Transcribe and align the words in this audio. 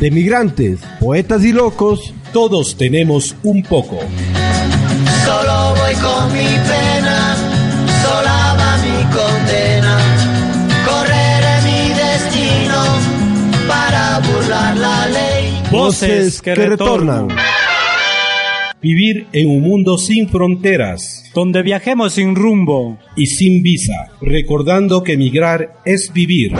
De 0.00 0.12
migrantes, 0.12 0.78
poetas 1.00 1.42
y 1.42 1.52
locos, 1.52 2.14
todos 2.32 2.76
tenemos 2.76 3.34
un 3.42 3.64
poco. 3.64 3.98
Solo 5.24 5.74
voy 5.74 5.94
con 5.94 6.32
mi 6.32 6.46
pena, 6.46 7.36
sola 8.00 8.56
va 8.56 8.76
mi 8.78 9.02
condena. 9.12 9.98
Correré 10.86 11.62
mi 11.64 11.88
destino 11.88 12.84
para 13.66 14.20
burlar 14.20 14.76
la 14.76 15.08
ley. 15.08 15.62
Voces 15.72 16.40
que, 16.42 16.54
retornan. 16.54 17.26
Vivir 18.80 19.26
en 19.32 19.50
un 19.50 19.62
mundo 19.62 19.98
sin 19.98 20.28
fronteras. 20.28 21.24
Donde 21.34 21.62
viajemos 21.62 22.12
sin 22.12 22.36
rumbo. 22.36 22.98
Y 23.16 23.26
sin 23.26 23.64
visa. 23.64 24.12
Recordando 24.20 25.02
que 25.02 25.16
migrar 25.16 25.74
es 25.84 26.12
vivir. 26.12 26.52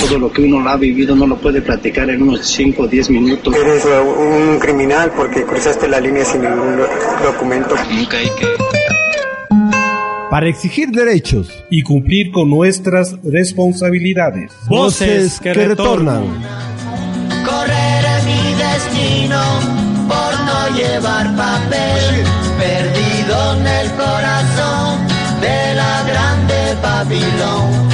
Todo 0.00 0.18
lo 0.18 0.32
que 0.32 0.42
uno 0.42 0.68
ha 0.68 0.76
vivido 0.76 1.16
no 1.16 1.26
lo 1.26 1.36
puede 1.36 1.60
platicar 1.60 2.08
en 2.10 2.22
unos 2.22 2.46
5 2.46 2.82
o 2.82 2.86
10 2.86 3.10
minutos. 3.10 3.54
Eres 3.54 3.84
un 3.84 4.58
criminal 4.58 5.12
porque 5.16 5.44
cruzaste 5.44 5.88
la 5.88 6.00
línea 6.00 6.24
sin 6.24 6.42
ningún 6.42 6.78
documento. 7.22 7.74
Nunca 7.90 8.18
hay 8.18 8.26
que... 8.38 8.46
Para 10.30 10.46
exigir 10.46 10.90
derechos 10.90 11.48
y 11.70 11.82
cumplir 11.82 12.30
con 12.30 12.50
nuestras 12.50 13.16
responsabilidades. 13.24 14.52
Voces 14.68 15.40
que, 15.40 15.54
retornan. 15.54 16.24
Correré 17.44 18.22
mi 18.26 18.54
destino 18.54 19.40
por 20.06 20.40
no 20.44 20.76
llevar 20.76 21.34
papel, 21.34 22.24
perdido 22.58 23.56
en 23.56 23.66
el 23.66 23.90
corazón 23.92 25.06
de 25.40 25.74
la 25.74 26.04
grande 26.06 26.76
Babilón. 26.82 27.87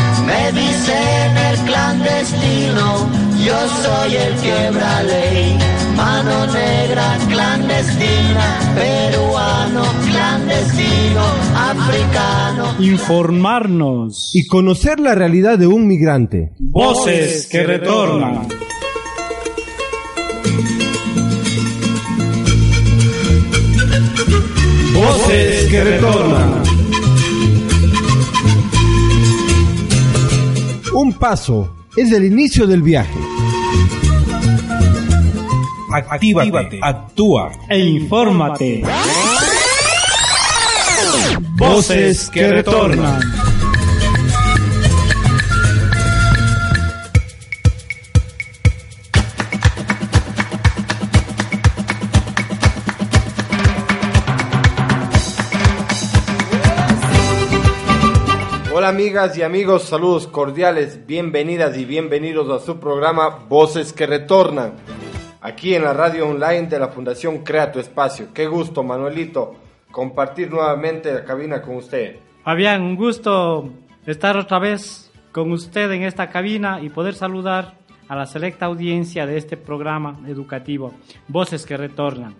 Me 0.45 0.53
dicen 0.53 1.39
el 1.39 1.59
clandestino, 1.65 3.09
yo 3.47 3.57
soy 3.83 4.15
el 4.15 4.35
quebra 4.43 5.03
ley. 5.05 5.59
Mano 5.97 6.47
negra 6.53 7.17
clandestina, 7.31 8.75
peruano 8.75 9.85
clandestino, 10.05 11.23
africano. 11.57 12.75
Informarnos 12.79 14.33
y 14.35 14.47
conocer 14.47 15.01
la 15.01 15.15
realidad 15.15 15.59
de 15.59 15.67
un 15.67 15.87
migrante. 15.87 16.53
Voces 16.59 17.47
que 17.47 17.63
retornan. 17.63 18.47
Voces 24.93 25.71
que 25.71 25.85
retornan. 25.85 26.74
Un 31.05 31.13
paso 31.13 31.69
es 31.99 32.11
el 32.13 32.25
inicio 32.25 32.67
del 32.67 32.81
viaje. 32.81 33.19
Actívate, 35.93 36.81
actúa 36.81 37.53
e 37.69 37.79
infórmate. 37.79 38.83
Voces 41.59 42.31
que 42.31 42.49
retornan. 42.49 43.21
Hola 58.85 58.93
amigas 58.93 59.39
y 59.39 59.43
amigos, 59.43 59.85
saludos 59.85 60.27
cordiales, 60.27 61.07
bienvenidas 61.07 61.75
y 61.79 61.87
bienvenidos 61.87 62.51
a 62.51 62.63
su 62.63 62.79
programa 62.79 63.31
Voces 63.49 63.95
que 63.95 64.07
Retornan, 64.07 64.75
aquí 65.41 65.75
en 65.75 65.85
la 65.85 65.95
radio 65.95 66.29
online 66.29 66.67
de 66.67 66.79
la 66.79 66.89
Fundación 66.89 67.39
Crea 67.45 67.73
tu 67.73 67.79
Espacio. 67.79 68.27
Qué 68.35 68.47
gusto, 68.47 68.83
Manuelito, 68.83 69.55
compartir 69.91 70.51
nuevamente 70.51 71.15
la 71.15 71.25
cabina 71.25 71.63
con 71.63 71.77
usted. 71.77 72.17
Fabián, 72.43 72.83
un 72.83 72.95
gusto 72.95 73.71
estar 74.05 74.37
otra 74.37 74.59
vez 74.59 75.11
con 75.33 75.51
usted 75.53 75.91
en 75.91 76.03
esta 76.03 76.29
cabina 76.29 76.83
y 76.83 76.91
poder 76.91 77.15
saludar 77.15 77.79
a 78.07 78.15
la 78.15 78.27
selecta 78.27 78.67
audiencia 78.67 79.25
de 79.25 79.39
este 79.39 79.57
programa 79.57 80.21
educativo, 80.27 80.93
Voces 81.29 81.65
que 81.65 81.79
Retornan, 81.79 82.35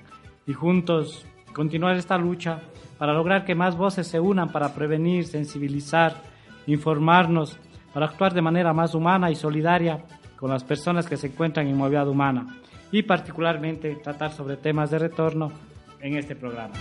y 0.47 0.53
juntos 0.53 1.25
continuar 1.55 1.97
esta 1.97 2.19
lucha 2.19 2.61
para 2.99 3.15
lograr 3.15 3.47
que 3.47 3.55
más 3.55 3.79
voces 3.79 4.07
se 4.07 4.21
unan 4.21 4.53
para 4.53 4.75
prevenir, 4.75 5.27
sensibilizar, 5.27 6.34
informarnos, 6.67 7.59
para 7.93 8.07
actuar 8.07 8.35
de 8.35 8.43
manera 8.43 8.73
más 8.73 8.95
humana 8.95 9.31
y 9.31 9.37
solidaria 9.37 10.05
con 10.37 10.51
las 10.51 10.65
personas 10.65 11.07
que 11.07 11.17
se 11.17 11.29
encuentran 11.29 11.69
en 11.69 11.77
movilidad 11.77 12.09
humana 12.09 12.59
y 12.91 13.03
particularmente 13.03 13.95
tratar 13.97 14.33
sobre 14.33 14.57
temas 14.57 14.91
de 14.91 14.99
retorno 14.99 15.53
en 16.01 16.17
este 16.17 16.35
programa. 16.37 16.75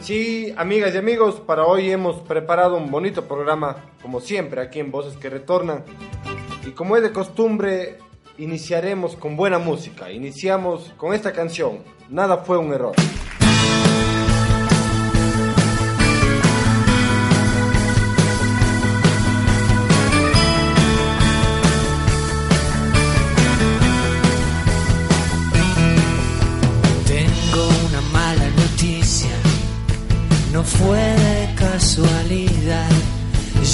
Sí, 0.00 0.52
amigas 0.56 0.94
y 0.94 0.98
amigos, 0.98 1.40
para 1.40 1.64
hoy 1.64 1.90
hemos 1.90 2.16
preparado 2.22 2.76
un 2.76 2.90
bonito 2.90 3.28
programa, 3.28 3.76
como 4.02 4.20
siempre, 4.20 4.60
aquí 4.60 4.80
en 4.80 4.90
Voces 4.90 5.16
que 5.16 5.30
Retornan. 5.30 5.84
Y 6.66 6.70
como 6.70 6.96
es 6.96 7.02
de 7.02 7.12
costumbre, 7.12 7.98
iniciaremos 8.38 9.14
con 9.14 9.36
buena 9.36 9.58
música. 9.58 10.10
Iniciamos 10.10 10.92
con 10.96 11.14
esta 11.14 11.32
canción, 11.32 11.78
Nada 12.08 12.38
fue 12.38 12.58
un 12.58 12.74
error. 12.74 12.94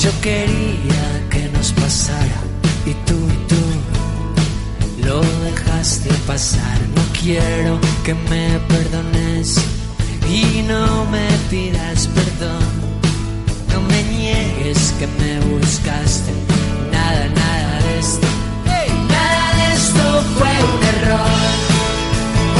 Yo 0.02 0.12
quería 0.20 1.28
que 1.28 1.48
nos 1.48 1.72
pasara 1.72 2.40
y 2.86 2.94
tú 3.04 3.14
y 3.14 3.38
tú 3.48 5.04
lo 5.04 5.20
dejaste 5.42 6.08
pasar. 6.24 6.78
No 6.94 7.02
quiero 7.20 7.80
que 8.04 8.14
me 8.14 8.60
perdones 8.68 9.56
y 10.30 10.62
no 10.62 11.04
me 11.06 11.26
pidas 11.50 12.06
perdón. 12.14 12.62
No 13.72 13.80
me 13.88 14.04
niegues 14.04 14.94
que 15.00 15.08
me 15.20 15.40
buscaste. 15.50 16.32
Nada, 16.92 17.26
nada 17.34 17.82
de 17.82 17.98
esto. 17.98 18.26
Nada 18.66 19.46
de 19.56 19.74
esto 19.74 20.22
fue 20.38 20.54
un 20.74 20.82
error. 20.94 21.50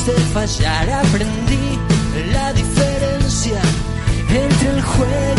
Quisiste 0.06 0.12
fallar. 0.32 0.90
Aprendí 0.90 1.78
la 2.32 2.52
diferencia 2.52 3.60
entre 4.30 4.70
el 4.70 4.82
juego 4.82 5.35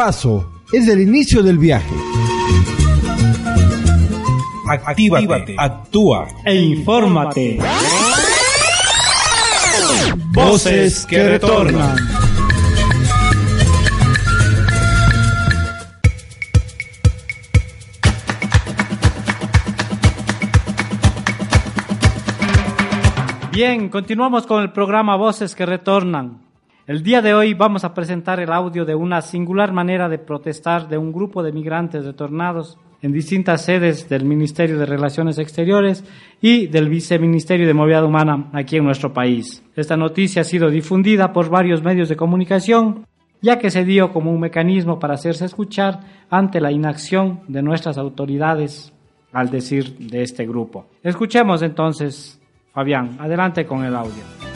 paso 0.00 0.50
es 0.72 0.88
el 0.88 1.02
inicio 1.02 1.42
del 1.42 1.58
viaje. 1.58 1.94
Actívate, 4.66 5.54
actúa 5.58 6.26
E 6.46 6.54
infórmate. 6.54 7.58
Voces 10.32 11.04
que 11.04 11.28
retornan. 11.28 11.96
Bien, 23.52 23.90
continuamos 23.90 24.46
con 24.46 24.62
el 24.62 24.72
programa 24.72 25.16
Voces 25.16 25.54
que 25.54 25.66
Retornan. 25.66 26.49
El 26.90 27.04
día 27.04 27.22
de 27.22 27.34
hoy 27.34 27.54
vamos 27.54 27.84
a 27.84 27.94
presentar 27.94 28.40
el 28.40 28.50
audio 28.50 28.84
de 28.84 28.96
una 28.96 29.22
singular 29.22 29.72
manera 29.72 30.08
de 30.08 30.18
protestar 30.18 30.88
de 30.88 30.98
un 30.98 31.12
grupo 31.12 31.40
de 31.40 31.52
migrantes 31.52 32.04
retornados 32.04 32.78
en 33.00 33.12
distintas 33.12 33.64
sedes 33.64 34.08
del 34.08 34.24
Ministerio 34.24 34.76
de 34.76 34.86
Relaciones 34.86 35.38
Exteriores 35.38 36.04
y 36.40 36.66
del 36.66 36.88
Viceministerio 36.88 37.68
de 37.68 37.74
Movilidad 37.74 38.04
Humana 38.04 38.50
aquí 38.52 38.78
en 38.78 38.86
nuestro 38.86 39.12
país. 39.12 39.62
Esta 39.76 39.96
noticia 39.96 40.42
ha 40.42 40.44
sido 40.44 40.68
difundida 40.68 41.32
por 41.32 41.48
varios 41.48 41.80
medios 41.84 42.08
de 42.08 42.16
comunicación, 42.16 43.06
ya 43.40 43.60
que 43.60 43.70
se 43.70 43.84
dio 43.84 44.12
como 44.12 44.32
un 44.32 44.40
mecanismo 44.40 44.98
para 44.98 45.14
hacerse 45.14 45.44
escuchar 45.44 46.00
ante 46.28 46.60
la 46.60 46.72
inacción 46.72 47.42
de 47.46 47.62
nuestras 47.62 47.98
autoridades 47.98 48.92
al 49.32 49.48
decir 49.48 49.96
de 49.96 50.22
este 50.22 50.44
grupo. 50.44 50.86
Escuchemos 51.04 51.62
entonces, 51.62 52.42
Fabián, 52.72 53.16
adelante 53.20 53.64
con 53.64 53.84
el 53.84 53.94
audio. 53.94 54.49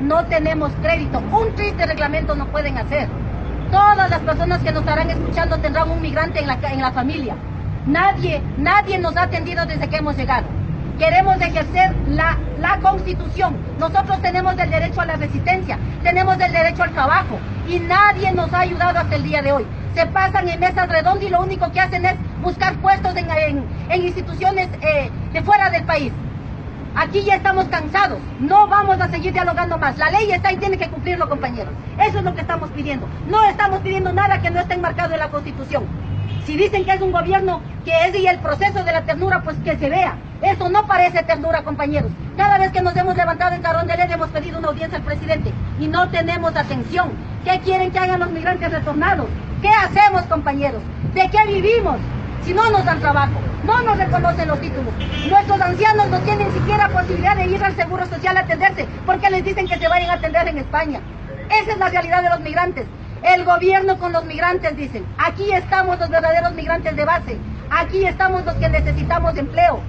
No 0.00 0.24
tenemos 0.26 0.72
crédito, 0.82 1.18
un 1.18 1.54
triste 1.54 1.86
reglamento 1.86 2.34
no 2.34 2.46
pueden 2.46 2.78
hacer. 2.78 3.08
Todas 3.70 4.10
las 4.10 4.20
personas 4.20 4.60
que 4.62 4.70
nos 4.72 4.80
estarán 4.82 5.10
escuchando 5.10 5.56
tendrán 5.58 5.90
un 5.90 6.00
migrante 6.02 6.40
en 6.40 6.46
la, 6.46 6.58
en 6.62 6.80
la 6.80 6.92
familia. 6.92 7.34
Nadie, 7.86 8.42
nadie 8.58 8.98
nos 8.98 9.16
ha 9.16 9.22
atendido 9.24 9.64
desde 9.66 9.88
que 9.88 9.96
hemos 9.96 10.16
llegado. 10.16 10.46
Queremos 10.98 11.40
ejercer 11.40 11.94
la, 12.06 12.36
la 12.60 12.78
constitución. 12.78 13.56
Nosotros 13.78 14.20
tenemos 14.20 14.56
el 14.58 14.70
derecho 14.70 15.00
a 15.00 15.06
la 15.06 15.16
resistencia, 15.16 15.78
tenemos 16.02 16.38
el 16.38 16.52
derecho 16.52 16.82
al 16.82 16.90
trabajo 16.92 17.38
y 17.68 17.80
nadie 17.80 18.30
nos 18.32 18.52
ha 18.52 18.60
ayudado 18.60 18.98
hasta 18.98 19.16
el 19.16 19.22
día 19.24 19.42
de 19.42 19.52
hoy. 19.52 19.66
Se 19.94 20.06
pasan 20.06 20.48
en 20.48 20.60
mesas 20.60 20.88
redondas 20.88 21.24
y 21.24 21.30
lo 21.30 21.40
único 21.40 21.70
que 21.72 21.80
hacen 21.80 22.04
es 22.04 22.14
buscar 22.42 22.74
puestos 22.76 23.16
en, 23.16 23.30
en- 23.30 23.64
en 23.88 24.02
instituciones 24.02 24.68
eh, 24.82 25.10
de 25.32 25.42
fuera 25.42 25.70
del 25.70 25.84
país. 25.84 26.12
Aquí 26.94 27.22
ya 27.22 27.36
estamos 27.36 27.64
cansados, 27.66 28.18
no 28.38 28.68
vamos 28.68 29.00
a 29.00 29.08
seguir 29.08 29.32
dialogando 29.32 29.78
más. 29.78 29.96
La 29.96 30.10
ley 30.10 30.30
está 30.30 30.52
y 30.52 30.58
tiene 30.58 30.76
que 30.76 30.88
cumplirlo, 30.88 31.26
compañeros. 31.28 31.72
Eso 31.98 32.18
es 32.18 32.24
lo 32.24 32.34
que 32.34 32.42
estamos 32.42 32.70
pidiendo. 32.70 33.08
No 33.28 33.42
estamos 33.44 33.80
pidiendo 33.80 34.12
nada 34.12 34.42
que 34.42 34.50
no 34.50 34.60
esté 34.60 34.74
enmarcado 34.74 35.14
en 35.14 35.20
la 35.20 35.30
Constitución. 35.30 35.84
Si 36.44 36.54
dicen 36.54 36.84
que 36.84 36.92
es 36.92 37.00
un 37.00 37.12
gobierno 37.12 37.62
que 37.84 37.92
es 38.06 38.14
y 38.14 38.26
el 38.26 38.38
proceso 38.40 38.84
de 38.84 38.92
la 38.92 39.02
ternura, 39.02 39.42
pues 39.42 39.56
que 39.64 39.78
se 39.78 39.88
vea. 39.88 40.16
Eso 40.42 40.68
no 40.68 40.86
parece 40.86 41.22
ternura, 41.22 41.62
compañeros. 41.62 42.10
Cada 42.36 42.58
vez 42.58 42.72
que 42.72 42.82
nos 42.82 42.94
hemos 42.96 43.16
levantado 43.16 43.54
en 43.54 43.62
Carrón 43.62 43.86
de 43.86 43.96
Ley 43.96 44.08
hemos 44.10 44.28
pedido 44.28 44.58
una 44.58 44.68
audiencia 44.68 44.98
al 44.98 45.04
presidente 45.04 45.52
y 45.80 45.86
no 45.86 46.08
tenemos 46.10 46.54
atención. 46.54 47.10
¿Qué 47.44 47.58
quieren 47.60 47.90
que 47.90 47.98
hagan 47.98 48.20
los 48.20 48.30
migrantes 48.30 48.70
retornados? 48.70 49.28
¿Qué 49.62 49.68
hacemos, 49.68 50.22
compañeros? 50.22 50.82
¿De 51.14 51.30
qué 51.30 51.46
vivimos? 51.46 51.96
Si 52.44 52.52
no 52.52 52.68
nos 52.70 52.84
dan 52.84 53.00
trabajo, 53.00 53.40
no 53.64 53.82
nos 53.82 53.96
reconocen 53.96 54.48
los 54.48 54.60
títulos. 54.60 54.92
Nuestros 55.28 55.60
ancianos 55.60 56.08
no 56.08 56.18
tienen 56.20 56.52
siquiera 56.52 56.88
posibilidad 56.88 57.36
de 57.36 57.46
ir 57.46 57.62
al 57.62 57.76
Seguro 57.76 58.06
Social 58.06 58.36
a 58.36 58.40
atenderse 58.40 58.86
porque 59.06 59.30
les 59.30 59.44
dicen 59.44 59.68
que 59.68 59.78
se 59.78 59.88
vayan 59.88 60.10
a 60.10 60.14
atender 60.14 60.48
en 60.48 60.58
España. 60.58 61.00
Esa 61.48 61.72
es 61.72 61.78
la 61.78 61.88
realidad 61.88 62.22
de 62.22 62.30
los 62.30 62.40
migrantes. 62.40 62.86
El 63.22 63.44
gobierno 63.44 63.98
con 63.98 64.12
los 64.12 64.24
migrantes 64.24 64.76
dicen, 64.76 65.06
aquí 65.16 65.52
estamos 65.52 65.98
los 66.00 66.08
verdaderos 66.08 66.54
migrantes 66.54 66.96
de 66.96 67.04
base, 67.04 67.38
aquí 67.70 68.04
estamos 68.04 68.44
los 68.44 68.54
que 68.56 68.68
necesitamos 68.68 69.36
empleo. 69.36 69.80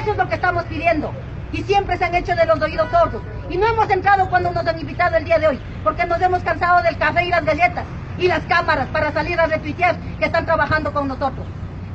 Eso 0.00 0.12
es 0.12 0.16
lo 0.16 0.28
que 0.28 0.36
estamos 0.36 0.64
pidiendo. 0.64 1.12
Y 1.52 1.62
siempre 1.62 1.98
se 1.98 2.04
han 2.04 2.14
hecho 2.14 2.34
de 2.34 2.46
los 2.46 2.60
oídos 2.62 2.90
sordos. 2.90 3.22
Y 3.50 3.58
no 3.58 3.66
hemos 3.66 3.90
entrado 3.90 4.30
cuando 4.30 4.50
nos 4.52 4.66
han 4.66 4.80
invitado 4.80 5.16
el 5.16 5.24
día 5.24 5.38
de 5.38 5.48
hoy, 5.48 5.60
porque 5.84 6.06
nos 6.06 6.22
hemos 6.22 6.42
cansado 6.42 6.82
del 6.82 6.96
café 6.96 7.24
y 7.24 7.30
las 7.30 7.44
galletas 7.44 7.84
y 8.16 8.28
las 8.28 8.40
cámaras 8.44 8.86
para 8.88 9.12
salir 9.12 9.38
a 9.38 9.46
retuitear 9.46 9.96
que 10.18 10.26
están 10.26 10.46
trabajando 10.46 10.92
con 10.92 11.08
nosotros. 11.08 11.46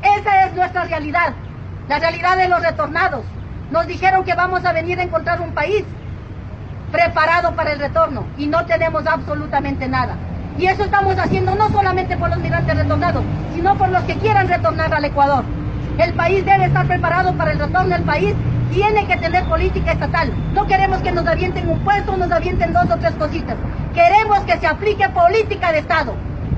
Esa 0.06 0.46
es 0.46 0.54
nuestra 0.54 0.84
realidad, 0.84 1.34
la 1.90 1.98
realidad 1.98 2.38
de 2.38 2.48
los 2.48 2.62
retornados. 2.62 3.26
Nos 3.72 3.88
dijeron 3.88 4.24
que 4.24 4.36
vamos 4.36 4.64
a 4.64 4.72
venir 4.72 5.00
a 5.00 5.04
encontrar 5.04 5.42
un 5.42 5.52
país 5.54 5.84
preparado 6.92 7.56
para 7.56 7.72
el 7.72 7.80
retorno 7.80 8.24
y 8.38 8.46
no 8.46 8.66
tenemos 8.66 9.08
absolutamente 9.08 9.88
nada. 9.88 10.16
Y 10.60 10.68
eso 10.68 10.84
estamos 10.84 11.18
haciendo 11.18 11.56
no 11.56 11.70
solamente 11.70 12.18
por 12.18 12.30
los 12.30 12.38
migrantes 12.38 12.78
retornados, 12.78 13.24
sino 13.56 13.76
por 13.78 13.90
los 13.90 14.04
que 14.04 14.16
quieran 14.18 14.48
retornar 14.48 14.94
al 14.94 15.06
Ecuador. 15.06 15.44
El 15.98 16.14
país 16.14 16.46
debe 16.46 16.66
estar 16.66 16.86
preparado 16.86 17.34
para 17.34 17.54
el 17.54 17.60
retorno, 17.60 17.96
el 17.96 18.04
país 18.04 18.36
tiene 18.72 19.08
que 19.08 19.18
tener 19.18 19.44
política 19.46 19.94
estatal. 19.94 20.32
No 20.54 20.68
queremos 20.68 21.00
que 21.00 21.12
nos 21.12 21.26
avienten 21.26 21.68
un 21.68 21.80
puesto, 21.80 22.16
nos 22.16 22.32
avienten 22.32 22.74
dos 22.74 22.92
o 22.92 22.98
tres 22.98 23.14
cositas. 23.14 23.56
Queremos 23.96 24.40
que 24.42 24.58
se 24.58 24.68
aplique 24.68 25.10
política 25.10 25.72
de 25.72 25.80
Estado. 25.80 26.14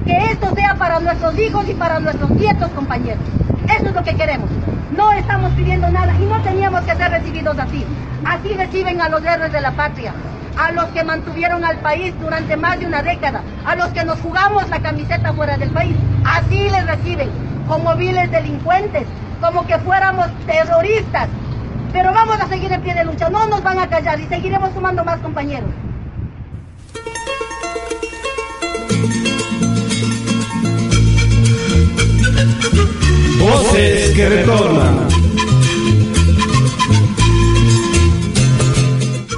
Que 0.07 0.31
esto 0.31 0.55
sea 0.55 0.75
para 0.75 1.01
nuestros 1.01 1.37
hijos 1.37 1.67
y 1.67 1.73
para 1.73 1.99
nuestros 1.99 2.29
nietos, 2.29 2.69
compañeros. 2.71 3.19
Eso 3.67 3.87
es 3.87 3.93
lo 3.93 4.03
que 4.03 4.15
queremos. 4.15 4.49
No 4.95 5.11
estamos 5.11 5.51
pidiendo 5.51 5.89
nada 5.89 6.13
y 6.17 6.25
no 6.25 6.41
teníamos 6.43 6.81
que 6.83 6.95
ser 6.95 7.11
recibidos 7.11 7.59
así. 7.59 7.85
Así 8.23 8.53
reciben 8.53 9.01
a 9.01 9.09
los 9.09 9.21
héroes 9.23 9.51
de 9.51 9.59
la 9.59 9.71
patria, 9.71 10.13
a 10.57 10.71
los 10.71 10.85
que 10.85 11.03
mantuvieron 11.03 11.65
al 11.65 11.77
país 11.79 12.13
durante 12.21 12.55
más 12.55 12.79
de 12.79 12.85
una 12.85 13.03
década, 13.03 13.41
a 13.65 13.75
los 13.75 13.89
que 13.89 14.05
nos 14.05 14.17
jugamos 14.21 14.69
la 14.69 14.79
camiseta 14.79 15.33
fuera 15.33 15.57
del 15.57 15.71
país. 15.71 15.97
Así 16.23 16.69
les 16.69 16.87
reciben, 16.87 17.29
como 17.67 17.93
viles 17.95 18.31
delincuentes, 18.31 19.03
como 19.41 19.67
que 19.67 19.77
fuéramos 19.79 20.27
terroristas. 20.45 21.27
Pero 21.91 22.13
vamos 22.13 22.39
a 22.39 22.47
seguir 22.47 22.71
en 22.71 22.81
pie 22.81 22.93
de 22.93 23.03
lucha, 23.03 23.29
no 23.29 23.45
nos 23.47 23.61
van 23.61 23.79
a 23.79 23.87
callar 23.87 24.19
y 24.21 24.27
seguiremos 24.27 24.73
sumando 24.73 25.03
más 25.03 25.19
compañeros. 25.19 25.69
Voces 33.39 34.15
que 34.15 34.29
retornan. 34.29 35.07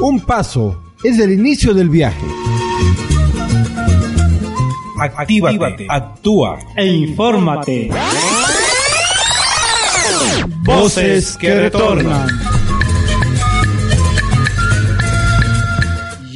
Un 0.02 0.20
paso 0.22 0.82
es 1.04 1.20
el 1.20 1.32
inicio 1.32 1.74
del 1.74 1.90
viaje. 1.90 2.26
Actívate, 4.98 5.88
actúa 5.90 6.60
E 6.76 6.86
infórmate. 6.86 7.90
Voces 10.66 11.38
que 11.38 11.56
retornan. 11.56 12.49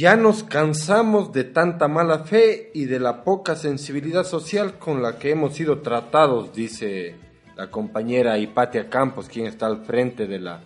Ya 0.04 0.16
nos 0.16 0.42
cansamos 0.42 1.32
de 1.32 1.44
tanta 1.44 1.88
mala 1.88 2.24
fe 2.24 2.70
y 2.74 2.84
de 2.84 3.00
la 3.00 3.24
poca 3.24 3.56
sensibilidad 3.56 4.24
social 4.24 4.78
con 4.78 5.02
la 5.02 5.18
que 5.18 5.30
hemos 5.30 5.54
sido 5.54 5.78
tratados, 5.78 6.52
dice 6.52 7.16
la 7.56 7.70
compañera 7.70 8.36
Hipatia 8.36 8.90
Campos, 8.90 9.30
quien 9.30 9.46
está 9.46 9.64
al 9.64 9.86
frente 9.86 10.26
de 10.26 10.40
la 10.40 10.60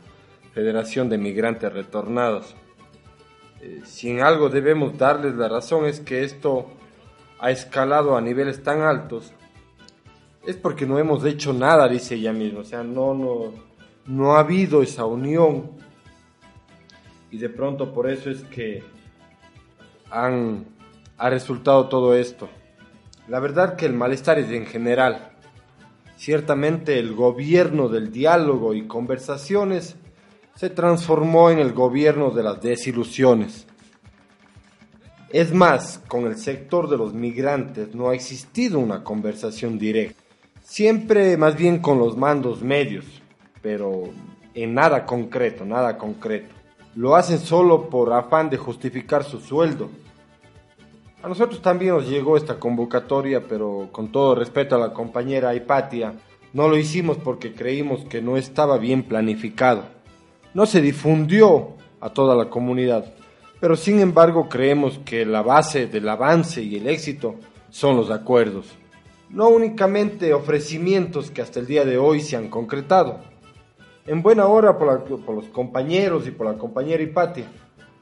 Federación 0.54 1.09
de 1.09 1.18
Migrantes 1.18 1.73
Retornados. 1.73 2.57
Eh, 3.61 3.83
si 3.85 4.11
en 4.11 4.23
algo 4.23 4.49
debemos 4.49 4.99
darles 4.99 5.37
la 5.37 5.49
razón 5.49 5.87
es 5.87 6.00
que 6.00 6.25
esto 6.25 6.66
ha 7.38 7.52
escalado 7.52 8.16
a 8.16 8.21
niveles 8.21 8.64
tan 8.64 8.80
altos, 8.80 9.33
es 10.49 10.57
porque 10.57 10.85
no 10.85 10.99
hemos 10.99 11.25
hecho 11.25 11.52
nada, 11.52 11.88
dice 11.88 12.16
ella 12.16 12.33
misma, 12.33 12.62
o 12.62 12.64
sea, 12.64 12.83
no, 12.83 13.14
no, 13.14 13.52
no 14.04 14.35
ha 14.35 14.40
habido 14.40 14.83
esa 14.83 15.04
unión 15.04 15.71
y 17.30 17.38
de 17.38 17.49
pronto 17.49 17.95
por 17.95 18.11
eso 18.11 18.30
es 18.30 18.42
que 18.42 18.98
han, 20.10 20.66
ha 21.16 21.30
resultado 21.30 21.88
todo 21.88 22.14
esto. 22.14 22.48
La 23.28 23.40
verdad 23.40 23.76
que 23.76 23.86
el 23.86 23.92
malestar 23.92 24.38
es 24.38 24.50
en 24.50 24.66
general. 24.66 25.32
Ciertamente 26.16 26.98
el 26.98 27.14
gobierno 27.14 27.88
del 27.88 28.10
diálogo 28.10 28.74
y 28.74 28.86
conversaciones 28.86 29.96
se 30.54 30.70
transformó 30.70 31.50
en 31.50 31.60
el 31.60 31.72
gobierno 31.72 32.30
de 32.30 32.42
las 32.42 32.60
desilusiones. 32.60 33.66
Es 35.30 35.52
más, 35.52 36.00
con 36.08 36.26
el 36.26 36.36
sector 36.36 36.88
de 36.88 36.96
los 36.96 37.12
migrantes 37.12 37.94
no 37.94 38.08
ha 38.08 38.14
existido 38.14 38.78
una 38.78 39.04
conversación 39.04 39.78
directa. 39.78 40.20
Siempre 40.62 41.36
más 41.36 41.56
bien 41.56 41.78
con 41.80 41.98
los 41.98 42.16
mandos 42.16 42.62
medios, 42.62 43.04
pero 43.62 44.04
en 44.54 44.74
nada 44.74 45.04
concreto, 45.04 45.64
nada 45.64 45.96
concreto. 45.98 46.57
Lo 46.99 47.14
hacen 47.14 47.38
solo 47.38 47.88
por 47.90 48.12
afán 48.12 48.50
de 48.50 48.57
justificar 48.57 49.23
su 49.23 49.38
sueldo. 49.38 49.88
A 51.23 51.28
nosotros 51.28 51.62
también 51.62 51.95
nos 51.95 52.09
llegó 52.09 52.37
esta 52.37 52.59
convocatoria, 52.59 53.45
pero 53.45 53.88
con 53.93 54.11
todo 54.11 54.35
respeto 54.35 54.75
a 54.75 54.81
la 54.81 54.93
compañera 54.93 55.55
Hipatia, 55.55 56.14
no 56.52 56.67
lo 56.67 56.76
hicimos 56.76 57.17
porque 57.17 57.55
creímos 57.55 58.05
que 58.07 58.21
no 58.21 58.37
estaba 58.37 58.78
bien 58.78 59.05
planificado. 59.05 59.85
No 60.55 60.67
se 60.67 60.81
difundió 60.81 61.76
a 62.00 62.11
toda 62.11 62.35
la 62.35 62.50
comunidad, 62.50 63.14
pero 63.61 63.76
sin 63.76 64.00
embargo 64.00 64.49
creemos 64.49 64.99
que 65.05 65.25
la 65.25 65.43
base 65.43 65.87
del 65.87 66.09
avance 66.09 66.64
y 66.64 66.78
el 66.78 66.88
éxito 66.88 67.37
son 67.71 67.95
los 67.97 68.11
acuerdos, 68.11 68.75
no 69.31 69.49
únicamente 69.50 70.35
ofrecimientos 70.35 71.31
que 71.31 71.43
hasta 71.43 71.61
el 71.61 71.69
día 71.69 71.85
de 71.85 71.97
hoy 71.97 72.19
se 72.21 72.35
han 72.35 72.49
concretado. 72.49 73.21
En 74.08 74.22
buena 74.22 74.46
hora 74.46 74.76
por, 74.76 75.08
los 75.08 75.44
compañeros 75.50 76.26
y 76.26 76.32
por 76.32 76.46
la 76.46 76.58
compañera 76.58 77.02
Hipatia, 77.02 77.46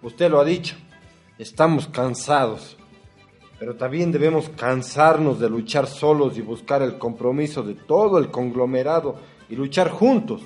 usted 0.02 0.30
lo 0.30 0.40
ha 0.40 0.44
dicho, 0.44 0.76
estamos 1.38 1.86
cansados 1.88 2.76
pero 3.58 3.74
también 3.76 4.12
debemos 4.12 4.50
cansarnos 4.50 5.40
de 5.40 5.48
luchar 5.48 5.86
solos 5.86 6.36
y 6.36 6.42
buscar 6.42 6.82
el 6.82 6.98
compromiso 6.98 7.62
de 7.62 7.74
todo 7.74 8.18
el 8.18 8.30
conglomerado 8.30 9.16
y 9.48 9.56
luchar 9.56 9.90
juntos. 9.90 10.42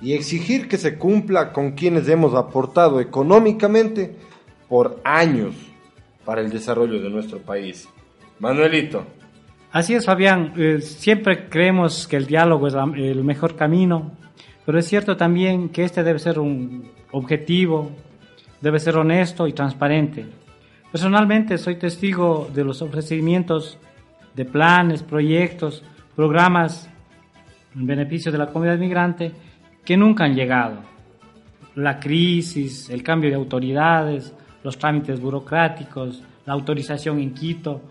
Y 0.00 0.14
exigir 0.14 0.66
que 0.66 0.78
se 0.78 0.96
cumpla 0.96 1.52
con 1.52 1.72
quienes 1.72 2.08
hemos 2.08 2.34
aportado 2.34 3.00
económicamente 3.00 4.16
por 4.66 4.98
años 5.04 5.54
para 6.24 6.40
el 6.40 6.48
desarrollo 6.48 7.02
de 7.02 7.10
nuestro 7.10 7.38
país. 7.38 7.86
Manuelito. 8.38 9.04
Así 9.72 9.94
es, 9.94 10.04
Fabián. 10.04 10.52
Eh, 10.56 10.80
siempre 10.80 11.48
creemos 11.48 12.08
que 12.08 12.16
el 12.16 12.26
diálogo 12.26 12.66
es 12.66 12.74
el 12.74 13.22
mejor 13.22 13.56
camino, 13.56 14.12
pero 14.66 14.78
es 14.78 14.86
cierto 14.86 15.16
también 15.16 15.68
que 15.68 15.84
este 15.84 16.02
debe 16.02 16.18
ser 16.18 16.38
un 16.38 16.90
objetivo, 17.12 17.90
debe 18.60 18.78
ser 18.78 18.96
honesto 18.96 19.46
y 19.46 19.52
transparente 19.52 20.40
Personalmente 20.90 21.56
soy 21.56 21.76
testigo 21.76 22.50
de 22.52 22.64
los 22.64 22.82
ofrecimientos 22.82 23.78
de 24.34 24.44
planes, 24.44 25.04
proyectos, 25.04 25.84
programas 26.16 26.90
en 27.76 27.86
beneficio 27.86 28.32
de 28.32 28.38
la 28.38 28.48
comunidad 28.48 28.76
migrante 28.76 29.30
que 29.84 29.96
nunca 29.96 30.24
han 30.24 30.34
llegado. 30.34 30.78
La 31.76 32.00
crisis, 32.00 32.90
el 32.90 33.04
cambio 33.04 33.30
de 33.30 33.36
autoridades, 33.36 34.34
los 34.64 34.76
trámites 34.78 35.20
burocráticos, 35.20 36.24
la 36.44 36.54
autorización 36.54 37.20
en 37.20 37.34
Quito, 37.34 37.82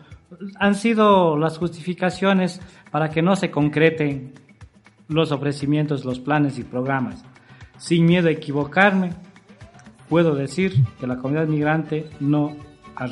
han 0.60 0.76
sido 0.76 1.38
las 1.38 1.58
justificaciones 1.58 2.62
para 2.92 3.10
que 3.10 3.22
no 3.22 3.36
se 3.36 3.52
concreten 3.52 4.34
los 5.08 5.32
ofrecimientos, 5.32 6.06
los 6.06 6.20
planes 6.20 6.60
y 6.60 6.64
programas. 6.64 7.24
Sin 7.78 8.06
miedo 8.06 8.28
a 8.28 8.32
equivocarme, 8.32 9.12
puedo 10.08 10.36
decir 10.36 10.74
que 11.00 11.08
la 11.08 11.18
comunidad 11.18 11.48
migrante 11.48 12.10
no 12.20 12.56
ha, 12.96 13.08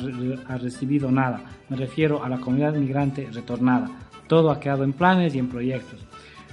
recibido 0.58 1.10
nada. 1.10 1.42
Me 1.68 1.76
refiero 1.76 2.22
a 2.22 2.28
la 2.28 2.38
comunidad 2.38 2.74
migrante 2.74 3.28
retornada. 3.32 3.90
Todo 4.26 4.50
ha 4.50 4.60
quedado 4.60 4.84
en 4.84 4.92
planes 4.92 5.34
y 5.34 5.38
en 5.38 5.48
proyectos. 5.48 6.04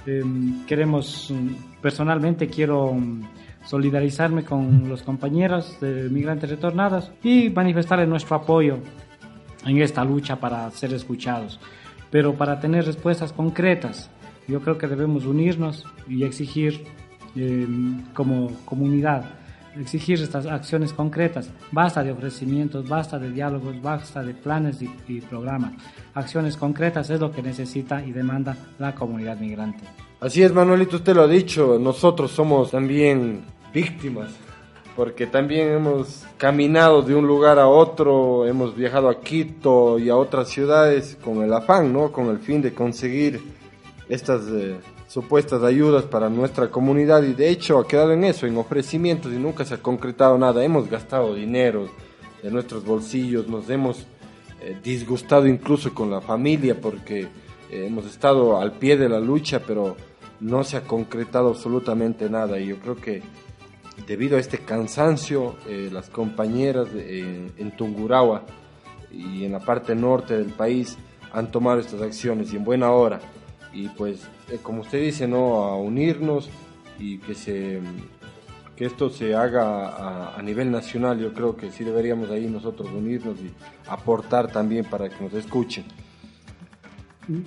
Em, 0.06 0.64
queremos, 0.66 1.30
mm, 1.30 1.80
personalmente 1.82 2.48
quiero 2.48 2.92
mm, 2.94 3.22
solidarizarme 3.66 4.44
con 4.44 4.88
los 4.88 5.02
compañeros 5.02 5.78
de 5.80 6.08
migrantes 6.08 6.48
retornados 6.48 7.12
y 7.22 7.50
manifestarles 7.50 8.08
nuestro 8.08 8.36
apoyo 8.36 8.78
en 9.66 9.82
esta 9.82 10.04
lucha 10.04 10.36
para 10.36 10.70
ser 10.70 10.94
escuchados. 10.94 11.60
Pero 12.10 12.34
para 12.34 12.60
tener 12.60 12.86
respuestas 12.86 13.32
concretas, 13.32 14.10
yo 14.48 14.60
creo 14.60 14.78
que 14.78 14.86
debemos 14.86 15.26
unirnos 15.26 15.84
y 16.08 16.24
exigir 16.24 16.84
em, 17.34 18.02
como 18.14 18.50
comunidad 18.64 19.24
exigir 19.80 20.20
estas 20.20 20.46
acciones 20.46 20.92
concretas. 20.92 21.50
Basta 21.70 22.02
de 22.02 22.12
ofrecimientos, 22.12 22.88
basta 22.88 23.18
de 23.18 23.30
diálogos, 23.30 23.80
basta 23.80 24.22
de 24.22 24.34
planes 24.34 24.80
y, 24.82 25.20
programas. 25.20 25.72
Acciones 26.14 26.56
concretas 26.56 27.10
es 27.10 27.20
lo 27.20 27.30
que 27.30 27.42
necesita 27.42 28.04
y 28.04 28.12
demanda 28.12 28.56
la 28.78 28.94
comunidad 28.94 29.38
migrante. 29.38 29.84
Así 30.20 30.42
es, 30.42 30.52
Manuelito, 30.52 30.96
usted 30.96 31.14
lo 31.14 31.22
ha 31.22 31.28
dicho, 31.28 31.78
nosotros 31.78 32.30
somos 32.30 32.70
también 32.70 33.42
víctimas, 33.72 34.30
porque 34.96 35.26
también 35.26 35.68
hemos 35.68 36.24
caminado 36.38 37.02
de 37.02 37.14
un 37.14 37.26
lugar 37.26 37.58
a 37.58 37.68
otro, 37.68 38.46
hemos 38.46 38.74
viajado 38.74 39.08
a 39.08 39.20
Quito 39.20 39.98
y 39.98 40.08
a 40.08 40.16
otras 40.16 40.48
ciudades 40.48 41.16
con 41.22 41.42
el 41.42 41.52
afán, 41.52 41.92
¿no? 41.92 42.10
Con 42.10 42.28
el 42.30 42.38
fin 42.38 42.62
de 42.62 42.74
conseguir 42.74 43.40
estas... 44.08 44.42
Eh, 44.48 44.76
supuestas 45.08 45.62
ayudas 45.62 46.04
para 46.04 46.28
nuestra 46.28 46.70
comunidad 46.70 47.22
y 47.22 47.32
de 47.32 47.48
hecho 47.48 47.78
ha 47.78 47.86
quedado 47.86 48.12
en 48.12 48.24
eso, 48.24 48.46
en 48.46 48.56
ofrecimientos 48.56 49.32
y 49.32 49.36
nunca 49.36 49.64
se 49.64 49.74
ha 49.74 49.78
concretado 49.78 50.36
nada. 50.36 50.64
Hemos 50.64 50.90
gastado 50.90 51.34
dinero 51.34 51.88
de 52.42 52.50
nuestros 52.50 52.84
bolsillos, 52.84 53.48
nos 53.48 53.70
hemos 53.70 54.06
eh, 54.60 54.76
disgustado 54.82 55.46
incluso 55.46 55.94
con 55.94 56.10
la 56.10 56.20
familia 56.20 56.78
porque 56.80 57.22
eh, 57.70 57.86
hemos 57.86 58.06
estado 58.06 58.60
al 58.60 58.72
pie 58.72 58.96
de 58.96 59.08
la 59.08 59.20
lucha, 59.20 59.60
pero 59.66 59.96
no 60.40 60.64
se 60.64 60.76
ha 60.76 60.82
concretado 60.82 61.48
absolutamente 61.48 62.28
nada 62.28 62.58
y 62.58 62.66
yo 62.66 62.76
creo 62.76 62.96
que 62.96 63.22
debido 64.06 64.36
a 64.36 64.40
este 64.40 64.58
cansancio, 64.58 65.56
eh, 65.68 65.88
las 65.92 66.10
compañeras 66.10 66.88
en 66.94 67.76
Tungurahua 67.76 68.44
y 69.10 69.44
en 69.44 69.52
la 69.52 69.60
parte 69.60 69.94
norte 69.94 70.36
del 70.36 70.52
país 70.52 70.98
han 71.32 71.50
tomado 71.50 71.80
estas 71.80 72.02
acciones 72.02 72.52
y 72.52 72.56
en 72.56 72.64
buena 72.64 72.90
hora 72.90 73.20
y 73.76 73.88
pues 73.90 74.26
eh, 74.50 74.58
como 74.62 74.80
usted 74.80 75.00
dice, 75.00 75.28
¿no? 75.28 75.56
A 75.64 75.76
unirnos 75.76 76.48
y 76.98 77.18
que 77.18 77.34
se 77.34 77.80
que 78.74 78.84
esto 78.84 79.08
se 79.08 79.34
haga 79.34 80.36
a, 80.36 80.42
nivel 80.42 80.70
nacional, 80.70 81.18
yo 81.18 81.32
creo 81.32 81.56
que 81.56 81.70
sí 81.70 81.82
deberíamos 81.82 82.30
ahí 82.30 82.46
nosotros 82.46 82.90
unirnos 82.90 83.38
y 83.40 83.50
aportar 83.88 84.52
también 84.52 84.84
para 84.84 85.08
que 85.08 85.24
nos 85.24 85.32
escuchen. 85.32 85.86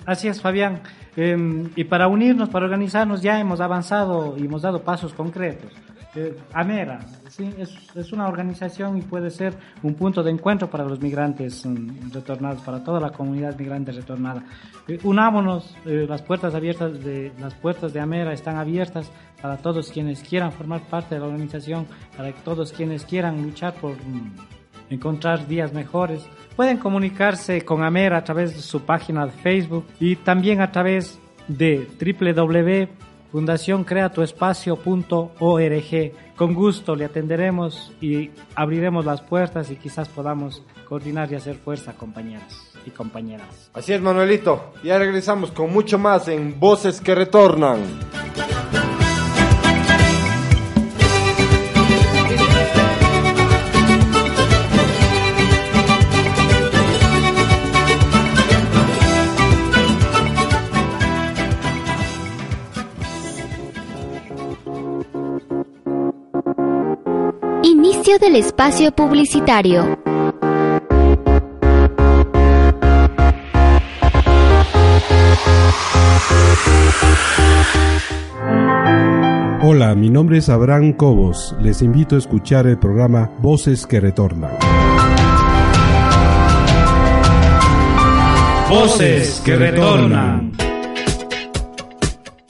Así 0.08 0.28
es, 0.28 0.42
Fabián. 0.42 0.82
Em, 1.16 1.70
y 1.76 1.84
para 1.84 2.08
unirnos, 2.08 2.50
para 2.50 2.66
organizarnos, 2.66 3.22
ya 3.22 3.40
hemos 3.40 3.62
avanzado 3.62 4.38
y 4.40 4.46
hemos 4.46 4.64
dado 4.64 4.82
pasos 4.82 5.14
concretos. 5.14 5.72
Eh, 6.20 6.36
Amera, 6.52 7.00
¿sí? 7.30 7.50
es, 7.58 8.12
una 8.12 8.28
organización 8.28 8.98
y 8.98 9.02
puede 9.02 9.30
ser 9.30 9.54
un 9.84 9.94
punto 9.94 10.22
de 10.22 10.32
encuentro 10.32 10.70
para 10.70 10.84
los 10.84 11.00
migrantes 11.00 11.66
mm, 11.66 12.12
retornados, 12.12 12.62
para 12.62 12.84
toda 12.84 13.00
la 13.00 13.12
comunidad 13.12 13.58
migrante 13.58 13.94
retornada. 13.94 14.44
Eh, 14.90 15.00
unámonos, 15.04 15.78
eh, 15.86 16.06
las 16.10 16.22
puertas 16.22 16.54
abiertas 16.56 17.02
de 17.06 17.32
las 17.40 17.54
puertas 17.54 17.94
de 17.94 18.02
Amera 18.02 18.34
están 18.34 18.58
abiertas 18.58 19.10
para 19.42 19.56
todos 19.56 19.92
quienes 19.92 20.22
quieran 20.22 20.52
formar 20.52 20.82
parte 20.90 21.16
de 21.16 21.22
la 21.22 21.28
organización, 21.28 21.88
para 22.18 22.34
todos 22.34 22.74
quienes 22.74 23.06
quieran 23.06 23.42
luchar 23.42 23.76
por 23.76 23.94
mm, 23.94 24.34
encontrar 24.90 25.48
días 25.48 25.72
mejores. 25.72 26.28
Pueden 26.58 26.80
comunicarse 26.80 27.62
con 27.62 27.82
Amera 27.82 28.18
a 28.18 28.24
través 28.26 28.54
de 28.56 28.62
su 28.62 28.82
página 28.82 29.26
de 29.26 29.32
Facebook 29.32 29.86
y 30.02 30.18
también 30.18 30.60
a 30.60 30.70
través 30.70 31.18
de 31.48 31.88
www 31.98 33.09
fundacioncreatuespacio.org. 33.32 36.14
Con 36.36 36.54
gusto 36.54 36.96
le 36.96 37.06
atenderemos 37.06 37.92
y 38.02 38.32
abriremos 38.56 39.06
las 39.06 39.22
puertas 39.22 39.72
y 39.72 39.76
quizás 39.76 40.10
podamos 40.10 40.64
coordinar 40.88 41.32
y 41.32 41.36
hacer 41.36 41.56
fuerza, 41.56 41.94
compañeras 41.94 42.74
y 42.86 42.92
compañeras. 42.92 43.70
Así 43.74 43.94
es, 43.94 44.02
Manuelito. 44.02 44.74
Ya 44.84 44.98
regresamos 44.98 45.52
con 45.52 45.72
mucho 45.72 46.00
más 46.00 46.28
en 46.28 46.60
Voces 46.60 47.00
que 47.02 47.16
Retornan. 47.16 47.80
Del 68.18 68.38
espacio 68.38 68.92
publicitario. 68.92 70.00
Hola, 79.62 79.94
mi 79.96 80.10
nombre 80.10 80.40
es 80.40 80.50
Abraham 80.50 80.94
Cobos. 80.94 81.56
Les 81.62 81.84
invito 81.84 82.16
a 82.16 82.18
escuchar 82.18 82.66
el 82.66 82.80
programa 82.80 83.30
Voces 83.40 83.86
que 83.86 84.00
Retornan. 84.00 84.58
Voces 88.70 89.42
que 89.46 89.56
Retornan. 89.56 90.54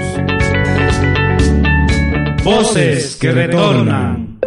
Voces 2.43 3.15
que 3.15 3.31
retornan. 3.31 4.39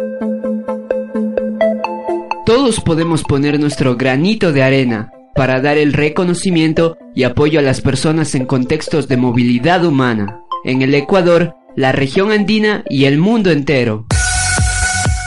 Todos 2.45 2.79
podemos 2.79 3.23
poner 3.23 3.59
nuestro 3.59 3.95
granito 3.95 4.53
de 4.53 4.61
arena 4.61 5.13
para 5.37 5.61
dar 5.61 5.77
el 5.77 5.93
reconocimiento 5.93 6.97
y 7.15 7.23
apoyo 7.23 7.59
a 7.59 7.61
las 7.61 7.79
personas 7.79 8.33
en 8.33 8.45
contextos 8.45 9.07
de 9.07 9.17
movilidad 9.17 9.85
humana, 9.85 10.41
en 10.65 10.81
el 10.81 10.95
Ecuador, 10.95 11.55
la 11.75 11.91
región 11.91 12.31
andina 12.31 12.83
y 12.89 13.05
el 13.05 13.19
mundo 13.19 13.51
entero. 13.51 14.07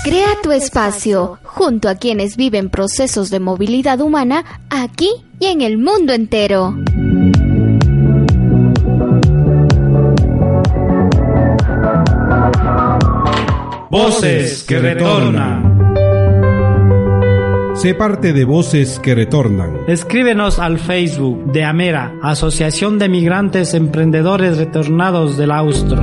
Crea 0.02 0.36
tu 0.42 0.50
espacio 0.50 1.38
junto 1.44 1.88
a 1.88 1.94
quienes 1.94 2.36
viven 2.36 2.70
procesos 2.70 3.30
de 3.30 3.38
movilidad 3.38 4.00
humana 4.00 4.44
aquí 4.68 5.10
y 5.38 5.46
en 5.46 5.60
el 5.62 5.78
mundo 5.78 6.12
entero. 6.12 6.74
Voces 13.90 14.64
que 14.64 14.78
retornan. 14.78 15.69
Sé 17.80 17.94
parte 17.94 18.34
de 18.34 18.44
Voces 18.44 18.98
que 18.98 19.14
Retornan. 19.14 19.84
Escríbenos 19.86 20.58
al 20.58 20.78
Facebook 20.78 21.50
de 21.50 21.64
Amera, 21.64 22.12
Asociación 22.22 22.98
de 22.98 23.08
Migrantes 23.08 23.72
Emprendedores 23.72 24.58
Retornados 24.58 25.38
del 25.38 25.50
Austro. 25.50 26.02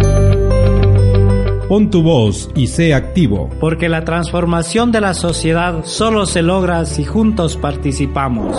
Pon 1.70 1.92
tu 1.92 2.02
voz 2.02 2.50
y 2.56 2.66
sé 2.66 2.96
activo. 2.96 3.52
Porque 3.60 3.90
la 3.90 4.04
transformación 4.04 4.92
de 4.92 5.02
la 5.02 5.14
sociedad 5.14 5.86
solo 5.86 6.26
se 6.26 6.42
logra 6.42 6.84
si 6.88 7.06
juntos 7.06 7.58
participamos. 7.58 8.58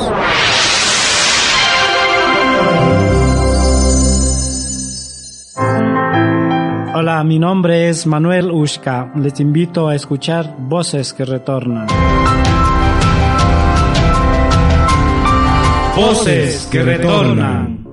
Hola, 6.95 7.25
mi 7.25 7.41
nombre 7.41 7.89
es 7.89 8.07
Manuel 8.07 8.53
Ushka. 8.53 9.11
Les 9.17 9.41
invito 9.41 9.89
a 9.89 9.97
escuchar 9.97 10.55
Voces 10.57 11.13
que 11.13 11.25
Retornan. 11.25 11.89
Voces 15.99 16.69
que 16.71 16.81
retornan. 16.81 17.85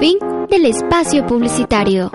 Fin 0.00 0.18
del 0.50 0.66
espacio 0.66 1.24
publicitario. 1.24 2.10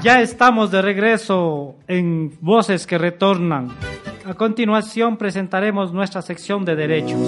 Ya 0.00 0.20
estamos 0.20 0.70
de 0.70 0.80
regreso 0.80 1.74
en 1.88 2.38
Voces 2.40 2.86
que 2.86 2.98
Retornan. 2.98 3.87
A 4.28 4.34
continuación 4.34 5.16
presentaremos 5.16 5.94
nuestra 5.94 6.20
sección 6.20 6.62
de 6.66 6.76
derechos. 6.76 7.18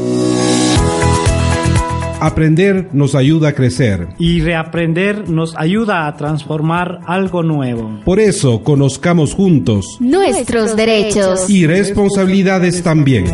Aprender 2.21 2.91
nos 2.93 3.15
ayuda 3.15 3.49
a 3.49 3.53
crecer. 3.55 4.09
Y 4.19 4.43
reaprender 4.43 5.31
nos 5.31 5.57
ayuda 5.57 6.07
a 6.07 6.15
transformar 6.19 7.01
algo 7.07 7.43
nuevo. 7.43 8.01
Por 8.05 8.21
eso 8.21 8.63
conozcamos 8.63 9.33
juntos 9.33 9.97
nuestros 9.99 10.77
derechos 10.77 11.49
y 11.49 11.67
responsabilidades 11.67 12.83
también. 12.83 13.25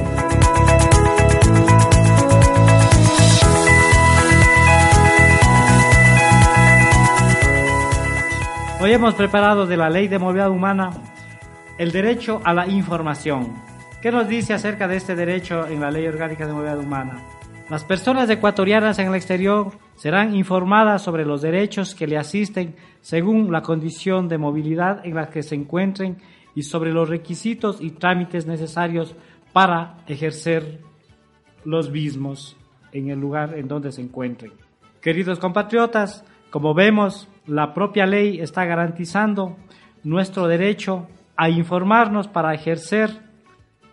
Hoy 8.81 8.93
hemos 8.93 9.15
preparado 9.15 9.67
de 9.67 9.77
la 9.77 9.91
Ley 9.91 10.07
de 10.07 10.21
Movilidad 10.21 10.51
Humana 10.53 10.91
el 11.79 11.93
derecho 11.93 12.41
a 12.45 12.55
la 12.55 12.67
información. 12.69 13.53
¿Qué 14.01 14.11
nos 14.11 14.29
dice 14.29 14.55
acerca 14.55 14.89
de 14.89 14.97
este 14.97 15.15
derecho 15.15 15.67
en 15.67 15.81
la 15.81 15.91
Ley 15.91 16.07
Orgánica 16.07 16.47
de 16.47 16.53
Movilidad 16.53 16.79
Humana? 16.79 17.23
Las 17.69 17.85
personas 17.85 18.31
ecuatorianas 18.31 18.99
en 18.99 19.09
el 19.09 19.15
exterior 19.15 19.73
serán 19.97 20.35
informadas 20.35 21.03
sobre 21.03 21.27
los 21.27 21.43
derechos 21.43 21.95
que 21.95 22.07
le 22.07 22.17
asisten 22.17 22.77
según 23.01 23.51
la 23.51 23.63
condición 23.63 24.29
de 24.29 24.39
movilidad 24.39 25.05
en 25.05 25.17
la 25.17 25.29
que 25.29 25.43
se 25.43 25.57
encuentren 25.57 26.19
y 26.55 26.63
sobre 26.63 26.93
los 26.93 27.09
requisitos 27.09 27.79
y 27.81 27.91
trámites 27.91 28.47
necesarios 28.47 29.15
para 29.53 29.99
ejercer 30.07 30.81
los 31.65 31.91
mismos 31.91 32.57
en 32.93 33.11
el 33.11 33.19
lugar 33.19 33.59
en 33.59 33.69
donde 33.69 33.93
se 33.93 34.01
encuentren. 34.01 34.53
Queridos 35.03 35.39
compatriotas, 35.39 36.25
como 36.51 36.73
vemos, 36.73 37.29
la 37.47 37.75
propia 37.75 38.07
ley 38.07 38.41
está 38.41 38.65
garantizando 38.65 39.57
nuestro 40.05 40.47
derecho 40.47 41.09
a 41.37 41.49
informarnos 41.49 42.29
para 42.29 42.55
ejercer 42.55 43.11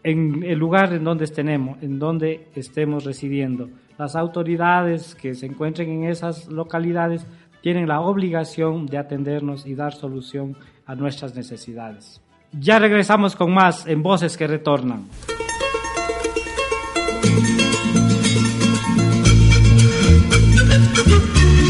en 0.04 0.44
el 0.44 0.60
lugar 0.60 0.94
en 0.94 1.04
donde 1.04 1.26
estemos, 1.26 1.82
en 1.82 2.00
donde 2.00 2.48
estemos 2.56 3.06
residiendo. 3.06 3.70
Las 3.98 4.16
autoridades 4.16 5.16
que 5.16 5.36
se 5.36 5.46
encuentren 5.46 5.90
en 5.90 6.04
esas 6.06 6.48
localidades 6.48 7.26
tienen 7.62 7.88
la 7.88 8.02
obligación 8.02 8.86
de 8.88 8.98
atendernos 8.98 9.66
y 9.66 9.76
dar 9.76 9.94
solución 9.94 10.58
a 10.86 10.96
nuestras 10.96 11.36
necesidades. 11.36 12.22
Ya 12.52 12.78
regresamos 12.80 13.36
con 13.36 13.54
más 13.54 13.88
en 13.88 14.04
Voces 14.04 14.38
que 14.38 14.48
Retornan. 14.48 15.08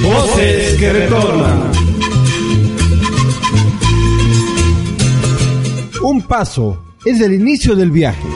Voces 0.04 0.78
que 0.78 0.92
retornan. 0.92 1.83
Paso 6.24 6.84
es 7.06 7.22
el 7.22 7.34
inicio 7.34 7.76
del 7.76 7.92
viaje. 7.92 8.28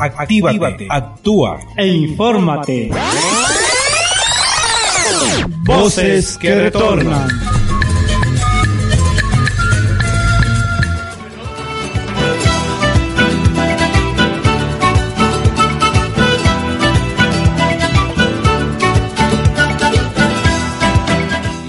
Actívate, 0.00 0.86
actúa 0.90 1.60
e 1.76 1.86
infórmate. 1.86 2.90
Voces 5.64 6.36
que 6.38 6.54
retornan. 6.54 7.28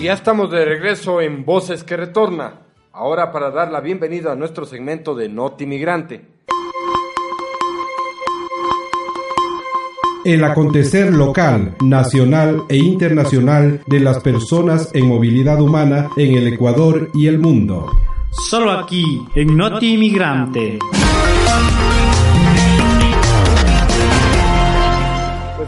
Y 0.04 0.08
ya 0.08 0.13
estamos 0.13 0.52
de 0.52 0.66
regreso 0.66 1.22
en 1.22 1.46
Voces 1.46 1.84
que 1.86 1.96
Retorna. 1.96 2.72
Ahora 2.95 3.32
para 3.32 3.49
dar 3.49 3.71
la 3.71 3.82
bienvenida 3.82 4.34
a 4.34 4.36
nuestro 4.36 4.65
segmento 4.65 5.15
de 5.15 5.27
Noti 5.27 5.65
Migrante. 5.65 6.27
El 10.23 10.43
acontecer 10.43 11.12
local, 11.12 11.75
nacional 11.84 12.62
e 12.69 12.77
internacional 12.77 13.82
de 13.88 13.99
las 13.99 14.19
personas 14.19 14.91
en 14.93 15.08
movilidad 15.08 15.60
humana 15.60 16.12
en 16.17 16.36
el 16.38 16.45
Ecuador 16.53 17.10
y 17.15 17.25
el 17.25 17.39
mundo. 17.39 17.89
Solo 18.29 18.71
aquí, 18.71 19.25
en 19.34 19.58
Noti 19.58 19.97
Migrante. 19.97 20.77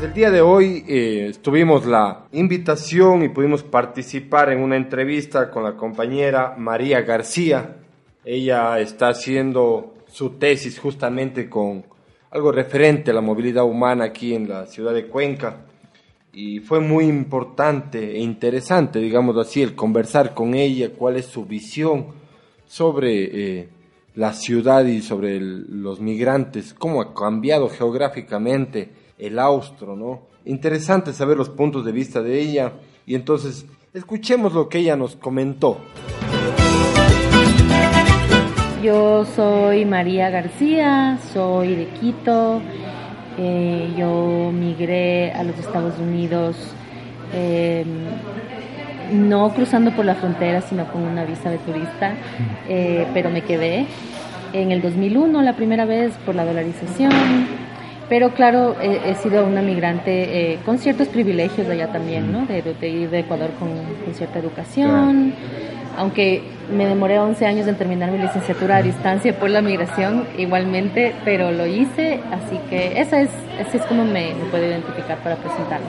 El 0.05 0.13
día 0.13 0.29
de 0.29 0.41
hoy 0.41 0.85
eh, 0.87 1.33
tuvimos 1.41 1.83
la 1.87 2.27
invitación 2.33 3.23
y 3.23 3.29
pudimos 3.29 3.63
participar 3.63 4.51
en 4.51 4.59
una 4.59 4.75
entrevista 4.75 5.49
con 5.49 5.63
la 5.63 5.75
compañera 5.75 6.53
María 6.59 7.01
García. 7.01 7.77
Ella 8.23 8.79
está 8.79 9.07
haciendo 9.07 9.95
su 10.07 10.31
tesis 10.37 10.77
justamente 10.77 11.49
con 11.49 11.83
algo 12.29 12.51
referente 12.51 13.09
a 13.09 13.15
la 13.15 13.21
movilidad 13.21 13.63
humana 13.63 14.05
aquí 14.05 14.35
en 14.35 14.47
la 14.47 14.67
ciudad 14.67 14.93
de 14.93 15.07
Cuenca. 15.07 15.65
Y 16.31 16.59
fue 16.59 16.79
muy 16.79 17.05
importante 17.05 18.15
e 18.15 18.19
interesante, 18.19 18.99
digamos 18.99 19.35
así, 19.37 19.63
el 19.63 19.73
conversar 19.73 20.35
con 20.35 20.53
ella, 20.53 20.91
cuál 20.95 21.15
es 21.17 21.25
su 21.25 21.45
visión 21.45 22.09
sobre 22.67 23.23
eh, 23.23 23.69
la 24.13 24.33
ciudad 24.33 24.85
y 24.85 25.01
sobre 25.01 25.39
los 25.39 25.99
migrantes, 25.99 26.75
cómo 26.75 27.01
ha 27.01 27.15
cambiado 27.15 27.69
geográficamente 27.69 29.04
el 29.17 29.39
austro, 29.39 29.95
¿no? 29.95 30.21
Interesante 30.45 31.13
saber 31.13 31.37
los 31.37 31.49
puntos 31.49 31.85
de 31.85 31.91
vista 31.91 32.21
de 32.21 32.39
ella 32.39 32.73
y 33.05 33.15
entonces 33.15 33.65
escuchemos 33.93 34.53
lo 34.53 34.69
que 34.69 34.79
ella 34.79 34.95
nos 34.95 35.15
comentó. 35.15 35.77
Yo 38.83 39.25
soy 39.25 39.85
María 39.85 40.29
García, 40.29 41.17
soy 41.33 41.75
de 41.75 41.87
Quito. 41.87 42.61
eh, 43.37 43.93
yo 43.97 44.51
migré 44.53 45.31
a 45.31 45.43
los 45.43 45.57
Estados 45.57 45.97
Unidos 45.99 46.55
eh, 47.33 47.83
no 49.11 49.53
cruzando 49.53 49.91
por 49.91 50.05
la 50.05 50.15
frontera, 50.15 50.61
sino 50.61 50.85
con 50.91 51.01
una 51.01 51.25
visa 51.25 51.49
de 51.49 51.57
turista, 51.59 52.13
eh, 52.67 53.07
pero 53.13 53.29
me 53.29 53.41
quedé 53.41 53.87
en 54.53 54.71
el 54.71 54.81
2001 54.81 55.41
la 55.41 55.53
primera 55.53 55.85
vez 55.85 56.13
por 56.25 56.35
la 56.35 56.45
dolarización. 56.45 57.11
Pero 58.07 58.31
claro, 58.31 58.75
he, 58.81 59.09
he 59.09 59.15
sido 59.15 59.45
una 59.45 59.61
migrante 59.61 60.53
eh, 60.53 60.59
con 60.65 60.77
ciertos 60.77 61.07
privilegios 61.07 61.67
allá 61.69 61.91
también, 61.91 62.31
¿no? 62.31 62.45
De, 62.45 62.61
de 62.61 62.89
ir 62.89 63.09
de 63.09 63.19
Ecuador 63.19 63.49
con, 63.59 63.69
con 64.03 64.13
cierta 64.13 64.39
educación 64.39 65.33
aunque 65.97 66.43
me 66.75 66.85
demoré 66.85 67.19
11 67.19 67.45
años 67.45 67.67
en 67.67 67.75
terminar 67.75 68.11
mi 68.11 68.17
licenciatura 68.17 68.77
a 68.77 68.81
distancia 68.81 69.37
por 69.37 69.49
la 69.49 69.61
migración 69.61 70.25
igualmente, 70.37 71.15
pero 71.23 71.51
lo 71.51 71.65
hice, 71.65 72.19
así 72.31 72.59
que 72.69 72.99
esa 72.99 73.21
es, 73.21 73.29
así 73.59 73.77
es 73.77 73.85
como 73.85 74.03
me, 74.03 74.33
me 74.33 74.45
puedo 74.49 74.65
identificar 74.65 75.17
para 75.19 75.35
presentarme. 75.35 75.87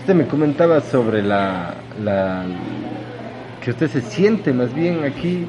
Usted 0.00 0.14
me 0.14 0.26
comentaba 0.26 0.80
sobre 0.80 1.22
la, 1.22 1.74
la 2.02 2.44
que 3.62 3.70
usted 3.70 3.88
se 3.88 4.00
siente 4.00 4.52
más 4.52 4.72
bien 4.74 5.04
aquí 5.04 5.46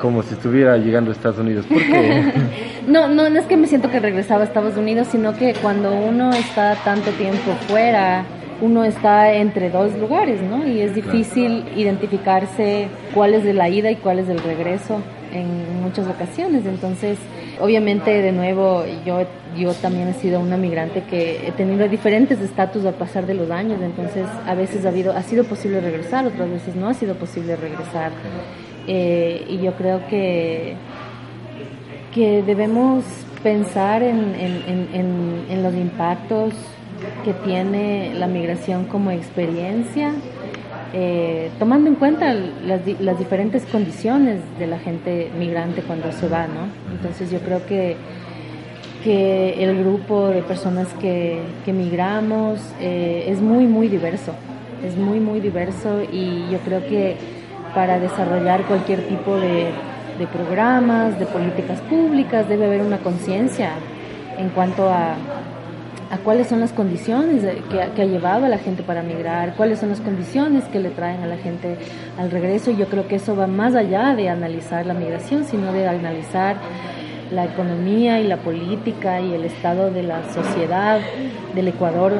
como 0.00 0.22
si 0.22 0.34
estuviera 0.34 0.76
llegando 0.76 1.10
a 1.10 1.14
Estados 1.14 1.38
Unidos. 1.38 1.66
¿Por 1.66 1.78
qué? 1.78 2.32
No, 2.86 3.08
no, 3.08 3.30
no 3.30 3.40
es 3.40 3.46
que 3.46 3.56
me 3.56 3.66
siento 3.66 3.90
que 3.90 3.98
regresaba 3.98 4.42
a 4.42 4.44
Estados 4.44 4.76
Unidos, 4.76 5.08
sino 5.10 5.34
que 5.34 5.54
cuando 5.54 5.90
uno 5.90 6.34
está 6.34 6.74
tanto 6.84 7.10
tiempo 7.12 7.52
fuera, 7.66 8.26
uno 8.60 8.84
está 8.84 9.32
entre 9.32 9.70
dos 9.70 9.96
lugares, 9.98 10.42
¿no? 10.42 10.66
Y 10.66 10.80
es 10.80 10.94
difícil 10.94 11.64
identificarse 11.76 12.88
cuál 13.14 13.34
es 13.34 13.44
de 13.44 13.54
la 13.54 13.68
ida 13.68 13.90
y 13.90 13.96
cuál 13.96 14.18
es 14.18 14.28
del 14.28 14.38
regreso 14.38 15.00
en 15.32 15.82
muchas 15.82 16.06
ocasiones. 16.06 16.64
Entonces, 16.66 17.18
obviamente, 17.60 18.22
de 18.22 18.32
nuevo, 18.32 18.84
yo, 19.04 19.26
yo 19.56 19.72
también 19.74 20.08
he 20.08 20.14
sido 20.14 20.40
una 20.40 20.56
migrante 20.56 21.02
que 21.02 21.48
he 21.48 21.52
tenido 21.52 21.88
diferentes 21.88 22.40
estatus 22.40 22.84
al 22.84 22.94
pasar 22.94 23.26
de 23.26 23.34
los 23.34 23.50
años. 23.50 23.80
Entonces, 23.82 24.26
a 24.46 24.54
veces 24.54 24.86
ha, 24.86 24.90
habido, 24.90 25.12
ha 25.12 25.22
sido 25.22 25.44
posible 25.44 25.80
regresar, 25.80 26.26
otras 26.26 26.50
veces 26.50 26.76
no 26.76 26.88
ha 26.88 26.94
sido 26.94 27.14
posible 27.14 27.56
regresar. 27.56 28.12
Eh, 28.86 29.46
y 29.48 29.58
yo 29.58 29.72
creo 29.74 30.06
que, 30.08 30.74
que 32.12 32.42
debemos 32.42 33.04
pensar 33.42 34.02
en, 34.02 34.34
en, 34.34 35.62
los 35.62 35.74
impactos 35.74 36.54
que 37.24 37.32
tiene 37.32 38.14
la 38.14 38.26
migración 38.26 38.86
como 38.86 39.10
experiencia, 39.10 40.12
eh, 40.92 41.50
tomando 41.58 41.90
en 41.90 41.96
cuenta 41.96 42.32
las, 42.32 42.80
las 43.00 43.18
diferentes 43.18 43.64
condiciones 43.66 44.40
de 44.58 44.66
la 44.66 44.78
gente 44.78 45.30
migrante 45.38 45.82
cuando 45.82 46.10
se 46.12 46.28
va, 46.28 46.46
¿no? 46.46 46.68
Entonces 46.92 47.30
yo 47.30 47.40
creo 47.40 47.66
que, 47.66 47.96
que 49.02 49.62
el 49.62 49.78
grupo 49.78 50.28
de 50.28 50.42
personas 50.42 50.88
que, 50.94 51.40
que 51.64 51.72
migramos 51.72 52.60
eh, 52.80 53.26
es 53.28 53.40
muy, 53.40 53.66
muy 53.66 53.88
diverso, 53.88 54.32
es 54.82 54.96
muy, 54.96 55.20
muy 55.20 55.40
diverso 55.40 56.02
y 56.10 56.50
yo 56.50 56.58
creo 56.60 56.80
que 56.86 57.16
para 57.74 57.98
desarrollar 57.98 58.62
cualquier 58.62 59.00
tipo 59.08 59.36
de, 59.36 59.70
de 60.18 60.26
programas, 60.32 61.18
de 61.18 61.26
políticas 61.26 61.80
públicas, 61.82 62.48
debe 62.48 62.66
haber 62.66 62.82
una 62.82 62.98
conciencia 62.98 63.70
en 64.38 64.48
cuanto 64.50 64.88
a, 64.88 65.14
a 66.10 66.18
cuáles 66.22 66.46
son 66.48 66.60
las 66.60 66.72
condiciones 66.72 67.42
que, 67.70 67.82
ha- 67.82 67.88
que 67.94 68.02
ha 68.02 68.04
llevado 68.04 68.44
a 68.46 68.48
la 68.48 68.58
gente 68.58 68.82
para 68.82 69.02
migrar, 69.02 69.54
cuáles 69.54 69.78
son 69.80 69.88
las 69.88 70.00
condiciones 70.00 70.64
que 70.64 70.78
le 70.78 70.90
traen 70.90 71.22
a 71.22 71.26
la 71.26 71.36
gente 71.36 71.76
al 72.18 72.30
regreso. 72.30 72.70
Y 72.70 72.76
yo 72.76 72.86
creo 72.86 73.08
que 73.08 73.16
eso 73.16 73.34
va 73.34 73.46
más 73.46 73.74
allá 73.74 74.14
de 74.14 74.28
analizar 74.28 74.86
la 74.86 74.94
migración, 74.94 75.44
sino 75.44 75.72
de 75.72 75.88
analizar 75.88 76.56
la 77.32 77.44
economía 77.46 78.20
y 78.20 78.26
la 78.28 78.36
política 78.36 79.20
y 79.20 79.32
el 79.34 79.44
estado 79.44 79.90
de 79.90 80.02
la 80.04 80.22
sociedad 80.32 81.00
del 81.54 81.68
Ecuador 81.68 82.12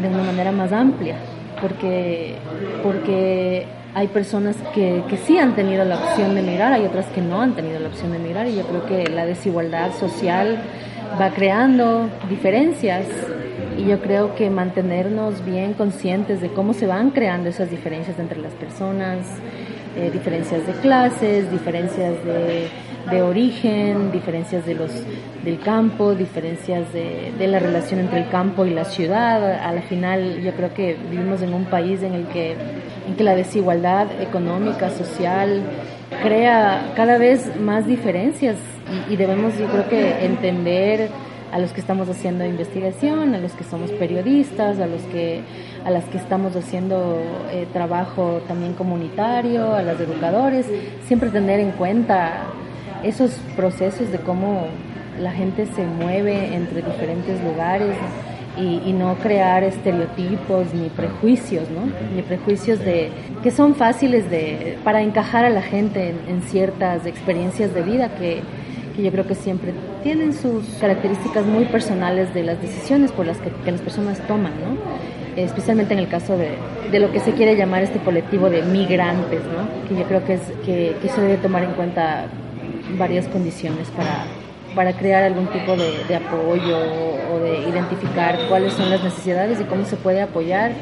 de 0.00 0.08
una 0.08 0.22
manera 0.22 0.52
más 0.52 0.72
amplia, 0.72 1.16
porque, 1.60 2.36
porque 2.82 3.66
hay 3.94 4.08
personas 4.08 4.56
que, 4.74 5.02
que 5.08 5.16
sí 5.18 5.38
han 5.38 5.54
tenido 5.54 5.84
la 5.84 5.96
opción 5.96 6.34
de 6.34 6.42
migrar, 6.42 6.72
hay 6.72 6.84
otras 6.84 7.06
que 7.06 7.20
no 7.20 7.42
han 7.42 7.54
tenido 7.54 7.78
la 7.78 7.88
opción 7.88 8.12
de 8.12 8.18
migrar 8.18 8.46
y 8.46 8.56
yo 8.56 8.62
creo 8.66 8.86
que 8.86 9.10
la 9.10 9.26
desigualdad 9.26 9.92
social 9.94 10.62
va 11.20 11.30
creando 11.30 12.08
diferencias 12.28 13.06
y 13.76 13.84
yo 13.84 14.00
creo 14.00 14.34
que 14.34 14.50
mantenernos 14.50 15.44
bien 15.44 15.74
conscientes 15.74 16.40
de 16.40 16.48
cómo 16.48 16.72
se 16.72 16.86
van 16.86 17.10
creando 17.10 17.48
esas 17.48 17.70
diferencias 17.70 18.18
entre 18.18 18.38
las 18.40 18.52
personas, 18.54 19.26
eh, 19.96 20.10
diferencias 20.10 20.66
de 20.66 20.72
clases, 20.74 21.50
diferencias 21.50 22.24
de, 22.24 22.68
de 23.10 23.22
origen, 23.22 24.12
diferencias 24.12 24.64
de 24.66 24.74
los, 24.74 24.90
del 25.44 25.58
campo, 25.60 26.14
diferencias 26.14 26.92
de, 26.92 27.46
la 27.46 27.58
relación 27.58 28.00
entre 28.00 28.20
el 28.20 28.28
campo 28.28 28.64
y 28.64 28.70
la 28.70 28.84
ciudad. 28.84 29.60
A 29.64 29.72
la 29.72 29.82
final 29.82 30.40
yo 30.42 30.52
creo 30.52 30.72
que 30.72 30.96
vivimos 31.10 31.42
en 31.42 31.54
un 31.54 31.64
país 31.64 32.02
en 32.02 32.14
el 32.14 32.26
que, 32.28 32.52
en 33.06 33.16
que 33.16 33.24
la 33.24 33.34
desigualdad 33.34 34.08
económica, 34.20 34.90
social, 34.90 35.62
crea 36.22 36.92
cada 36.94 37.18
vez 37.18 37.58
más 37.60 37.86
diferencias 37.86 38.56
y, 39.08 39.16
debemos 39.16 39.56
yo 39.58 39.66
creo 39.68 39.88
que 39.88 40.24
entender 40.24 41.08
a 41.50 41.58
los 41.58 41.72
que 41.72 41.80
estamos 41.80 42.08
haciendo 42.08 42.44
investigación, 42.44 43.34
a 43.34 43.38
los 43.38 43.52
que 43.52 43.64
somos 43.64 43.90
periodistas, 43.92 44.78
a 44.78 44.86
los 44.86 45.02
que 45.02 45.40
a 45.84 45.90
las 45.90 46.04
que 46.04 46.16
estamos 46.16 46.54
haciendo 46.54 47.20
eh, 47.50 47.66
trabajo 47.72 48.40
también 48.46 48.74
comunitario, 48.74 49.74
a 49.74 49.82
los 49.82 49.98
educadores, 49.98 50.64
siempre 51.06 51.28
tener 51.30 51.58
en 51.58 51.72
cuenta 51.72 52.44
esos 53.04 53.32
procesos 53.56 54.10
de 54.10 54.18
cómo 54.18 54.66
la 55.18 55.32
gente 55.32 55.66
se 55.66 55.84
mueve 55.84 56.54
entre 56.54 56.82
diferentes 56.82 57.42
lugares 57.42 57.96
y, 58.56 58.92
no 58.92 59.14
crear 59.14 59.64
estereotipos 59.64 60.74
ni 60.74 60.88
prejuicios, 60.90 61.70
¿no? 61.70 61.90
Ni 62.14 62.20
prejuicios 62.20 62.78
de 62.80 63.10
que 63.42 63.50
son 63.50 63.74
fáciles 63.74 64.30
de 64.30 64.76
para 64.84 65.00
encajar 65.00 65.46
a 65.46 65.50
la 65.50 65.62
gente 65.62 66.14
en, 66.28 66.42
ciertas 66.42 67.06
experiencias 67.06 67.72
de 67.72 67.82
vida 67.82 68.14
que, 68.16 68.42
que 68.94 69.02
yo 69.02 69.10
creo 69.10 69.26
que 69.26 69.34
siempre 69.34 69.72
tienen 70.02 70.34
sus 70.34 70.66
características 70.80 71.46
muy 71.46 71.64
personales 71.64 72.34
de 72.34 72.42
las 72.42 72.60
decisiones 72.60 73.10
por 73.10 73.26
las 73.26 73.38
que, 73.38 73.70
las 73.70 73.80
personas 73.80 74.20
toman, 74.26 74.52
¿no? 74.52 75.42
especialmente 75.42 75.94
en 75.94 76.00
el 76.00 76.08
caso 76.08 76.36
de, 76.36 76.50
de, 76.90 77.00
lo 77.00 77.10
que 77.10 77.20
se 77.20 77.32
quiere 77.32 77.56
llamar 77.56 77.82
este 77.82 78.00
colectivo 78.00 78.50
de 78.50 78.60
migrantes, 78.62 79.40
¿no? 79.44 79.88
que 79.88 79.98
yo 79.98 80.06
creo 80.06 80.22
que, 80.26 80.34
es, 80.34 80.42
que 80.62 81.08
se 81.08 81.20
debe 81.22 81.38
tomar 81.38 81.64
en 81.64 81.70
cuenta 81.70 82.26
varias 82.98 83.28
condiciones 83.28 83.88
para, 83.88 84.24
para 84.74 84.92
crear 84.96 85.24
algún 85.24 85.46
tipo 85.48 85.76
de, 85.76 86.04
de, 86.08 86.16
apoyo 86.16 86.78
o 87.32 87.38
de 87.40 87.68
identificar 87.68 88.38
cuáles 88.48 88.72
son 88.74 88.90
las 88.90 89.02
necesidades 89.02 89.60
y 89.60 89.64
cómo 89.64 89.84
se 89.84 89.96
puede 89.96 90.22
apoyar 90.22 90.72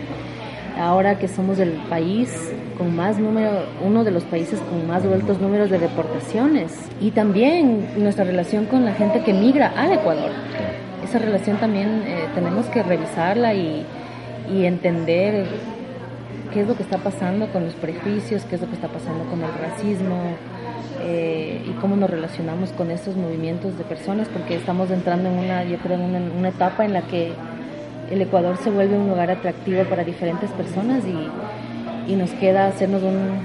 ahora 0.79 1.19
que 1.19 1.29
somos 1.29 1.59
el 1.59 1.73
país 1.89 2.31
con 2.79 2.97
más 2.97 3.19
número, 3.19 3.65
uno 3.85 4.05
de 4.05 4.11
los 4.11 4.25
países 4.25 4.59
con 4.61 4.87
más 4.87 5.05
altos 5.05 5.41
números 5.41 5.71
de 5.71 5.79
deportaciones 5.79 6.73
y 7.01 7.11
también 7.11 7.87
nuestra 7.99 8.25
relación 8.25 8.67
con 8.67 8.85
la 8.85 8.95
gente 8.95 9.23
que 9.23 9.35
migra 9.35 9.73
al 9.77 9.93
Ecuador. 9.93 10.31
Esa 11.05 11.19
relación 11.19 11.59
también 11.59 12.03
eh, 12.07 12.27
tenemos 12.35 12.67
que 12.67 12.83
revisarla 12.83 13.53
y, 13.53 13.85
y 14.51 14.65
entender 14.65 15.47
qué 16.53 16.63
es 16.63 16.69
lo 16.69 16.77
que 16.77 16.83
está 16.83 16.99
pasando 16.99 17.49
con 17.49 17.65
los 17.65 17.75
prejuicios, 17.75 18.45
qué 18.45 18.55
es 18.55 18.61
lo 18.61 18.69
que 18.69 18.75
está 18.75 18.89
pasando 18.89 19.25
con 19.25 19.43
el 19.43 19.53
racismo, 19.53 20.37
eh, 21.03 21.63
y 21.67 21.71
cómo 21.81 21.97
nos 21.97 22.11
relacionamos 22.11 22.71
con 22.73 22.91
estos 22.91 23.17
movimientos 23.17 23.77
de 23.79 23.85
personas, 23.85 24.29
porque 24.29 24.57
estamos 24.57 24.91
entrando 24.91 25.29
en 25.29 25.39
una, 25.39 25.65
yo 25.65 25.79
creo, 25.79 25.99
en 25.99 26.33
una, 26.39 26.49
etapa 26.49 26.85
en 26.85 26.93
la 26.93 27.03
que 27.03 27.33
el 28.11 28.23
Ecuador 28.23 28.57
se 28.59 28.71
vuelve 28.71 28.97
un 28.97 29.09
lugar 29.09 29.31
atractivo 29.31 29.83
para 29.85 30.05
diferentes 30.05 30.51
personas 30.51 31.05
y, 31.07 32.13
y 32.13 32.17
nos 32.17 32.31
queda 32.33 32.67
hacernos 32.67 33.03
un, 33.03 33.41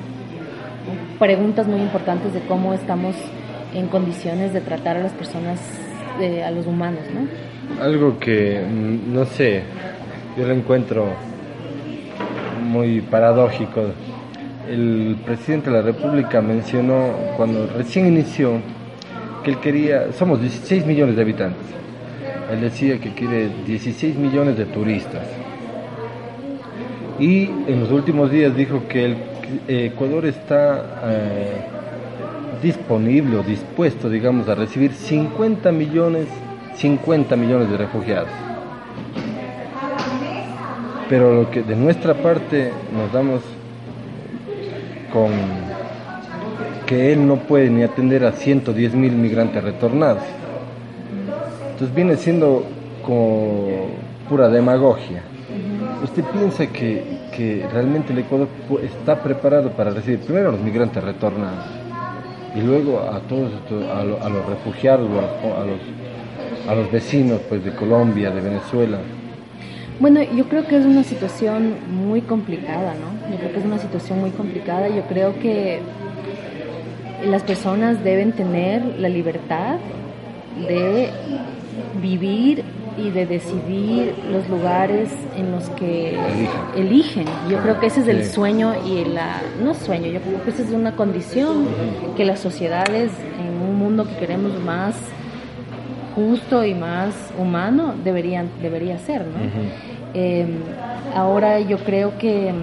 preguntas 1.19 1.67
muy 1.67 1.81
importantes 1.81 2.33
de 2.33 2.41
cómo 2.41 2.73
estamos 2.73 3.15
en 3.73 3.87
condiciones 3.87 4.53
de 4.53 4.61
tratar 4.61 4.97
a 4.97 5.01
las 5.01 5.11
personas, 5.13 5.59
eh, 6.19 6.43
a 6.43 6.51
los 6.51 6.65
humanos, 6.65 7.01
¿no? 7.13 7.83
Algo 7.83 8.19
que, 8.19 8.63
no 9.07 9.25
sé, 9.25 9.63
yo 10.37 10.45
lo 10.45 10.53
encuentro 10.53 11.07
muy 12.61 13.01
paradójico 13.01 13.91
el 14.69 15.17
presidente 15.25 15.69
de 15.69 15.77
la 15.77 15.81
República 15.81 16.41
mencionó 16.41 17.11
cuando 17.37 17.67
recién 17.67 18.07
inició 18.07 18.59
que 19.43 19.51
él 19.51 19.59
quería, 19.59 20.11
somos 20.13 20.41
16 20.41 20.85
millones 20.85 21.15
de 21.15 21.21
habitantes, 21.21 21.65
él 22.51 22.61
decía 22.61 22.99
que 22.99 23.13
quiere 23.13 23.49
16 23.65 24.15
millones 24.15 24.57
de 24.57 24.65
turistas. 24.65 25.27
Y 27.19 27.45
en 27.45 27.79
los 27.79 27.91
últimos 27.91 28.29
días 28.31 28.55
dijo 28.55 28.87
que 28.87 29.05
el 29.05 29.17
Ecuador 29.67 30.25
está 30.25 31.01
eh, 31.05 31.65
disponible 32.61 33.37
o 33.37 33.43
dispuesto, 33.43 34.09
digamos, 34.09 34.49
a 34.49 34.55
recibir 34.55 34.91
50 34.93 35.71
millones, 35.71 36.27
50 36.75 37.35
millones 37.35 37.69
de 37.69 37.77
refugiados. 37.77 38.29
Pero 41.07 41.35
lo 41.35 41.51
que 41.51 41.61
de 41.61 41.75
nuestra 41.75 42.15
parte 42.15 42.71
nos 42.91 43.13
damos 43.13 43.41
que 46.85 47.13
él 47.13 47.27
no 47.27 47.37
puede 47.37 47.69
ni 47.69 47.83
atender 47.83 48.25
a 48.25 48.31
110 48.33 48.93
mil 48.95 49.13
migrantes 49.13 49.63
retornados. 49.63 50.23
Entonces 51.71 51.95
viene 51.95 52.15
siendo 52.17 52.63
como 53.03 53.87
pura 54.29 54.49
demagogia. 54.49 55.21
¿Usted 56.03 56.23
piensa 56.25 56.67
que, 56.67 57.03
que 57.35 57.65
realmente 57.71 58.13
el 58.13 58.19
Ecuador 58.19 58.47
está 58.83 59.21
preparado 59.21 59.71
para 59.71 59.91
recibir 59.91 60.19
primero 60.19 60.49
a 60.49 60.51
los 60.51 60.61
migrantes 60.61 61.03
retornados 61.03 61.65
y 62.55 62.61
luego 62.61 62.99
a 62.99 63.19
todos 63.21 63.51
a, 63.91 64.03
lo- 64.03 64.21
a 64.23 64.29
los 64.29 64.45
refugiados 64.45 65.09
a 65.09 65.13
los, 65.13 65.57
a 65.57 65.65
los, 65.65 66.69
a 66.69 66.75
los 66.75 66.91
vecinos 66.91 67.41
pues, 67.49 67.63
de 67.65 67.71
Colombia, 67.71 68.29
de 68.31 68.41
Venezuela? 68.41 68.97
Bueno, 69.99 70.21
yo 70.21 70.49
creo 70.49 70.67
que 70.67 70.77
es 70.77 70.85
una 70.85 71.03
situación 71.03 71.75
muy 71.89 72.21
complicada, 72.21 72.93
¿no? 72.95 73.31
Yo 73.31 73.37
creo 73.37 73.51
que 73.53 73.59
es 73.59 73.65
una 73.65 73.79
situación 73.79 74.19
muy 74.19 74.31
complicada. 74.31 74.89
Yo 74.89 75.03
creo 75.03 75.39
que 75.39 75.79
las 77.25 77.43
personas 77.43 78.03
deben 78.03 78.33
tener 78.33 78.83
la 78.99 79.07
libertad 79.07 79.77
de 80.67 81.09
vivir 82.01 82.63
y 82.97 83.09
de 83.09 83.25
decidir 83.25 84.15
los 84.31 84.47
lugares 84.49 85.09
en 85.37 85.51
los 85.51 85.69
que 85.71 86.17
eligen. 86.75 87.25
Yo 87.49 87.59
creo 87.59 87.79
que 87.79 87.87
ese 87.87 88.01
es 88.01 88.07
el 88.07 88.25
sueño 88.25 88.73
y 88.85 89.05
la 89.05 89.41
no 89.61 89.73
sueño, 89.73 90.07
yo 90.07 90.21
creo 90.21 90.43
que 90.43 90.51
esa 90.51 90.63
es 90.63 90.71
una 90.71 90.95
condición 90.95 91.67
que 92.15 92.23
las 92.23 92.39
sociedades 92.39 93.11
en 93.37 93.61
un 93.61 93.75
mundo 93.77 94.07
que 94.07 94.15
queremos 94.15 94.57
más 94.61 94.95
justo 96.15 96.63
y 96.65 96.73
más 96.73 97.13
humano 97.37 97.93
deberían 98.03 98.47
debería 98.61 98.97
ser, 98.99 99.21
¿no? 99.21 99.33
Eh, 100.13 100.45
ahora 101.15 101.59
yo 101.59 101.77
creo 101.79 102.17
que, 102.17 102.53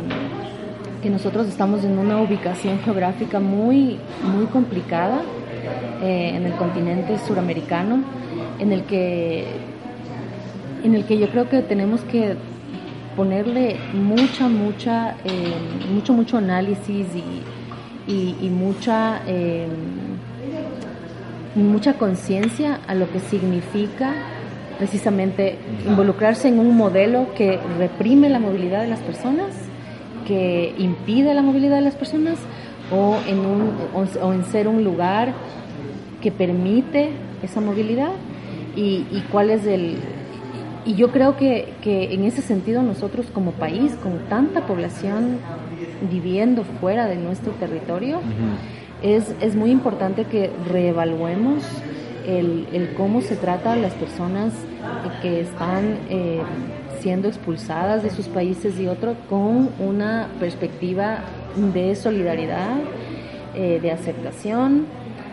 que 1.02 1.10
nosotros 1.10 1.46
estamos 1.48 1.84
en 1.84 1.98
una 1.98 2.18
ubicación 2.18 2.78
geográfica 2.80 3.40
muy, 3.40 3.98
muy 4.32 4.46
complicada 4.46 5.20
eh, 6.02 6.32
en 6.34 6.46
el 6.46 6.52
continente 6.56 7.18
suramericano, 7.18 7.98
en 8.58 8.72
el 8.72 8.82
que 8.84 9.44
en 10.84 10.94
el 10.94 11.04
que 11.04 11.18
yo 11.18 11.28
creo 11.28 11.48
que 11.48 11.62
tenemos 11.62 12.00
que 12.02 12.34
ponerle 13.16 13.76
mucha, 13.94 14.48
mucha, 14.48 15.14
eh, 15.24 15.54
mucho, 15.94 16.12
mucho 16.12 16.38
análisis 16.38 17.06
y, 17.14 18.10
y- 18.12 18.34
y 18.40 18.48
mucha, 18.50 19.20
eh, 19.28 19.66
mucha 21.54 21.94
conciencia 21.94 22.80
a 22.86 22.94
lo 22.94 23.10
que 23.10 23.20
significa 23.20 24.12
precisamente 24.78 25.58
involucrarse 25.86 26.48
en 26.48 26.58
un 26.58 26.76
modelo 26.76 27.34
que 27.36 27.58
reprime 27.78 28.28
la 28.28 28.40
movilidad 28.40 28.80
de 28.82 28.88
las 28.88 29.00
personas, 29.00 29.48
que 30.26 30.74
impide 30.78 31.34
la 31.34 31.42
movilidad 31.42 31.76
de 31.76 31.82
las 31.82 31.94
personas, 31.94 32.38
o 32.90 33.16
en, 33.26 33.38
un, 33.40 33.70
o, 33.94 34.32
en 34.32 34.44
ser 34.44 34.68
un 34.68 34.84
lugar 34.84 35.32
que 36.20 36.32
permite 36.32 37.10
esa 37.42 37.60
movilidad. 37.60 38.10
Y, 38.74 39.06
y 39.10 39.24
cuál 39.30 39.50
es 39.50 39.66
el... 39.66 39.98
Y 40.84 40.94
yo 40.94 41.12
creo 41.12 41.36
que, 41.36 41.74
que 41.80 42.12
en 42.12 42.24
ese 42.24 42.42
sentido 42.42 42.82
nosotros 42.82 43.26
como 43.32 43.52
país, 43.52 43.94
con 44.02 44.18
tanta 44.28 44.66
población 44.66 45.38
viviendo 46.10 46.64
fuera 46.80 47.06
de 47.06 47.16
nuestro 47.16 47.52
territorio, 47.52 48.20
es, 49.02 49.34
es 49.40 49.54
muy 49.54 49.70
importante 49.70 50.24
que 50.24 50.50
reevaluemos 50.68 51.64
el, 52.26 52.68
el 52.72 52.94
cómo 52.94 53.20
se 53.20 53.36
trata 53.36 53.72
a 53.72 53.76
las 53.76 53.92
personas 53.94 54.52
que 55.20 55.40
están 55.40 55.98
eh, 56.08 56.40
siendo 57.00 57.28
expulsadas 57.28 58.02
de 58.02 58.10
sus 58.10 58.28
países 58.28 58.78
y 58.78 58.86
otros 58.86 59.16
con 59.28 59.70
una 59.78 60.28
perspectiva 60.38 61.20
de 61.74 61.94
solidaridad, 61.96 62.76
eh, 63.54 63.80
de 63.82 63.90
aceptación 63.90 64.86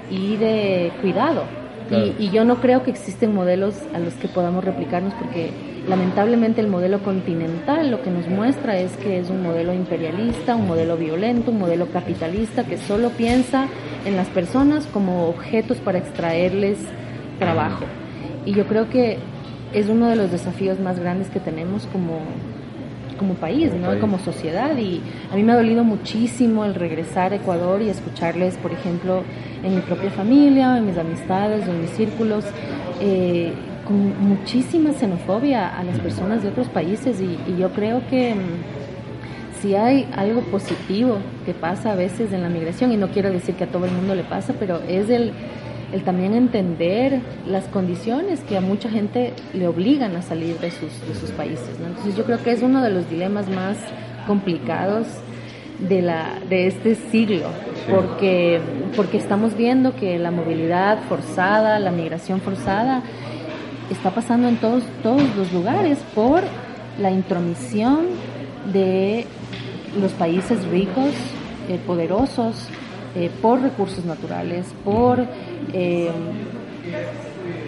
y 0.09 0.35
de 0.37 0.91
cuidado. 1.01 1.43
Claro. 1.87 2.07
Y, 2.17 2.25
y 2.25 2.29
yo 2.29 2.43
no 2.45 2.59
creo 2.61 2.83
que 2.83 2.91
existen 2.91 3.33
modelos 3.33 3.75
a 3.93 3.99
los 3.99 4.13
que 4.15 4.27
podamos 4.27 4.63
replicarnos 4.63 5.13
porque 5.13 5.51
lamentablemente 5.89 6.61
el 6.61 6.67
modelo 6.67 7.01
continental 7.01 7.89
lo 7.89 8.01
que 8.03 8.11
nos 8.11 8.27
muestra 8.27 8.77
es 8.77 8.95
que 8.97 9.19
es 9.19 9.29
un 9.29 9.41
modelo 9.41 9.73
imperialista, 9.73 10.55
un 10.55 10.67
modelo 10.67 10.95
violento, 10.97 11.51
un 11.51 11.59
modelo 11.59 11.87
capitalista 11.87 12.63
que 12.63 12.77
solo 12.77 13.09
piensa 13.09 13.67
en 14.05 14.15
las 14.15 14.27
personas 14.27 14.85
como 14.85 15.27
objetos 15.27 15.77
para 15.77 15.97
extraerles 15.97 16.77
trabajo. 17.39 17.85
Y 18.45 18.53
yo 18.53 18.67
creo 18.67 18.89
que 18.89 19.17
es 19.73 19.89
uno 19.89 20.07
de 20.07 20.15
los 20.15 20.31
desafíos 20.31 20.79
más 20.79 20.99
grandes 20.99 21.29
que 21.29 21.39
tenemos 21.39 21.87
como, 21.87 22.19
como 23.17 23.33
país, 23.33 23.73
¿no? 23.73 23.87
país. 23.87 23.99
como 23.99 24.19
sociedad. 24.19 24.77
Y 24.77 25.01
a 25.31 25.35
mí 25.35 25.43
me 25.43 25.53
ha 25.53 25.55
dolido 25.55 25.83
muchísimo 25.83 26.65
el 26.65 26.75
regresar 26.75 27.33
a 27.33 27.37
Ecuador 27.37 27.81
y 27.81 27.89
escucharles, 27.89 28.57
por 28.57 28.71
ejemplo, 28.71 29.23
en 29.63 29.75
mi 29.75 29.81
propia 29.81 30.11
familia, 30.11 30.77
en 30.77 30.85
mis 30.85 30.97
amistades, 30.97 31.67
en 31.67 31.81
mis 31.81 31.89
círculos, 31.91 32.45
eh, 33.01 33.53
muchísima 33.89 34.93
xenofobia 34.93 35.67
a 35.67 35.83
las 35.83 35.99
personas 35.99 36.43
de 36.43 36.49
otros 36.49 36.67
países. 36.69 37.19
Y, 37.21 37.39
y 37.51 37.57
yo 37.57 37.71
creo 37.71 38.07
que 38.07 38.35
mm, 38.35 39.59
si 39.61 39.75
hay 39.75 40.07
algo 40.15 40.41
positivo 40.41 41.17
que 41.45 41.53
pasa 41.53 41.91
a 41.91 41.95
veces 41.95 42.31
en 42.31 42.41
la 42.41 42.49
migración, 42.49 42.91
y 42.91 42.97
no 42.97 43.09
quiero 43.09 43.31
decir 43.31 43.55
que 43.55 43.65
a 43.65 43.67
todo 43.67 43.85
el 43.85 43.91
mundo 43.91 44.15
le 44.15 44.23
pasa, 44.23 44.53
pero 44.57 44.81
es 44.87 45.09
el, 45.09 45.33
el 45.91 46.03
también 46.03 46.33
entender 46.33 47.19
las 47.47 47.65
condiciones 47.65 48.41
que 48.41 48.57
a 48.57 48.61
mucha 48.61 48.89
gente 48.89 49.33
le 49.53 49.67
obligan 49.67 50.15
a 50.15 50.21
salir 50.21 50.57
de 50.59 50.71
sus, 50.71 51.07
de 51.07 51.15
sus 51.15 51.31
países. 51.31 51.79
¿no? 51.79 51.87
Entonces 51.87 52.15
yo 52.15 52.23
creo 52.23 52.41
que 52.43 52.51
es 52.51 52.61
uno 52.61 52.81
de 52.81 52.91
los 52.91 53.09
dilemas 53.09 53.49
más 53.49 53.77
complicados 54.27 55.07
de, 55.79 56.01
la, 56.01 56.39
de 56.49 56.67
este 56.67 56.95
siglo, 56.95 57.47
porque, 57.89 58.59
porque 58.95 59.17
estamos 59.17 59.55
viendo 59.55 59.95
que 59.95 60.19
la 60.19 60.29
movilidad 60.29 60.99
forzada, 61.07 61.79
la 61.79 61.91
migración 61.91 62.41
forzada, 62.41 63.01
está 63.89 64.11
pasando 64.11 64.47
en 64.47 64.57
todos, 64.57 64.83
todos 65.03 65.23
los 65.35 65.51
lugares 65.51 65.99
por 66.15 66.43
la 66.99 67.11
intromisión 67.11 68.07
de 68.73 69.25
los 69.99 70.11
países 70.13 70.65
ricos, 70.67 71.13
eh, 71.69 71.79
poderosos, 71.85 72.69
eh, 73.15 73.31
por 73.41 73.59
recursos 73.59 74.05
naturales, 74.05 74.67
por 74.85 75.25
eh, 75.73 76.11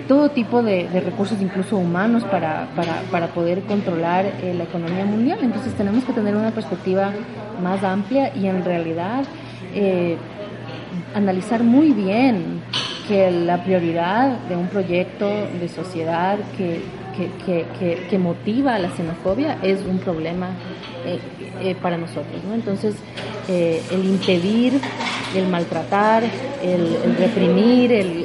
todo 0.07 0.29
tipo 0.29 0.61
de, 0.61 0.87
de 0.87 0.99
recursos, 0.99 1.41
incluso 1.41 1.77
humanos, 1.77 2.23
para, 2.25 2.67
para, 2.75 3.01
para 3.09 3.27
poder 3.27 3.61
controlar 3.61 4.25
eh, 4.25 4.53
la 4.55 4.65
economía 4.65 5.03
mundial. 5.03 5.39
Entonces 5.41 5.73
tenemos 5.73 6.03
que 6.03 6.13
tener 6.13 6.35
una 6.35 6.51
perspectiva 6.51 7.11
más 7.61 7.83
amplia 7.83 8.31
y 8.35 8.45
en 8.47 8.63
realidad 8.63 9.23
analizar 11.15 11.63
muy 11.63 11.91
bien 11.91 12.60
que 13.07 13.29
la 13.31 13.63
prioridad 13.63 14.37
de 14.49 14.55
un 14.55 14.67
proyecto 14.67 15.27
de 15.59 15.67
sociedad 15.69 16.37
que, 16.57 16.81
que, 17.15 17.65
que, 17.79 17.95
que, 18.09 18.17
motiva 18.17 18.75
a 18.75 18.79
la 18.79 18.89
xenofobia 18.91 19.57
es 19.63 19.79
un 19.85 19.97
problema 19.99 20.49
eh, 21.05 21.19
eh, 21.61 21.75
para 21.81 21.97
nosotros. 21.97 22.43
¿no? 22.47 22.53
Entonces, 22.53 22.95
eh, 23.49 23.81
el 23.91 24.05
impedir, 24.05 24.79
el 25.35 25.47
maltratar, 25.47 26.23
el, 26.63 26.81
el 27.03 27.15
reprimir, 27.17 27.91
el, 27.91 28.23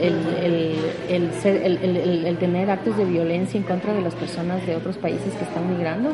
el, 1.08 1.32
ser- 1.42 1.62
el- 1.64 1.78
el- 1.82 1.96
el- 1.96 2.26
el 2.26 2.36
tener 2.36 2.70
actos 2.70 2.96
de 2.96 3.04
violencia 3.04 3.58
en 3.58 3.64
contra 3.64 3.92
de 3.92 4.00
las 4.02 4.14
personas 4.14 4.64
de 4.66 4.76
otros 4.76 4.96
países 4.96 5.32
que 5.34 5.44
están 5.44 5.68
migrando, 5.76 6.10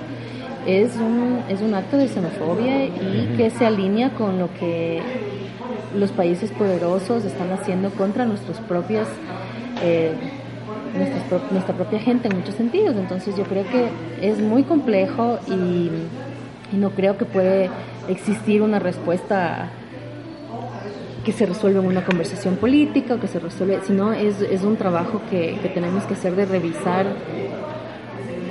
es 0.66 0.94
un, 0.96 1.40
es 1.48 1.60
un 1.60 1.74
acto 1.74 1.96
de 1.96 2.06
xenofobia 2.08 2.84
y 2.86 3.34
que 3.36 3.50
se 3.50 3.66
alinea 3.66 4.10
con 4.10 4.38
lo 4.38 4.48
que 4.54 5.02
los 5.96 6.10
países 6.12 6.50
poderosos 6.52 7.24
están 7.24 7.50
haciendo 7.52 7.90
contra 7.90 8.24
nuestros 8.24 8.58
propios 8.58 9.06
eh, 9.82 10.12
nuestras 10.96 11.22
pro- 11.24 11.40
nuestra 11.50 11.74
propia 11.74 11.98
gente 11.98 12.28
en 12.28 12.36
muchos 12.38 12.54
sentidos. 12.54 12.96
Entonces 12.96 13.36
yo 13.36 13.44
creo 13.44 13.64
que 13.70 13.88
es 14.20 14.38
muy 14.40 14.62
complejo 14.62 15.38
y, 15.48 15.90
y 16.72 16.76
no 16.76 16.90
creo 16.90 17.16
que 17.16 17.24
puede 17.24 17.70
existir 18.08 18.62
una 18.62 18.78
respuesta 18.78 19.68
que 21.24 21.32
se 21.32 21.46
resuelve 21.46 21.78
en 21.80 21.86
una 21.86 22.04
conversación 22.04 22.56
política 22.56 23.14
o 23.14 23.20
que 23.20 23.28
se 23.28 23.38
resuelve, 23.38 23.78
sino 23.86 24.12
es, 24.12 24.40
es 24.40 24.62
un 24.64 24.76
trabajo 24.76 25.22
que, 25.30 25.56
que 25.62 25.68
tenemos 25.68 26.04
que 26.04 26.14
hacer 26.14 26.34
de 26.34 26.46
revisar 26.46 27.06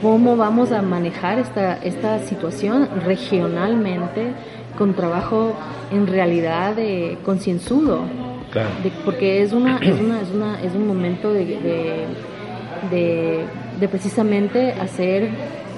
cómo 0.01 0.35
vamos 0.35 0.71
a 0.71 0.81
manejar 0.81 1.37
esta, 1.37 1.75
esta 1.77 2.19
situación 2.19 2.87
regionalmente 3.05 4.33
con 4.77 4.93
trabajo 4.93 5.53
en 5.91 6.07
realidad 6.07 6.75
de 6.75 7.17
concienzudo, 7.25 8.01
Claro. 8.51 8.69
de- 8.83 8.91
porque 9.05 9.41
es 9.41 9.53
una, 9.53 9.77
es 9.77 9.99
una, 9.99 10.21
es 10.21 10.29
una, 10.33 10.61
es 10.61 10.73
un 10.75 10.87
momento 10.87 11.31
de, 11.33 11.45
de, 11.45 12.05
de- 12.91 13.45
de 13.79 13.87
precisamente 13.87 14.73
hacer 14.73 15.29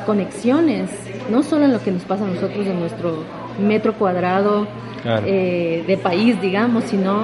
conexiones, 0.06 0.90
no 1.30 1.44
solo 1.44 1.66
en 1.66 1.74
lo 1.74 1.82
que 1.82 1.92
nos 1.92 2.04
pasa 2.04 2.26
a 2.26 2.28
nosotros 2.28 2.66
en 2.68 2.80
nuestro 2.80 3.18
metro 3.60 3.94
cuadrado 3.94 4.68
Claro. 5.02 5.26
eh, 5.28 5.84
de 5.86 5.98
país, 5.98 6.40
digamos, 6.42 6.86
sino 6.86 7.24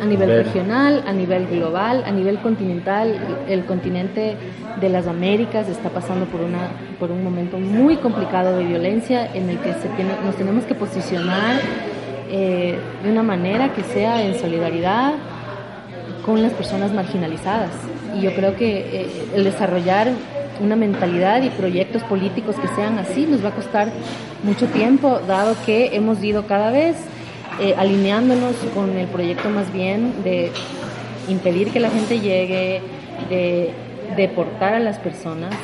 a 0.00 0.04
nivel 0.04 0.28
Ver. 0.28 0.46
regional, 0.46 1.04
a 1.06 1.12
nivel 1.12 1.46
global, 1.46 2.04
a 2.04 2.10
nivel 2.10 2.38
continental. 2.38 3.16
El 3.48 3.64
continente 3.64 4.36
de 4.80 4.88
las 4.88 5.06
Américas 5.06 5.68
está 5.68 5.90
pasando 5.90 6.26
por, 6.26 6.40
una, 6.40 6.70
por 6.98 7.10
un 7.10 7.24
momento 7.24 7.58
muy 7.58 7.96
complicado 7.96 8.56
de 8.58 8.64
violencia 8.64 9.28
en 9.34 9.48
el 9.48 9.58
que 9.58 9.72
se 9.74 9.88
tiene, 9.96 10.12
nos 10.24 10.36
tenemos 10.36 10.64
que 10.64 10.74
posicionar 10.74 11.60
eh, 12.30 12.78
de 13.02 13.10
una 13.10 13.22
manera 13.22 13.72
que 13.72 13.82
sea 13.82 14.22
en 14.22 14.38
solidaridad 14.38 15.14
con 16.24 16.42
las 16.42 16.52
personas 16.52 16.92
marginalizadas. 16.92 17.70
Y 18.16 18.22
yo 18.22 18.34
creo 18.34 18.56
que 18.56 18.78
eh, 18.78 19.10
el 19.34 19.44
desarrollar 19.44 20.08
una 20.60 20.76
mentalidad 20.76 21.42
y 21.42 21.50
proyectos 21.50 22.02
políticos 22.04 22.56
que 22.56 22.68
sean 22.68 22.98
así 22.98 23.26
nos 23.26 23.44
va 23.44 23.50
a 23.50 23.54
costar 23.54 23.92
mucho 24.42 24.66
tiempo, 24.66 25.20
dado 25.26 25.54
que 25.66 25.94
hemos 25.94 26.22
ido 26.22 26.46
cada 26.46 26.70
vez 26.70 26.96
eh, 27.60 27.74
alineándonos 27.76 28.54
con 28.74 28.96
el 28.96 29.06
proyecto 29.06 29.48
más 29.48 29.72
bien 29.72 30.22
de 30.22 30.50
impedir 31.28 31.70
que 31.70 31.80
la 31.80 31.90
gente 31.90 32.20
llegue, 32.20 32.80
de 33.30 33.70
deportar 34.16 34.74
a 34.74 34.78
las 34.80 34.98
personas. 34.98 35.54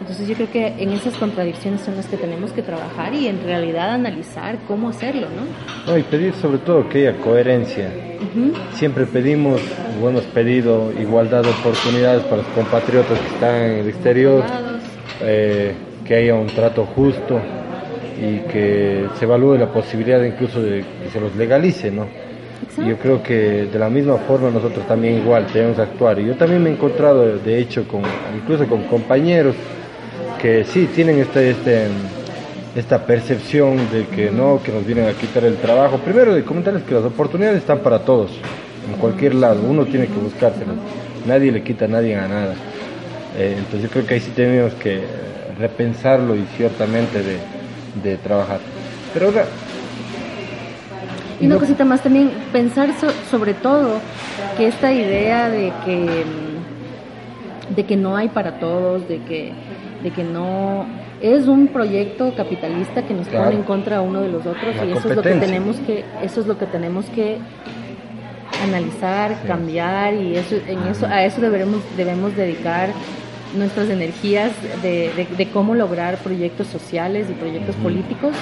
Entonces 0.00 0.26
yo 0.26 0.34
creo 0.34 0.50
que 0.50 0.82
en 0.82 0.90
esas 0.90 1.14
contradicciones 1.14 1.82
son 1.82 1.94
las 1.94 2.06
que 2.06 2.16
tenemos 2.16 2.50
que 2.52 2.62
trabajar 2.62 3.14
y 3.14 3.28
en 3.28 3.42
realidad 3.44 3.90
analizar 3.90 4.58
cómo 4.66 4.88
hacerlo, 4.88 5.28
¿no? 5.28 5.92
No, 5.92 5.96
y 5.96 6.02
pedir 6.02 6.34
sobre 6.34 6.58
todo 6.58 6.88
que 6.88 7.06
haya 7.06 7.18
coherencia. 7.18 7.88
Siempre 8.74 9.06
pedimos, 9.06 9.60
o 10.02 10.08
hemos 10.08 10.24
pedido 10.24 10.92
igualdad 11.00 11.42
de 11.42 11.50
oportunidades 11.50 12.22
para 12.24 12.38
los 12.38 12.46
compatriotas 12.46 13.18
que 13.18 13.26
están 13.28 13.54
en 13.54 13.70
el 13.78 13.88
exterior, 13.88 14.44
eh, 15.20 15.74
que 16.04 16.14
haya 16.16 16.34
un 16.34 16.48
trato 16.48 16.84
justo 16.84 17.40
y 18.22 18.38
que 18.48 19.08
se 19.18 19.24
evalúe 19.24 19.56
la 19.56 19.66
posibilidad 19.66 20.22
incluso 20.22 20.62
de 20.62 20.84
que 21.02 21.10
se 21.10 21.20
los 21.20 21.34
legalice, 21.34 21.90
¿no? 21.90 22.06
Y 22.78 22.88
yo 22.88 22.96
creo 22.96 23.20
que 23.20 23.66
de 23.66 23.78
la 23.78 23.90
misma 23.90 24.16
forma 24.18 24.48
nosotros 24.48 24.86
también 24.86 25.18
igual 25.18 25.46
debemos 25.52 25.78
actuar. 25.80 26.20
Y 26.20 26.26
yo 26.26 26.36
también 26.36 26.62
me 26.62 26.70
he 26.70 26.72
encontrado, 26.72 27.36
de 27.36 27.58
hecho, 27.58 27.86
con 27.88 28.02
incluso 28.36 28.68
con 28.68 28.84
compañeros 28.84 29.56
que 30.40 30.64
sí 30.64 30.88
tienen 30.94 31.18
este, 31.18 31.50
este, 31.50 31.86
esta 32.76 33.04
percepción 33.04 33.76
de 33.90 34.06
que 34.06 34.30
no, 34.30 34.62
que 34.62 34.70
nos 34.70 34.86
vienen 34.86 35.08
a 35.08 35.12
quitar 35.12 35.44
el 35.44 35.56
trabajo. 35.56 35.98
Primero 35.98 36.32
de 36.32 36.44
comentarles 36.44 36.84
que 36.84 36.94
las 36.94 37.04
oportunidades 37.04 37.58
están 37.58 37.80
para 37.80 37.98
todos, 37.98 38.30
en 38.88 38.98
cualquier 39.00 39.34
lado, 39.34 39.60
uno 39.68 39.84
tiene 39.84 40.06
que 40.06 40.14
buscárselas. 40.14 40.76
Nadie 41.26 41.50
le 41.50 41.62
quita 41.62 41.86
a 41.86 41.88
nadie 41.88 42.14
a 42.14 42.28
nada. 42.28 42.54
Eh, 43.36 43.56
entonces 43.58 43.82
yo 43.82 43.88
creo 43.88 44.06
que 44.06 44.14
ahí 44.14 44.20
sí 44.20 44.30
tenemos 44.34 44.74
que 44.74 45.00
repensarlo 45.58 46.36
y 46.36 46.44
ciertamente 46.56 47.22
de, 47.22 47.38
de 48.02 48.16
trabajar. 48.16 48.60
Pero 49.12 49.26
ahora, 49.26 49.44
Y 51.40 51.46
una 51.46 51.56
cosita 51.58 51.84
más 51.84 52.00
también, 52.02 52.30
pensar 52.52 52.90
so- 53.00 53.10
sobre 53.30 53.52
todo 53.54 53.98
que 54.56 54.68
esta 54.68 54.92
idea 54.92 55.48
de 55.48 55.72
que, 55.84 56.24
mm, 56.24 57.74
de 57.74 57.84
que 57.84 57.96
no 57.96 58.16
hay 58.16 58.28
para 58.28 58.60
todos, 58.60 59.08
de 59.08 59.18
que, 59.22 59.52
de 60.04 60.10
que 60.10 60.22
no 60.22 60.86
es 61.20 61.48
un 61.48 61.66
proyecto 61.68 62.32
capitalista 62.36 63.02
que 63.02 63.14
nos 63.14 63.26
Claro. 63.28 63.46
pone 63.46 63.56
en 63.56 63.62
contra 63.64 64.00
uno 64.02 64.20
de 64.20 64.28
los 64.28 64.46
otros 64.46 64.76
La 64.76 64.84
y 64.84 64.92
eso 64.92 65.08
es 65.08 65.16
lo 65.16 65.22
que 65.22 65.34
tenemos 65.34 65.76
que, 65.78 66.04
eso 66.22 66.40
es 66.40 66.46
lo 66.46 66.58
que 66.58 66.66
tenemos 66.66 67.06
que 67.06 67.38
analizar, 68.62 69.36
cambiar 69.46 70.14
y 70.14 70.36
eso, 70.36 70.56
en 70.68 70.78
eso, 70.90 71.06
a 71.06 71.24
eso 71.24 71.40
debemos, 71.40 71.80
debemos 71.96 72.36
dedicar 72.36 72.90
nuestras 73.56 73.88
energías 73.90 74.52
de, 74.82 75.10
de- 75.16 75.28
de 75.36 75.46
cómo 75.50 75.74
lograr 75.74 76.16
proyectos 76.18 76.66
sociales 76.68 77.28
y 77.30 77.34
proyectos 77.34 77.76
políticos 77.76 78.32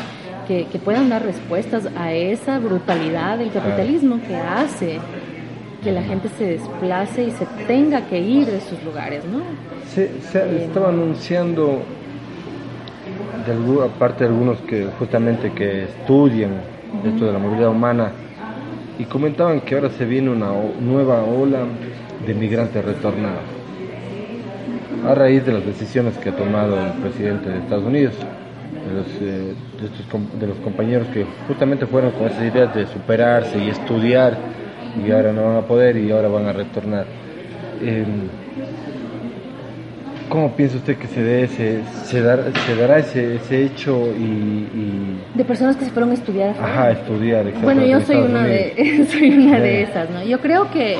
que, 0.47 0.67
que 0.67 0.79
puedan 0.79 1.09
dar 1.09 1.25
respuestas 1.25 1.89
a 1.97 2.13
esa 2.13 2.59
brutalidad 2.59 3.39
del 3.39 3.51
capitalismo 3.51 4.21
que 4.27 4.37
hace 4.37 4.99
que 5.83 5.93
la 5.93 6.03
gente 6.03 6.29
se 6.39 6.45
desplace 6.45 7.25
y 7.25 7.31
se 7.31 7.47
tenga 7.67 8.03
que 8.03 8.21
ir 8.21 8.47
de 8.47 8.61
sus 8.61 8.83
lugares, 8.85 9.23
¿no? 9.25 9.41
se, 9.95 10.09
se 10.31 10.65
estaba 10.65 10.91
anunciando, 10.91 11.81
de 13.47 13.55
algu- 13.55 13.85
aparte 13.85 14.25
de 14.25 14.31
algunos 14.31 14.59
que 14.59 14.87
justamente 14.99 15.51
que 15.53 15.85
estudian 15.85 16.51
esto 17.05 17.25
de 17.25 17.33
la 17.33 17.39
movilidad 17.39 17.71
humana, 17.71 18.13
y 18.99 19.05
comentaban 19.05 19.61
que 19.63 19.75
ahora 19.75 19.89
se 19.91 20.05
viene 20.05 20.29
una 20.31 20.51
nueva 20.81 21.23
ola 21.25 21.61
de 22.27 22.35
migrantes 22.35 22.85
retornados, 22.85 23.41
a 25.07 25.15
raíz 25.15 25.45
de 25.47 25.53
las 25.53 25.65
decisiones 25.67 26.17
que 26.19 26.29
ha 26.31 26.37
tomado 26.37 26.77
el 26.79 26.93
presidente 27.01 27.49
de 27.51 27.59
Estados 27.59 27.85
Unidos, 27.85 28.15
de 28.15 28.95
los, 28.95 29.07
eh, 29.23 29.55
de 29.81 29.87
estos 29.87 30.41
de 30.41 30.47
los 30.47 30.57
compañeros 30.59 31.09
que 31.13 31.25
justamente 31.49 31.87
fueron 31.87 32.11
con 32.13 32.27
esas 32.29 32.43
ideas 32.45 32.75
de 32.75 32.87
superarse 32.87 33.59
y 33.59 33.69
estudiar, 33.71 34.37
y 35.07 35.11
ahora 35.11 35.33
no 35.33 35.45
van 35.45 35.57
a 35.57 35.63
poder 35.63 35.97
y 35.97 36.11
ahora 36.11 36.29
van 36.29 36.47
a 36.47 36.53
retornar. 36.53 37.07
Em, 37.83 38.29
¿Cómo 40.29 40.53
piensa 40.53 40.77
usted 40.77 40.97
que 40.97 41.09
se 41.09 41.23
dé 41.23 41.43
ese, 41.45 41.81
se, 42.05 42.23
dar- 42.23 42.53
se 42.65 42.77
dará 42.77 42.99
ese, 42.99 43.35
ese 43.37 43.65
hecho 43.65 44.07
y, 44.17 44.23
y- 44.23 45.19
De 45.35 45.45
personas 45.45 45.75
que 45.77 45.85
se 45.87 45.91
fueron 45.91 46.11
a 46.11 46.15
estudiar. 46.15 46.51
ajá, 46.51 46.93
estudiar? 46.93 47.47
Bueno, 47.65 47.85
yo 47.85 48.01
soy 48.01 48.17
Estados 48.17 48.31
una 48.31 48.45
de, 48.47 49.07
soy 49.11 49.31
una 49.31 49.59
de 49.59 49.83
esas, 49.83 50.09
¿no? 50.11 50.23
Yo 50.23 50.39
creo 50.41 50.71
que, 50.71 50.99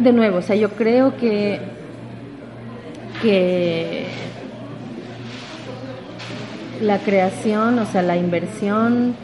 de 0.00 0.12
nuevo, 0.12 0.38
o 0.38 0.42
sea, 0.42 0.56
yo 0.56 0.70
creo 0.70 1.16
que, 1.16 1.60
que 3.22 4.04
la 6.80 6.98
creación, 6.98 7.78
o 7.78 7.86
sea, 7.86 8.02
la 8.02 8.16
inversión, 8.16 9.14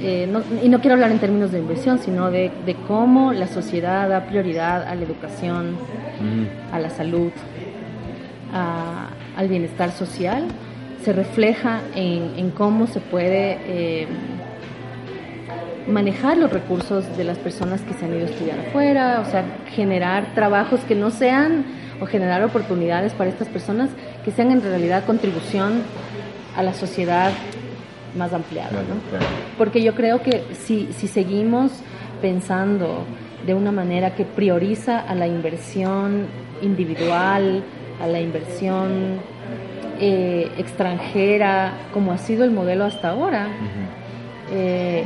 eh, 0.00 0.28
no- 0.30 0.42
y 0.62 0.68
no 0.68 0.80
quiero 0.80 0.94
hablar 0.94 1.12
en 1.12 1.18
términos 1.20 1.52
de 1.52 1.60
inversión, 1.60 1.98
sino 2.00 2.30
de, 2.30 2.50
de 2.66 2.74
cómo 2.88 3.32
la 3.32 3.46
sociedad 3.46 4.08
da 4.08 4.26
prioridad 4.26 4.82
a 4.82 4.94
la 4.96 5.02
educación, 5.04 5.76
a 6.72 6.78
la 6.78 6.90
salud, 6.90 7.30
a- 8.52 9.08
al 9.36 9.48
bienestar 9.48 9.92
social, 9.92 10.44
se 11.04 11.12
refleja 11.12 11.80
en, 11.94 12.32
en 12.36 12.50
cómo 12.50 12.86
se 12.86 13.00
puede 13.00 13.58
eh, 13.66 14.06
manejar 15.88 16.36
los 16.36 16.52
recursos 16.52 17.04
de 17.16 17.24
las 17.24 17.38
personas 17.38 17.80
que 17.82 17.94
se 17.94 18.04
han 18.04 18.12
ido 18.14 18.26
a 18.26 18.30
estudiar 18.30 18.58
afuera, 18.60 19.22
o 19.26 19.30
sea, 19.30 19.44
generar 19.74 20.26
trabajos 20.34 20.80
que 20.80 20.94
no 20.94 21.10
sean, 21.10 21.64
o 22.02 22.06
generar 22.06 22.42
oportunidades 22.42 23.12
para 23.12 23.30
estas 23.30 23.46
personas 23.46 23.90
que 24.24 24.32
sean 24.32 24.50
en 24.50 24.60
realidad 24.60 25.04
contribución 25.04 25.82
a 26.56 26.62
la 26.62 26.74
sociedad 26.74 27.30
más 28.16 28.32
ampliada. 28.32 28.72
¿no? 28.72 28.96
Porque 29.56 29.82
yo 29.82 29.94
creo 29.94 30.20
que 30.20 30.42
si, 30.52 30.88
si 30.92 31.06
seguimos 31.06 31.70
pensando 32.20 33.04
de 33.46 33.54
una 33.54 33.70
manera 33.70 34.14
que 34.14 34.24
prioriza 34.24 34.98
a 34.98 35.14
la 35.14 35.28
inversión 35.28 36.26
individual, 36.60 37.62
a 38.02 38.06
la 38.08 38.20
inversión 38.20 39.20
eh, 40.00 40.50
extranjera, 40.58 41.72
como 41.92 42.12
ha 42.12 42.18
sido 42.18 42.44
el 42.44 42.50
modelo 42.50 42.84
hasta 42.84 43.10
ahora, 43.10 43.46
eh, 44.50 45.04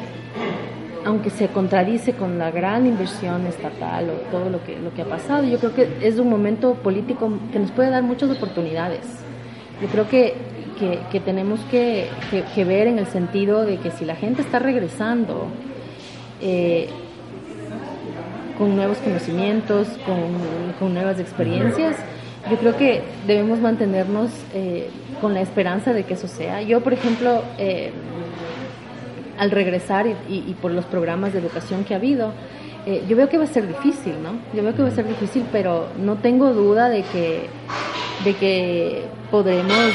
aunque 1.06 1.30
se 1.30 1.46
contradice 1.48 2.12
con 2.14 2.36
la 2.38 2.50
gran 2.50 2.84
inversión 2.86 3.46
estatal 3.46 4.10
o 4.10 4.12
todo 4.30 4.50
lo 4.50 4.62
que, 4.64 4.76
lo 4.78 4.92
que 4.92 5.02
ha 5.02 5.04
pasado, 5.06 5.44
yo 5.44 5.58
creo 5.58 5.72
que 5.72 5.88
es 6.02 6.18
un 6.18 6.28
momento 6.28 6.74
político 6.74 7.32
que 7.52 7.58
nos 7.60 7.70
puede 7.70 7.90
dar 7.90 8.02
muchas 8.02 8.28
oportunidades. 8.30 9.02
Yo 9.80 9.86
creo 9.88 10.08
que, 10.08 10.34
que, 10.78 10.98
que 11.12 11.20
tenemos 11.20 11.60
que, 11.70 12.08
que- 12.54 12.64
ver 12.64 12.88
en 12.88 12.98
el 12.98 13.06
sentido 13.06 13.64
de 13.64 13.76
que 13.78 13.90
si 13.92 14.04
la 14.04 14.16
gente 14.16 14.42
está 14.42 14.58
regresando 14.58 15.46
eh, 16.42 16.88
con 18.58 18.74
nuevos 18.74 18.98
conocimientos, 18.98 19.86
con, 20.06 20.72
con 20.78 20.92
nuevas 20.94 21.20
experiencias, 21.20 21.96
yo 22.50 22.56
creo 22.56 22.76
que 22.76 23.02
debemos 23.26 23.60
mantenernos 23.60 24.30
eh, 24.54 24.88
con 25.20 25.34
la 25.34 25.40
esperanza 25.40 25.92
de 25.92 26.04
que 26.04 26.14
eso 26.14 26.26
sea. 26.28 26.62
Yo, 26.62 26.80
por 26.80 26.92
ejemplo, 26.92 27.42
eh, 27.58 27.92
al 29.38 29.50
regresar 29.50 30.06
y, 30.28 30.54
por 30.60 30.70
los 30.70 30.84
programas 30.84 31.32
de 31.32 31.40
educación 31.40 31.84
que 31.84 31.94
ha 31.94 31.96
habido, 31.98 32.32
eh, 32.86 33.04
yo 33.08 33.16
veo 33.16 33.28
que 33.28 33.38
va 33.38 33.44
a 33.44 33.48
ser 33.48 33.66
difícil, 33.66 34.14
¿no? 34.22 34.38
Yo 34.54 34.62
veo 34.62 34.74
que 34.74 34.82
va 34.82 34.88
a 34.88 34.92
ser 34.92 35.06
difícil, 35.06 35.44
pero 35.50 35.88
no 35.98 36.16
tengo 36.16 36.52
duda 36.52 36.88
de 36.88 37.02
que, 37.02 37.48
de 38.24 38.34
que 38.34 39.04
podremos 39.30 39.92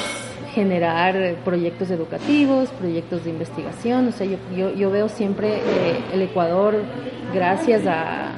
generar 0.53 1.35
proyectos 1.45 1.89
educativos, 1.89 2.69
proyectos 2.69 3.23
de 3.23 3.29
investigación. 3.29 4.09
O 4.09 4.11
sea, 4.11 4.27
yo, 4.27 4.37
yo, 4.55 4.73
yo 4.73 4.91
veo 4.91 5.07
siempre 5.07 5.55
eh, 5.55 5.99
el 6.13 6.21
Ecuador, 6.21 6.75
gracias 7.33 7.87
a, 7.87 8.31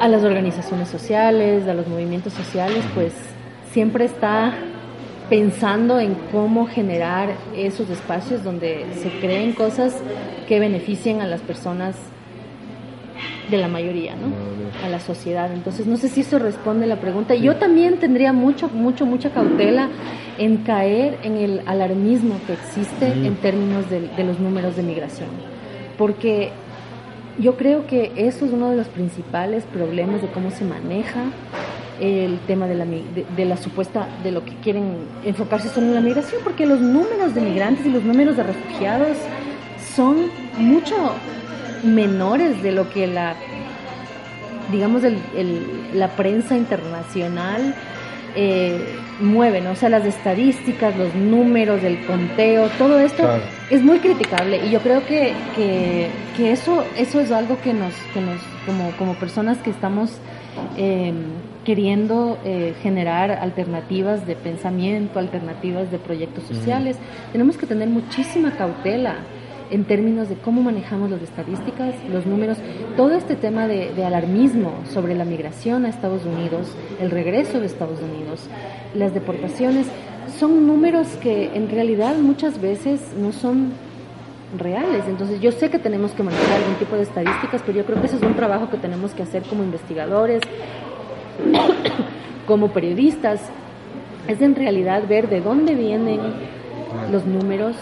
a 0.00 0.08
las 0.08 0.24
organizaciones 0.24 0.88
sociales, 0.88 1.68
a 1.68 1.74
los 1.74 1.86
movimientos 1.86 2.32
sociales, 2.32 2.82
pues 2.94 3.12
siempre 3.72 4.06
está 4.06 4.54
pensando 5.28 6.00
en 6.00 6.14
cómo 6.32 6.66
generar 6.66 7.34
esos 7.54 7.90
espacios 7.90 8.42
donde 8.42 8.86
se 9.02 9.10
creen 9.20 9.52
cosas 9.52 9.96
que 10.46 10.58
beneficien 10.58 11.20
a 11.20 11.26
las 11.26 11.40
personas 11.42 11.96
de 13.50 13.56
la 13.56 13.68
mayoría, 13.68 14.14
¿no? 14.14 14.28
A 14.84 14.88
la 14.88 15.00
sociedad. 15.00 15.52
Entonces, 15.52 15.86
no 15.86 15.96
sé 15.96 16.08
si 16.08 16.20
eso 16.20 16.38
responde 16.38 16.84
a 16.84 16.88
la 16.88 17.00
pregunta. 17.00 17.34
Yo 17.34 17.56
también 17.56 17.98
tendría 17.98 18.32
mucho, 18.32 18.68
mucho, 18.68 19.06
mucha 19.06 19.30
cautela 19.30 19.88
en 20.38 20.58
caer 20.58 21.18
en 21.22 21.36
el 21.36 21.62
alarmismo 21.66 22.36
que 22.46 22.52
existe 22.52 23.06
en 23.06 23.36
términos 23.36 23.88
de, 23.90 24.08
de 24.08 24.24
los 24.24 24.38
números 24.38 24.76
de 24.76 24.82
migración. 24.82 25.28
Porque 25.96 26.52
yo 27.38 27.56
creo 27.56 27.86
que 27.86 28.12
eso 28.16 28.44
es 28.46 28.52
uno 28.52 28.70
de 28.70 28.76
los 28.76 28.88
principales 28.88 29.64
problemas 29.64 30.22
de 30.22 30.28
cómo 30.28 30.50
se 30.50 30.64
maneja 30.64 31.24
el 32.00 32.38
tema 32.46 32.66
de 32.66 32.74
la, 32.74 32.84
de, 32.84 33.26
de 33.36 33.44
la 33.44 33.56
supuesta, 33.56 34.08
de 34.22 34.30
lo 34.30 34.44
que 34.44 34.54
quieren 34.56 34.98
enfocarse 35.24 35.68
solo 35.68 35.86
en 35.88 35.94
la 35.94 36.00
migración, 36.00 36.40
porque 36.44 36.66
los 36.66 36.80
números 36.80 37.34
de 37.34 37.40
migrantes 37.40 37.86
y 37.86 37.90
los 37.90 38.04
números 38.04 38.36
de 38.36 38.44
refugiados 38.44 39.16
son 39.94 40.30
mucho 40.58 40.94
menores 41.82 42.62
de 42.62 42.72
lo 42.72 42.88
que 42.90 43.06
la, 43.06 43.34
digamos, 44.70 45.04
el, 45.04 45.18
el, 45.36 45.66
la 45.94 46.08
prensa 46.08 46.56
internacional 46.56 47.74
eh, 48.34 48.78
mueve, 49.20 49.60
¿no? 49.60 49.72
O 49.72 49.74
sea, 49.74 49.88
las 49.88 50.04
estadísticas, 50.04 50.96
los 50.96 51.14
números, 51.14 51.82
el 51.82 52.04
conteo, 52.06 52.68
todo 52.78 52.98
esto 53.00 53.22
Claro. 53.22 53.42
es 53.70 53.82
muy 53.82 53.98
criticable 53.98 54.64
y 54.66 54.70
yo 54.70 54.80
creo 54.80 55.04
que, 55.06 55.32
que, 55.56 56.08
que 56.36 56.52
eso, 56.52 56.84
eso 56.96 57.20
es 57.20 57.32
algo 57.32 57.60
que 57.60 57.72
nos, 57.72 57.94
que 58.14 58.20
nos 58.20 58.40
como, 58.66 58.90
como 58.92 59.14
personas 59.14 59.58
que 59.58 59.70
estamos 59.70 60.10
eh, 60.76 61.12
queriendo 61.64 62.38
eh, 62.44 62.74
generar 62.82 63.30
alternativas 63.30 64.26
de 64.26 64.36
pensamiento, 64.36 65.18
alternativas 65.18 65.90
de 65.90 65.98
proyectos 65.98 66.44
sociales, 66.44 66.96
tenemos 67.32 67.56
que 67.56 67.66
tener 67.66 67.88
muchísima 67.88 68.52
cautela 68.52 69.16
en 69.70 69.84
términos 69.84 70.28
de 70.28 70.36
cómo 70.36 70.62
manejamos 70.62 71.10
las 71.10 71.22
estadísticas, 71.22 71.94
los 72.10 72.26
números, 72.26 72.58
todo 72.96 73.12
este 73.12 73.36
tema 73.36 73.66
de, 73.66 74.04
alarmismo 74.04 74.72
sobre 74.90 75.14
la 75.14 75.24
migración 75.24 75.84
a 75.84 75.88
Estados 75.88 76.24
Unidos, 76.24 76.68
el 77.00 77.10
regreso 77.10 77.60
de 77.60 77.66
Estados 77.66 78.00
Unidos, 78.00 78.48
las 78.94 79.12
deportaciones, 79.12 79.86
son 80.38 80.66
números 80.66 81.08
que 81.20 81.54
en 81.54 81.68
realidad 81.68 82.16
muchas 82.16 82.60
veces 82.60 83.00
no 83.18 83.32
son 83.32 83.72
reales. 84.56 85.04
Entonces 85.08 85.40
yo 85.40 85.52
sé 85.52 85.70
que 85.70 85.78
tenemos 85.78 86.12
que 86.12 86.22
manejar 86.22 86.62
algún 86.62 86.76
tipo 86.76 86.96
de 86.96 87.02
estadísticas, 87.02 87.62
pero 87.64 87.78
yo 87.78 87.84
creo 87.84 88.00
que 88.00 88.06
ese 88.06 88.16
es 88.16 88.22
un 88.22 88.34
trabajo 88.34 88.70
que 88.70 88.78
tenemos 88.78 89.12
que 89.12 89.22
hacer 89.22 89.42
como 89.42 89.62
investigadores, 89.62 90.40
como 92.46 92.68
periodistas, 92.72 93.40
es 94.26 94.40
en 94.42 94.54
realidad 94.54 95.04
ver 95.08 95.28
de 95.28 95.40
dónde 95.40 95.74
vienen 95.74 96.20
los 97.10 97.26
números, 97.26 97.76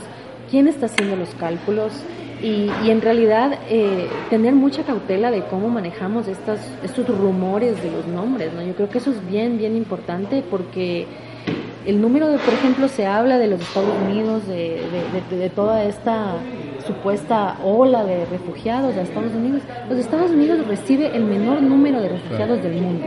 quién 0.51 0.69
está 0.69 0.87
haciendo 0.87 1.17
los 1.17 1.31
cálculos 1.35 1.93
y, 2.43 2.71
y 2.85 2.91
en 2.91 3.01
realidad 3.01 3.59
eh, 3.71 4.07
tener 4.31 4.55
mucha 4.55 4.83
cautela 4.83 5.31
de 5.31 5.43
cómo 5.45 5.69
manejamos 5.69 6.29
estas, 6.29 6.61
estos 6.83 7.07
rumores 7.09 7.83
de 7.83 7.91
los 7.91 8.07
nombres. 8.07 8.53
¿no? 8.55 8.63
Yo 8.63 8.75
creo 8.75 8.89
que 8.91 8.99
eso 8.99 9.11
es 9.11 9.27
bien, 9.29 9.59
bien 9.59 9.77
importante 9.77 10.43
porque 10.51 11.07
el 11.87 12.01
número 12.01 12.29
de, 12.29 12.39
por 12.39 12.53
ejemplo, 12.53 12.89
se 12.89 13.07
habla 13.07 13.39
de 13.39 13.47
los 13.47 13.61
Estados 13.61 13.95
Unidos, 14.09 14.47
de, 14.49 14.81
de- 14.91 15.37
de- 15.37 15.43
de 15.45 15.51
toda 15.51 15.85
esta 15.85 16.35
supuesta 16.87 17.57
ola 17.65 18.05
de 18.05 18.25
refugiados 18.27 18.97
a 18.97 19.03
Estados 19.03 19.33
Unidos. 19.33 19.63
Los 19.89 19.99
Estados 19.99 20.31
Unidos 20.31 20.67
recibe 20.67 21.15
el 21.17 21.25
menor 21.25 21.63
número 21.63 22.01
de 22.01 22.09
refugiados 22.11 22.63
del 22.63 22.75
mundo. 22.83 23.07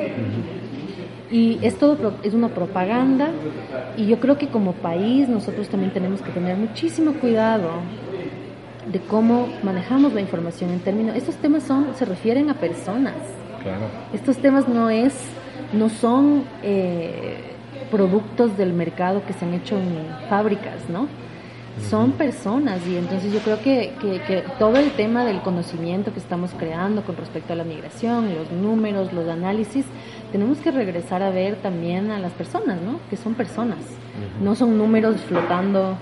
Y 1.32 1.60
es 1.62 1.78
todo 1.78 2.14
es 2.24 2.34
una 2.34 2.48
propaganda 2.50 3.30
y 3.98 4.08
yo 4.08 4.20
creo 4.20 4.38
que 4.38 4.48
como 4.48 4.74
país 4.74 5.30
nosotros 5.30 5.68
también 5.70 5.94
tenemos 5.94 6.22
que 6.22 6.32
tener 6.32 6.58
muchísimo 6.58 7.14
cuidado 7.14 7.70
de 8.92 9.00
cómo 9.00 9.48
manejamos 9.62 10.14
la 10.14 10.22
información 10.22 10.72
en 10.72 10.80
términos 10.80 11.16
estos 11.16 11.36
temas 11.36 11.62
son 11.64 11.88
se 11.96 12.06
refieren 12.06 12.50
a 12.50 12.56
personas 12.56 13.14
Claro. 13.62 13.82
estos 14.14 14.38
temas 14.38 14.68
no 14.68 14.90
es 14.90 15.14
no 15.74 15.90
son 15.90 16.46
eh, 16.64 17.36
productos 17.92 18.58
del 18.58 18.74
mercado 18.74 19.22
que 19.28 19.34
se 19.34 19.46
han 19.46 19.54
hecho 19.54 19.78
en 19.78 20.08
fábricas 20.30 20.90
no 20.90 21.08
son 21.90 22.12
personas 22.14 22.86
y 22.88 22.98
entonces 22.98 23.32
yo 23.32 23.40
creo 23.40 23.62
que, 23.62 23.94
que- 24.02 24.22
que 24.22 24.44
todo 24.60 24.78
el 24.78 24.92
tema 24.92 25.24
del 25.24 25.40
conocimiento 25.42 26.12
que 26.14 26.20
estamos 26.20 26.52
creando 26.58 27.04
con 27.04 27.16
respecto 27.16 27.54
a 27.54 27.56
la 27.56 27.64
migración, 27.64 28.34
los 28.36 28.52
números, 28.52 29.14
los 29.14 29.28
análisis, 29.30 29.86
tenemos 30.32 30.58
que 30.60 30.72
regresar 30.72 31.24
a 31.24 31.30
ver 31.30 31.56
también 31.58 32.12
a 32.12 32.20
las 32.20 32.34
personas, 32.34 32.82
¿no? 32.82 33.00
Que 33.10 33.16
son 33.18 33.34
personas, 33.34 33.78
no 34.44 34.56
son 34.56 34.78
números 34.78 35.18
flotando 35.22 35.98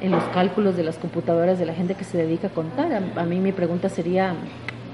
en 0.00 0.10
los 0.10 0.24
cálculos 0.24 0.76
de 0.76 0.82
las 0.82 0.96
computadoras 0.98 1.58
de 1.58 1.66
la 1.66 1.74
gente 1.74 1.94
que 1.94 2.04
se 2.04 2.18
dedica 2.18 2.48
a 2.48 2.50
contar. 2.50 2.92
A, 2.92 3.20
a 3.20 3.24
mí 3.24 3.38
mi 3.38 3.52
pregunta 3.52 3.88
sería, 3.88 4.34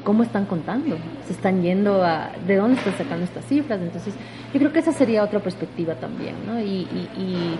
¿cómo 0.04 0.22
están 0.22 0.44
contando? 0.44 0.96
¿Se 1.26 1.32
están 1.32 1.62
yendo 1.62 2.04
a... 2.04 2.30
¿De 2.46 2.56
dónde 2.56 2.76
están 2.78 2.94
sacando 2.98 3.24
estas 3.24 3.44
cifras? 3.46 3.80
Entonces, 3.80 4.14
yo 4.52 4.58
creo 4.60 4.72
que 4.72 4.80
esa 4.80 4.92
sería 4.92 5.24
otra 5.24 5.40
perspectiva 5.40 5.94
también, 5.94 6.34
¿no? 6.46 6.60
Y, 6.60 6.64
y- 6.92 7.08
y- 7.18 7.58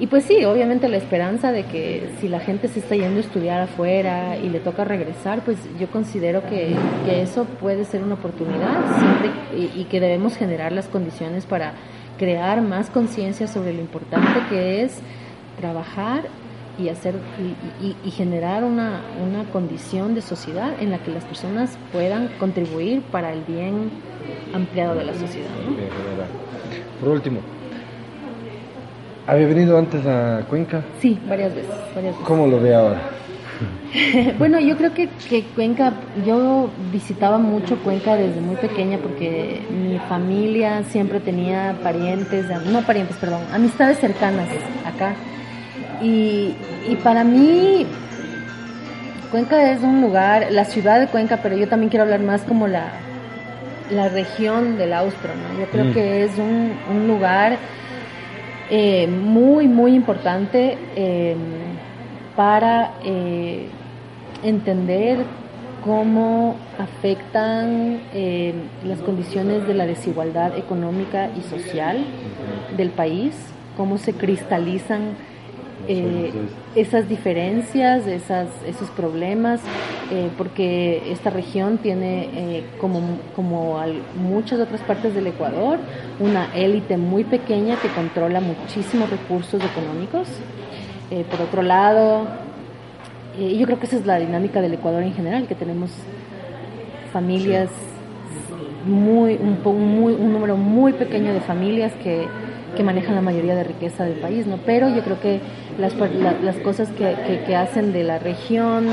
y 0.00 0.06
pues 0.06 0.24
sí, 0.24 0.44
obviamente 0.44 0.88
la 0.88 0.96
esperanza 0.96 1.50
de 1.50 1.64
que 1.64 2.10
si 2.20 2.28
la 2.28 2.38
gente 2.38 2.68
se 2.68 2.78
está 2.78 2.94
yendo 2.94 3.16
a 3.16 3.20
estudiar 3.20 3.60
afuera 3.60 4.36
y 4.36 4.48
le 4.48 4.60
toca 4.60 4.84
regresar, 4.84 5.44
pues 5.44 5.58
yo 5.80 5.88
considero 5.88 6.42
que, 6.48 6.76
eso 7.08 7.44
puede 7.44 7.84
ser 7.84 8.02
una 8.02 8.14
oportunidad 8.14 8.76
siempre 8.98 9.30
y, 9.76 9.84
que 9.84 9.98
debemos 9.98 10.36
generar 10.36 10.70
las 10.72 10.86
condiciones 10.86 11.46
para 11.46 11.72
crear 12.16 12.62
más 12.62 12.90
conciencia 12.90 13.48
sobre 13.48 13.72
lo 13.72 13.80
importante 13.80 14.40
que 14.48 14.82
es 14.82 15.00
trabajar 15.58 16.24
y 16.78 16.90
hacer 16.90 17.16
y, 17.82 17.96
y- 18.06 18.10
generar 18.12 18.62
una, 18.62 19.00
una 19.20 19.50
condición 19.50 20.14
de 20.14 20.20
sociedad 20.20 20.80
en 20.80 20.90
la 20.90 20.98
que 20.98 21.10
las 21.10 21.24
personas 21.24 21.76
puedan 21.92 22.28
contribuir 22.38 23.02
para 23.02 23.32
el 23.32 23.42
bien 23.42 23.90
ampliado 24.54 24.94
de 24.94 25.04
la 25.04 25.14
sociedad. 25.14 25.50
Por 27.00 27.08
último, 27.08 27.40
¿había 29.28 29.46
venido 29.46 29.78
antes 29.78 30.04
a 30.06 30.42
Cuenca? 30.48 30.82
Sí, 31.00 31.16
varias 31.28 31.54
veces, 31.54 31.70
varias 31.94 32.14
veces. 32.14 32.26
¿Cómo 32.26 32.46
lo 32.46 32.60
ve 32.60 32.74
ahora? 32.74 33.00
bueno, 34.38 34.60
yo 34.60 34.76
creo 34.76 34.92
que, 34.94 35.08
que 35.28 35.42
Cuenca, 35.54 35.92
yo 36.26 36.68
visitaba 36.92 37.38
mucho 37.38 37.76
Cuenca 37.78 38.16
desde 38.16 38.40
muy 38.40 38.56
pequeña 38.56 38.98
porque 38.98 39.60
mi 39.70 39.98
familia 40.08 40.82
siempre 40.90 41.20
tenía 41.20 41.74
parientes, 41.82 42.46
no 42.66 42.82
parientes, 42.82 43.16
perdón, 43.16 43.40
amistades 43.52 43.98
cercanas 43.98 44.48
acá. 44.84 45.14
Y, 46.02 46.54
y 46.88 46.96
para 47.02 47.24
mí, 47.24 47.86
Cuenca 49.30 49.72
es 49.72 49.82
un 49.82 50.00
lugar, 50.00 50.46
la 50.50 50.64
ciudad 50.64 51.00
de 51.00 51.06
Cuenca, 51.08 51.38
pero 51.42 51.56
yo 51.56 51.68
también 51.68 51.90
quiero 51.90 52.04
hablar 52.04 52.20
más 52.20 52.42
como 52.42 52.66
la, 52.66 52.92
la 53.90 54.08
región 54.08 54.78
del 54.78 54.92
Austro, 54.92 55.30
¿no? 55.34 55.60
Yo 55.60 55.66
creo 55.70 55.84
Mm. 55.86 55.92
que 55.92 56.24
es 56.24 56.38
un, 56.38 56.72
un 56.90 57.08
lugar 57.08 57.56
eh, 58.70 59.06
muy, 59.06 59.68
muy 59.68 59.94
importante 59.94 60.76
eh, 60.94 61.36
para 62.36 62.94
eh, 63.04 63.68
entender 64.42 65.24
cómo 65.84 66.56
afectan 66.78 68.00
eh, 68.12 68.54
las 68.84 68.98
condiciones 69.00 69.66
de 69.66 69.74
la 69.74 69.86
desigualdad 69.86 70.56
económica 70.56 71.30
y 71.36 71.42
social 71.42 72.04
del 72.76 72.90
país, 72.90 73.34
cómo 73.76 73.98
se 73.98 74.12
cristalizan 74.12 75.16
eh, 75.86 76.32
esas 76.74 77.08
diferencias, 77.08 78.06
esas, 78.06 78.48
esos 78.66 78.90
problemas, 78.90 79.60
eh, 80.10 80.28
porque 80.36 81.02
esta 81.12 81.30
región 81.30 81.78
tiene, 81.78 82.28
eh, 82.34 82.64
como, 82.80 83.00
como 83.36 83.78
al- 83.78 84.02
muchas 84.20 84.58
otras 84.60 84.80
partes 84.82 85.14
del 85.14 85.26
Ecuador, 85.28 85.78
una 86.20 86.48
élite 86.54 86.96
muy 86.96 87.24
pequeña 87.24 87.76
que 87.80 87.88
controla 87.88 88.40
muchísimos 88.40 89.08
recursos 89.10 89.62
económicos. 89.62 90.28
Por 91.30 91.40
otro 91.40 91.62
lado, 91.62 92.26
yo 93.38 93.64
creo 93.66 93.78
que 93.80 93.86
esa 93.86 93.96
es 93.96 94.04
la 94.04 94.18
dinámica 94.18 94.60
del 94.60 94.74
Ecuador 94.74 95.02
en 95.02 95.14
general, 95.14 95.46
que 95.46 95.54
tenemos 95.54 95.90
familias 97.14 97.70
muy 98.86 99.38
un, 99.40 99.58
muy 99.94 100.12
un 100.14 100.32
número 100.32 100.56
muy 100.56 100.92
pequeño 100.92 101.32
de 101.32 101.40
familias 101.40 101.92
que, 102.02 102.26
que 102.78 102.84
manejan 102.84 103.16
la 103.16 103.22
mayoría 103.22 103.56
de 103.56 103.64
riqueza 103.64 104.04
del 104.04 104.20
país 104.20 104.46
no 104.46 104.58
pero 104.64 104.88
yo 104.88 105.02
creo 105.02 105.20
que 105.20 105.40
las, 105.80 105.92
cosas 106.62 106.88
que, 106.90 107.56
hacen 107.56 107.92
de 107.92 108.04
la 108.04 108.20
región 108.20 108.86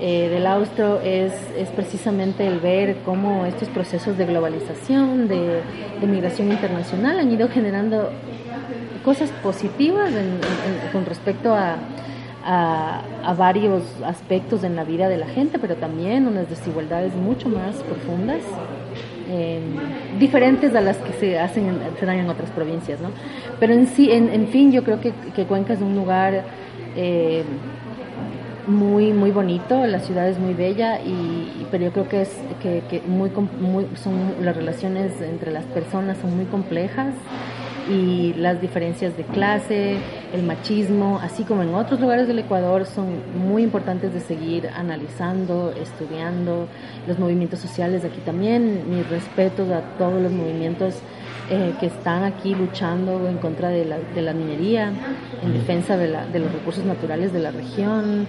eh, 0.00 0.28
del 0.28 0.44
austro 0.48 1.00
es, 1.00 1.32
es 1.56 1.68
precisamente 1.68 2.44
el 2.44 2.58
ver 2.58 2.96
cómo 3.04 3.46
estos 3.46 3.68
procesos 3.68 4.18
de 4.18 4.26
globalización 4.26 5.28
de, 5.28 5.62
migración 6.08 6.50
internacional 6.50 7.20
han 7.20 7.30
ido 7.30 7.48
generando 7.48 8.10
cosas 9.04 9.30
positivas 9.44 10.10
en- 10.12 10.40
con 10.92 11.06
respecto 11.06 11.54
a 11.54 11.76
varios 13.38 13.82
aspectos 14.04 14.64
en 14.64 14.74
la 14.76 14.84
vida 14.84 15.08
de 15.08 15.16
la 15.18 15.26
gente, 15.26 15.58
pero 15.58 15.76
también 15.76 16.26
unas 16.26 16.50
desigualdades 16.50 17.14
mucho 17.14 17.48
más 17.48 17.76
profundas, 17.76 18.42
eh, 19.26 19.60
diferentes 20.18 20.74
a 20.74 20.80
las 20.80 20.98
que 20.98 21.12
se 21.12 21.38
hacen 21.38 21.68
en- 21.68 21.96
se 21.98 22.06
dan 22.06 22.18
en 22.18 22.28
otras 22.28 22.50
provincias, 22.52 23.00
¿no? 23.00 23.14
Pero 23.58 23.72
en 23.74 23.86
sí, 23.86 24.10
en, 24.12 24.28
en 24.30 24.48
fin, 24.48 24.72
yo 24.72 24.84
creo 24.84 25.00
que, 25.00 25.12
que 25.32 25.46
Cuenca 25.46 25.72
es 25.74 25.80
un 25.80 25.94
lugar 25.94 26.44
eh, 26.94 27.44
muy 28.66 29.12
muy 29.12 29.30
bonito, 29.30 29.86
la 29.86 30.00
ciudad 30.00 30.28
es 30.28 30.38
muy 30.38 30.54
bella 30.54 31.00
y, 31.02 31.66
pero 31.70 31.84
yo 31.84 31.92
creo 31.92 32.08
que 32.08 32.22
es 32.22 32.46
que, 32.58 32.86
que 32.88 33.02
muy, 33.02 33.30
muy 33.58 33.94
son 33.96 34.36
las 34.44 34.56
relaciones 34.56 35.20
entre 35.20 35.50
las 35.50 35.66
personas 35.66 36.18
son 36.18 36.34
muy 36.34 36.46
complejas 36.46 37.14
y 37.88 38.34
las 38.34 38.60
diferencias 38.60 39.16
de 39.16 39.24
clase, 39.24 39.96
el 40.32 40.42
machismo, 40.42 41.20
así 41.22 41.44
como 41.44 41.62
en 41.62 41.74
otros 41.74 42.00
lugares 42.00 42.26
del 42.26 42.38
Ecuador, 42.38 42.86
son 42.86 43.06
muy 43.36 43.62
importantes 43.62 44.12
de 44.14 44.20
seguir 44.20 44.68
analizando, 44.68 45.72
estudiando 45.72 46.66
los 47.06 47.18
movimientos 47.18 47.60
sociales 47.60 48.04
aquí 48.04 48.20
también. 48.24 48.84
Mis 48.88 49.08
respetos 49.08 49.70
a 49.70 49.82
todos 49.98 50.20
los 50.20 50.32
movimientos 50.32 50.94
eh, 51.50 51.74
que 51.78 51.86
están 51.86 52.24
aquí 52.24 52.54
luchando 52.54 53.28
en 53.28 53.38
contra 53.38 53.68
de 53.68 53.84
la, 53.84 53.98
de 53.98 54.22
la 54.22 54.32
minería, 54.32 54.92
en 55.42 55.52
defensa 55.52 55.96
de, 55.96 56.08
la, 56.08 56.26
de, 56.26 56.38
los 56.38 56.52
recursos 56.52 56.84
naturales 56.84 57.32
de 57.32 57.40
la 57.40 57.50
región. 57.50 58.26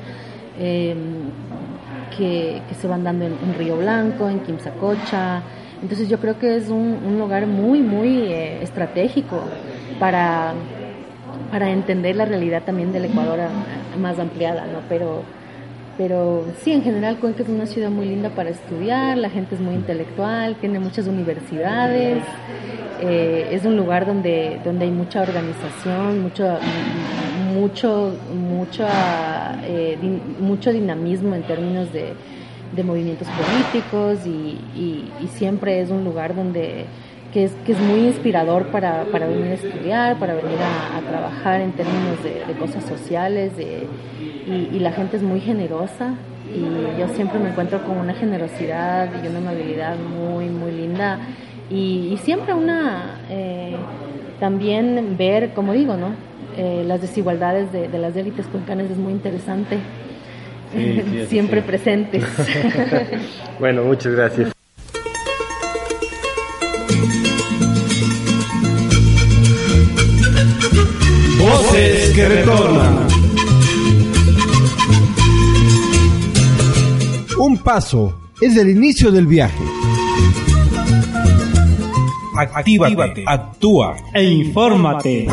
Eh, 0.58 0.96
que, 2.18 2.62
que, 2.70 2.76
se 2.76 2.88
van 2.88 3.04
dando 3.04 3.26
en, 3.26 3.34
en, 3.34 3.56
Río 3.58 3.78
Blanco, 3.78 4.30
en 4.30 4.40
Quimsacocha. 4.40 5.42
Entonces 5.86 6.10
yo 6.10 6.20
creo 6.20 6.40
que 6.40 6.56
es 6.56 6.70
un, 6.70 7.20
lugar 7.20 7.46
muy, 7.46 7.80
muy 7.80 8.18
eh, 8.24 8.64
estratégico 8.64 9.40
para, 10.00 10.56
para 11.52 11.70
entender 11.70 12.16
la 12.16 12.26
realidad 12.26 12.64
también 12.64 12.92
del 12.92 13.06
Ecuador 13.06 13.40
a, 13.40 13.50
a 13.94 13.98
más 14.00 14.18
ampliada, 14.18 14.66
¿no? 14.66 14.80
Pero, 14.90 15.22
pero 15.96 16.44
sí, 16.64 16.72
en 16.72 16.82
general 16.82 17.18
Cuenca 17.18 17.44
es 17.44 17.50
una 17.50 17.68
ciudad 17.68 17.92
muy 17.92 18.08
linda 18.08 18.32
para 18.32 18.50
estudiar, 18.50 19.16
la 19.20 19.30
gente 19.30 19.54
es 19.54 19.62
muy 19.62 19.76
intelectual, 19.76 20.56
tiene 20.56 20.80
muchas 20.80 21.06
universidades, 21.06 22.24
eh, 23.02 23.50
es 23.52 23.64
un 23.64 23.78
lugar 23.78 24.08
donde, 24.08 24.60
donde 24.66 24.86
hay 24.86 24.92
mucha 24.92 25.22
organización, 25.22 26.20
mucho, 26.24 26.58
mucho, 27.54 28.12
mucha, 28.34 29.60
eh, 29.68 30.00
din, 30.02 30.20
mucho 30.40 30.72
dinamismo 30.72 31.36
en 31.36 31.44
términos 31.44 31.94
de, 31.94 32.16
de 32.74 32.84
movimientos 32.84 33.28
políticos 33.28 34.26
y, 34.26 34.60
y, 34.76 35.12
y, 35.22 35.28
siempre 35.28 35.82
es 35.82 35.90
un 35.90 36.04
lugar 36.04 36.36
donde 36.36 36.86
que 37.32 37.46
es, 37.46 37.52
que 37.66 37.74
es 37.74 37.80
muy 37.80 38.08
inspirador 38.08 38.68
para, 38.68 39.04
para 39.12 39.28
venir 39.28 39.48
a 39.48 39.54
estudiar, 39.56 40.20
para 40.20 40.36
venir 40.36 40.58
a, 40.58 40.98
a 40.98 41.02
trabajar 41.02 41.62
en 41.62 41.74
términos 41.74 42.24
de, 42.24 42.46
de 42.46 42.60
cosas 42.60 42.84
sociales 42.86 43.58
de, 43.58 43.88
y, 44.48 44.76
y, 44.76 44.80
la 44.80 44.92
gente 44.92 45.18
es 45.18 45.24
muy 45.24 45.42
generosa 45.42 46.16
y 46.54 47.00
yo 47.00 47.08
siempre 47.10 47.40
me 47.40 47.50
encuentro 47.50 47.84
con 47.84 47.98
una 47.98 48.14
generosidad 48.14 49.10
y 49.22 49.28
una 49.28 49.40
amabilidad 49.40 49.98
muy, 49.98 50.48
muy 50.50 50.72
linda 50.72 51.20
y, 51.70 52.18
siempre 52.22 52.54
una, 52.54 53.20
eh, 53.30 53.76
también 54.40 55.16
ver, 55.18 55.54
como 55.54 55.74
digo, 55.74 55.98
¿no? 55.98 56.10
Eh, 56.58 56.84
las 56.86 57.02
desigualdades 57.02 57.72
de, 57.72 57.88
de, 57.88 57.98
las 57.98 58.16
élites 58.16 58.46
cuencanas 58.48 58.90
es 58.90 58.98
muy 58.98 59.12
interesante, 59.12 59.80
sí, 60.76 61.02
sí, 61.12 61.26
siempre 61.30 61.62
sí. 61.62 61.68
presentes. 61.68 62.24
bueno, 63.60 63.84
muchas 63.84 64.14
gracias. 64.14 64.52
Voces 71.40 72.14
que 72.16 72.28
retornan. 72.28 73.08
Un 77.38 77.58
paso 77.60 78.32
es 78.42 78.58
el 78.58 78.70
inicio 78.70 79.12
del 79.12 79.28
viaje. 79.28 79.64
Actívate, 82.38 83.24
actúa 83.26 83.96
e 84.14 84.24
infórmate. 84.24 85.28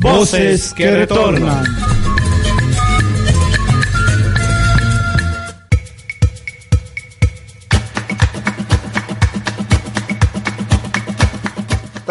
Voces 0.00 0.72
que 0.74 0.90
retornan. 0.90 1.83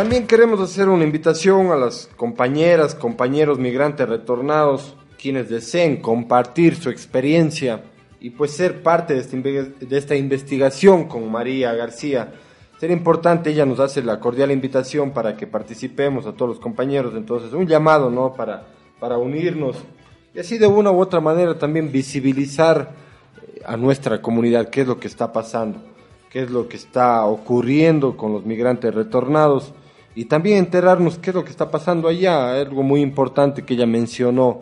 También 0.03 0.27
queremos 0.27 0.59
hacer 0.59 0.89
una 0.89 1.05
invitación 1.05 1.71
a 1.71 1.77
las 1.77 2.09
compañeras, 2.17 2.93
compañeros 2.93 3.57
migrantes 3.57 4.09
retornados, 4.09 4.97
quienes 5.17 5.49
deseen 5.49 6.01
compartir 6.01 6.75
su 6.75 6.89
experiencia 6.89 7.85
y 8.19 8.31
pues 8.31 8.51
ser 8.51 8.83
parte 8.83 9.13
de 9.13 9.97
esta, 9.97 10.15
investigación 10.17 11.05
con 11.07 11.31
María 11.31 11.71
García. 11.73 12.33
Sería 12.81 12.97
importante, 12.97 13.51
ella 13.51 13.65
nos 13.65 13.79
hace 13.79 14.03
la 14.03 14.19
cordial 14.19 14.51
invitación 14.51 15.11
para 15.11 15.37
que 15.37 15.47
participemos 15.47 16.27
a 16.27 16.33
todos 16.33 16.49
los 16.49 16.59
compañeros, 16.59 17.13
entonces 17.15 17.53
un 17.53 17.65
llamado, 17.65 18.09
¿no? 18.09 18.33
Para, 18.33 18.67
para 18.99 19.17
unirnos 19.17 19.77
y 20.35 20.39
así 20.39 20.57
de 20.57 20.67
una 20.67 20.91
u 20.91 20.99
otra 20.99 21.21
manera 21.21 21.57
también 21.57 21.93
visibilizar 21.93 22.91
eh, 23.41 23.61
a 23.65 23.77
nuestra 23.77 24.21
comunidad 24.21 24.67
qué 24.67 24.81
es 24.81 24.87
lo 24.87 24.99
que 24.99 25.07
está 25.07 25.31
pasando, 25.31 25.79
qué 26.29 26.41
es 26.41 26.51
lo 26.51 26.67
que 26.67 26.75
está 26.75 27.23
ocurriendo 27.23 28.17
con 28.17 28.33
los 28.33 28.45
migrantes 28.45 28.93
retornados 28.93 29.73
y 30.15 30.25
también 30.25 30.59
enterarnos 30.59 31.17
qué 31.17 31.31
es 31.31 31.35
lo 31.35 31.43
que 31.43 31.51
está 31.51 31.71
pasando 31.71 32.07
allá, 32.07 32.59
algo 32.59 32.83
muy 32.83 33.01
importante 33.01 33.63
que 33.63 33.73
ella 33.73 33.85
mencionó 33.85 34.61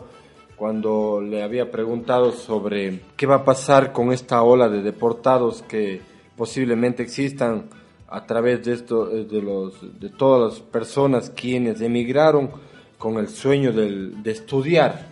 cuando 0.56 1.20
le 1.20 1.42
había 1.42 1.70
preguntado 1.70 2.32
sobre 2.32 3.00
qué 3.16 3.26
va 3.26 3.36
a 3.36 3.44
pasar 3.44 3.92
con 3.92 4.12
esta 4.12 4.42
ola 4.42 4.68
de 4.68 4.82
deportados 4.82 5.62
que 5.62 6.00
posiblemente 6.36 7.02
existan 7.02 7.64
a 8.08 8.24
través 8.26 8.64
de 8.64 8.74
esto 8.74 9.06
de 9.06 9.42
los 9.42 9.74
de 9.98 10.08
todas 10.10 10.52
las 10.52 10.60
personas 10.60 11.30
quienes 11.30 11.80
emigraron 11.80 12.50
con 12.98 13.18
el 13.18 13.28
sueño 13.28 13.72
del, 13.72 14.22
de 14.22 14.30
estudiar. 14.30 15.10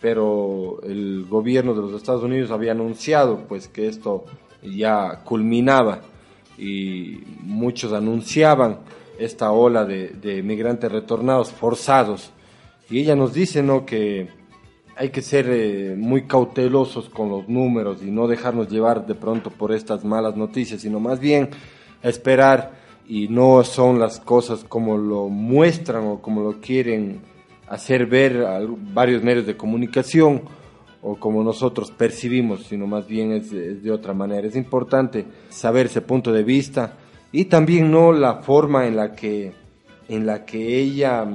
Pero 0.00 0.80
el 0.82 1.24
gobierno 1.26 1.72
de 1.72 1.80
los 1.80 1.94
Estados 1.94 2.22
Unidos 2.22 2.50
había 2.50 2.72
anunciado 2.72 3.46
pues 3.48 3.68
que 3.68 3.88
esto 3.88 4.26
ya 4.62 5.22
culminaba 5.24 6.02
y 6.58 7.20
muchos 7.40 7.92
anunciaban 7.92 8.80
esta 9.18 9.52
ola 9.52 9.84
de, 9.84 10.08
de 10.08 10.42
migrantes 10.42 10.90
retornados 10.90 11.50
forzados. 11.50 12.32
Y 12.90 13.00
ella 13.00 13.16
nos 13.16 13.32
dice 13.32 13.62
no 13.62 13.84
que 13.84 14.28
hay 14.96 15.10
que 15.10 15.20
ser 15.20 15.46
eh, 15.50 15.94
muy 15.96 16.22
cautelosos 16.22 17.10
con 17.10 17.28
los 17.28 17.48
números 17.48 18.02
y 18.02 18.10
no 18.10 18.26
dejarnos 18.26 18.68
llevar 18.68 19.06
de 19.06 19.14
pronto 19.14 19.50
por 19.50 19.72
estas 19.72 20.04
malas 20.04 20.36
noticias, 20.36 20.80
sino 20.80 21.00
más 21.00 21.20
bien 21.20 21.50
esperar. 22.02 22.86
Y 23.08 23.28
no 23.28 23.62
son 23.62 24.00
las 24.00 24.18
cosas 24.18 24.64
como 24.64 24.96
lo 24.96 25.28
muestran 25.28 26.06
o 26.06 26.20
como 26.20 26.42
lo 26.42 26.60
quieren 26.60 27.20
hacer 27.68 28.06
ver 28.06 28.44
varios 28.92 29.22
medios 29.22 29.46
de 29.46 29.56
comunicación 29.56 30.42
o 31.02 31.14
como 31.14 31.44
nosotros 31.44 31.92
percibimos, 31.92 32.64
sino 32.64 32.88
más 32.88 33.06
bien 33.06 33.30
es 33.30 33.50
de 33.50 33.90
otra 33.92 34.12
manera. 34.12 34.48
Es 34.48 34.56
importante 34.56 35.24
saber 35.50 35.86
ese 35.86 36.00
punto 36.00 36.32
de 36.32 36.42
vista 36.42 36.96
y 37.32 37.46
también 37.46 37.90
no 37.90 38.12
la 38.12 38.42
forma 38.42 38.86
en 38.86 38.96
la 38.96 39.12
que 39.12 39.52
en 40.08 40.26
la 40.26 40.44
que 40.44 40.78
ella 40.78 41.26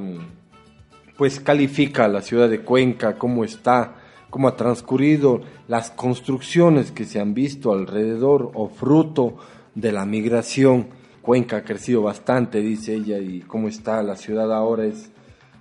pues 1.18 1.40
califica 1.40 2.08
la 2.08 2.22
ciudad 2.22 2.50
de 2.50 2.62
Cuenca, 2.62 3.18
cómo 3.18 3.44
está, 3.44 3.96
cómo 4.30 4.48
ha 4.48 4.56
transcurrido 4.56 5.42
las 5.68 5.92
construcciones 5.92 6.92
que 6.92 7.06
se 7.06 7.20
han 7.20 7.34
visto 7.34 7.74
alrededor 7.74 8.52
o 8.56 8.70
fruto 8.70 9.38
de 9.76 9.92
la 9.92 10.06
migración. 10.06 10.88
Cuenca 11.22 11.58
ha 11.58 11.64
crecido 11.64 12.02
bastante, 12.02 12.62
dice 12.62 12.96
ella, 12.96 13.20
y 13.20 13.42
cómo 13.42 13.68
está 13.68 14.02
la 14.02 14.16
ciudad 14.16 14.52
ahora 14.52 14.86
es, 14.86 15.12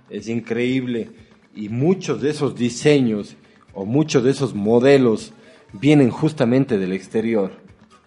es 0.09 0.27
increíble. 0.29 1.11
Y 1.53 1.69
muchos 1.69 2.21
de 2.21 2.31
esos 2.31 2.55
diseños 2.55 3.35
o 3.73 3.85
muchos 3.85 4.23
de 4.23 4.31
esos 4.31 4.55
modelos 4.55 5.33
vienen 5.73 6.09
justamente 6.09 6.79
del 6.79 6.93
exterior. 6.93 7.51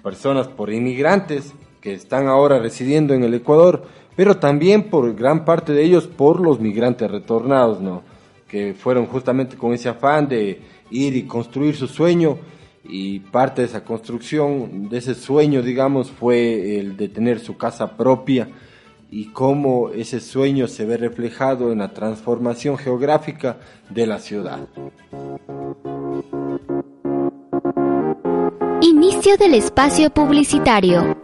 Personas 0.02 0.48
por 0.48 0.72
inmigrantes 0.72 1.54
que 1.84 1.92
están 1.92 2.28
ahora 2.28 2.58
residiendo 2.58 3.12
en 3.12 3.24
el 3.24 3.34
Ecuador, 3.34 3.84
pero 4.16 4.38
también 4.38 4.84
por 4.84 5.14
gran 5.14 5.44
parte 5.44 5.74
de 5.74 5.84
ellos 5.84 6.06
por 6.06 6.40
los 6.40 6.58
migrantes 6.58 7.10
retornados, 7.10 7.82
¿no? 7.82 8.02
Que 8.48 8.72
fueron 8.72 9.04
justamente 9.04 9.56
con 9.56 9.74
ese 9.74 9.90
afán 9.90 10.26
de 10.26 10.62
ir 10.90 11.14
y 11.14 11.24
construir 11.24 11.76
su 11.76 11.86
sueño 11.86 12.38
y 12.84 13.18
parte 13.20 13.60
de 13.60 13.68
esa 13.68 13.84
construcción, 13.84 14.88
de 14.88 14.96
ese 14.96 15.14
sueño, 15.14 15.60
digamos, 15.60 16.10
fue 16.10 16.78
el 16.78 16.96
de 16.96 17.10
tener 17.10 17.38
su 17.38 17.58
casa 17.58 17.98
propia 17.98 18.48
y 19.10 19.26
cómo 19.26 19.90
ese 19.90 20.20
sueño 20.20 20.68
se 20.68 20.86
ve 20.86 20.96
reflejado 20.96 21.70
en 21.70 21.80
la 21.80 21.92
transformación 21.92 22.78
geográfica 22.78 23.58
de 23.90 24.06
la 24.06 24.18
ciudad. 24.20 24.66
Inicio 28.80 29.36
del 29.36 29.52
espacio 29.52 30.08
publicitario. 30.08 31.23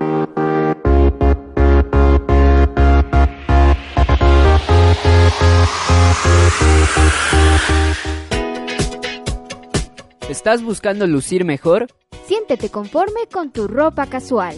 ¿Estás 10.40 10.62
buscando 10.62 11.06
lucir 11.06 11.44
mejor? 11.44 11.88
Siéntete 12.24 12.70
conforme 12.70 13.26
con 13.30 13.50
tu 13.50 13.68
ropa 13.68 14.06
casual. 14.06 14.56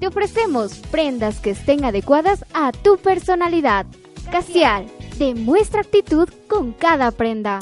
Te 0.00 0.08
ofrecemos 0.08 0.78
prendas 0.90 1.38
que 1.38 1.50
estén 1.50 1.84
adecuadas 1.84 2.44
a 2.52 2.72
tu 2.72 2.96
personalidad. 2.96 3.86
Casial, 4.32 4.86
demuestra 5.20 5.82
actitud 5.82 6.28
con 6.48 6.72
cada 6.72 7.12
prenda. 7.12 7.60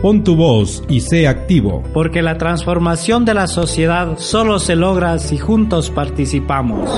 Pon 0.00 0.24
tu 0.24 0.34
voz 0.34 0.82
y 0.88 1.00
sé 1.00 1.28
activo. 1.28 1.82
Porque 1.92 2.22
la 2.22 2.38
transformación 2.38 3.26
de 3.26 3.34
la 3.34 3.46
sociedad 3.46 4.16
solo 4.16 4.58
se 4.60 4.76
logra 4.76 5.18
si 5.18 5.36
juntos 5.36 5.90
participamos. 5.90 6.88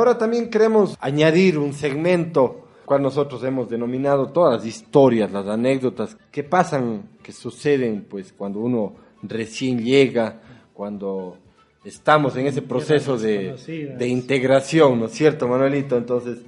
Ahora 0.00 0.18
también 0.18 0.50
queremos 0.50 0.96
añadir 1.00 1.58
un 1.58 1.72
segmento 1.72 2.66
cual 2.84 3.02
nosotros 3.02 3.44
hemos 3.44 3.68
denominado 3.68 4.28
todas 4.28 4.56
las 4.56 4.66
historias, 4.66 5.30
las 5.30 5.46
anécdotas 5.46 6.16
que 6.32 6.42
pasan, 6.42 7.02
que 7.22 7.32
suceden 7.32 8.06
pues 8.08 8.32
cuando 8.32 8.60
uno 8.60 8.94
recién 9.22 9.84
llega, 9.84 10.40
cuando 10.72 11.36
estamos 11.84 12.36
en 12.36 12.46
ese 12.46 12.62
proceso 12.62 13.16
de, 13.16 13.54
de 13.96 14.08
integración, 14.08 14.98
¿no 14.98 15.06
es 15.06 15.12
cierto, 15.12 15.46
Manuelito? 15.46 15.96
Entonces, 15.96 16.38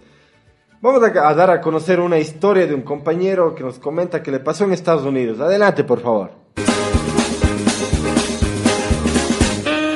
vamos 0.81 1.03
a, 1.03 1.29
a 1.29 1.35
dar 1.35 1.51
a 1.51 1.61
conocer 1.61 2.01
una 2.01 2.19
historia 2.19 2.67
de 2.67 2.75
un 2.75 2.83
compañero 2.83 3.55
que 3.55 3.63
nos 3.63 3.79
comenta 3.79 4.23
que 4.23 4.31
le 4.31 4.41
pasó 4.41 4.65
en 4.65 4.73
Estados 4.73 5.05
Unidos. 5.05 5.39
Adelante, 5.41 5.85
por 5.85 6.01
favor. 6.01 6.31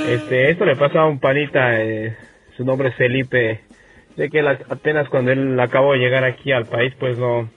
Este, 0.09 0.51
esto 0.51 0.65
le 0.65 0.77
pasa 0.77 1.01
a 1.01 1.09
un 1.09 1.19
panita, 1.19 1.83
eh, 1.83 2.17
su 2.57 2.65
nombre 2.65 2.89
es 2.89 2.95
Felipe, 2.97 3.61
de 4.17 4.31
que 4.31 4.41
apenas 4.41 5.09
cuando 5.09 5.33
él 5.33 5.59
acabó 5.61 5.93
de 5.93 5.99
llegar 5.99 6.25
aquí 6.25 6.53
al 6.53 6.67
país, 6.67 6.95
pues 6.99 7.19
no, 7.19 7.49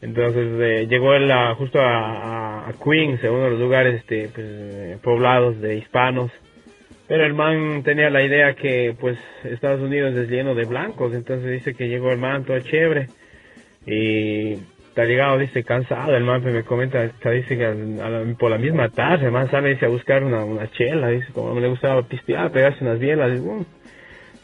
entonces 0.00 0.48
eh, 0.60 0.86
llegó 0.88 1.14
él 1.14 1.30
justo 1.56 1.78
a, 1.80 2.72
Queens, 2.82 3.22
en 3.22 3.30
uno 3.30 3.44
de 3.44 3.50
los 3.50 3.60
lugares 3.60 4.00
este, 4.00 4.28
pues, 4.34 4.46
eh, 4.46 4.98
poblados 5.02 5.60
de 5.60 5.76
hispanos, 5.76 6.30
pero 7.06 7.24
el 7.24 7.34
man 7.34 7.82
tenía 7.82 8.08
la 8.10 8.22
idea 8.22 8.54
que 8.54 8.94
pues 8.98 9.18
Estados 9.44 9.80
Unidos 9.80 10.14
es 10.14 10.28
lleno 10.28 10.54
de 10.54 10.64
blancos, 10.64 11.14
entonces 11.14 11.50
dice 11.50 11.74
que 11.74 11.88
llegó 11.88 12.10
el 12.10 12.18
man 12.18 12.44
todo 12.44 12.58
chévere 12.60 13.08
y 13.86 14.54
está 14.94 15.04
llegado, 15.04 15.38
dice, 15.38 15.64
cansado, 15.64 16.16
el 16.16 16.22
man 16.22 16.40
pues, 16.40 16.54
me 16.54 16.62
comenta, 16.62 17.02
dice 17.30 17.58
que 17.58 18.36
por 18.38 18.50
la 18.50 18.58
misma 18.58 18.88
tarde, 18.90 19.26
el 19.26 19.32
man 19.32 19.50
sale 19.50 19.70
dice, 19.70 19.86
a 19.86 19.88
buscar 19.88 20.22
una, 20.22 20.70
chela, 20.70 21.08
dice, 21.08 21.32
como 21.32 21.52
no 21.52 21.60
le 21.60 21.68
gustaba 21.68 22.02
pistear, 22.02 22.52
pegarse 22.52 22.84
unas 22.84 22.98
bielas, 22.98 23.32
dice, 23.32 23.42
"Uh". 23.42 23.66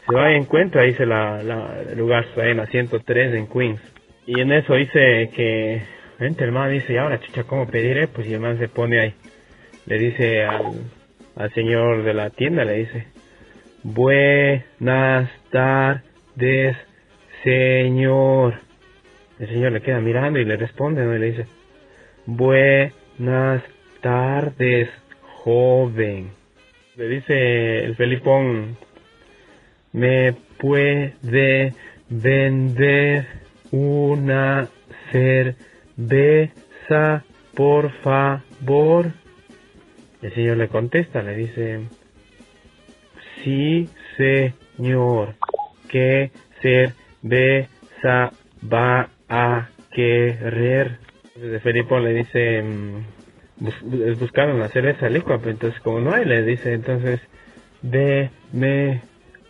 Se 0.07 0.15
va 0.15 0.31
y 0.31 0.35
encuentra, 0.35 0.83
dice, 0.83 1.05
la, 1.05 1.43
la, 1.43 1.83
lugar 1.95 2.25
en 2.37 2.57
la 2.57 2.65
103 2.65 3.35
en 3.35 3.47
Queens. 3.47 3.81
Y 4.25 4.39
en 4.39 4.51
eso 4.51 4.75
dice 4.75 5.29
que, 5.35 5.81
vente, 6.19 6.43
el 6.43 6.51
man 6.51 6.71
dice, 6.71 6.93
y 6.93 6.97
ahora, 6.97 7.19
chucha, 7.19 7.43
¿cómo 7.43 7.67
pediré? 7.67 8.07
Pues 8.07 8.27
y 8.27 8.33
el 8.33 8.39
man 8.39 8.57
se 8.57 8.67
pone 8.67 8.99
ahí, 8.99 9.13
le 9.85 9.97
dice 9.97 10.43
al, 10.43 10.73
al 11.35 11.53
señor 11.53 12.03
de 12.03 12.13
la 12.13 12.29
tienda, 12.29 12.65
le 12.65 12.77
dice, 12.77 13.07
buenas 13.83 15.29
tardes, 15.51 16.77
señor. 17.43 18.55
El 19.39 19.47
señor 19.47 19.71
le 19.71 19.81
queda 19.81 19.99
mirando 19.99 20.39
y 20.39 20.45
le 20.45 20.55
responde, 20.55 21.03
¿no? 21.03 21.15
Y 21.15 21.19
le 21.19 21.31
dice, 21.31 21.45
buenas 22.25 23.63
tardes, 24.01 24.89
joven. 25.43 26.31
Le 26.95 27.07
dice 27.07 27.85
el 27.85 27.95
Felipón, 27.95 28.77
¿me 29.93 30.33
puede 30.59 31.73
vender 32.09 33.25
una 33.71 34.67
cerveza, 35.11 37.23
por 37.55 37.91
favor? 38.01 39.11
El 40.21 40.33
señor 40.33 40.57
le 40.57 40.67
contesta, 40.67 41.23
le 41.23 41.35
dice, 41.35 41.79
sí, 43.43 43.89
señor, 44.17 45.35
¿qué 45.89 46.31
cerveza 46.61 48.31
va 48.71 49.09
a 49.27 49.69
querer? 49.91 50.97
Entonces 51.35 51.63
Felipón 51.63 52.03
le 52.03 52.13
dice, 52.13 52.61
mm, 52.61 53.05
bus- 53.59 54.19
buscaron 54.19 54.57
una 54.57 54.67
cerveza 54.67 55.09
licua, 55.09 55.39
pero 55.39 55.51
entonces 55.51 55.79
como 55.81 55.99
no 55.99 56.13
hay, 56.13 56.25
le 56.25 56.43
dice, 56.43 56.73
entonces, 56.73 57.19
deme 57.81 59.01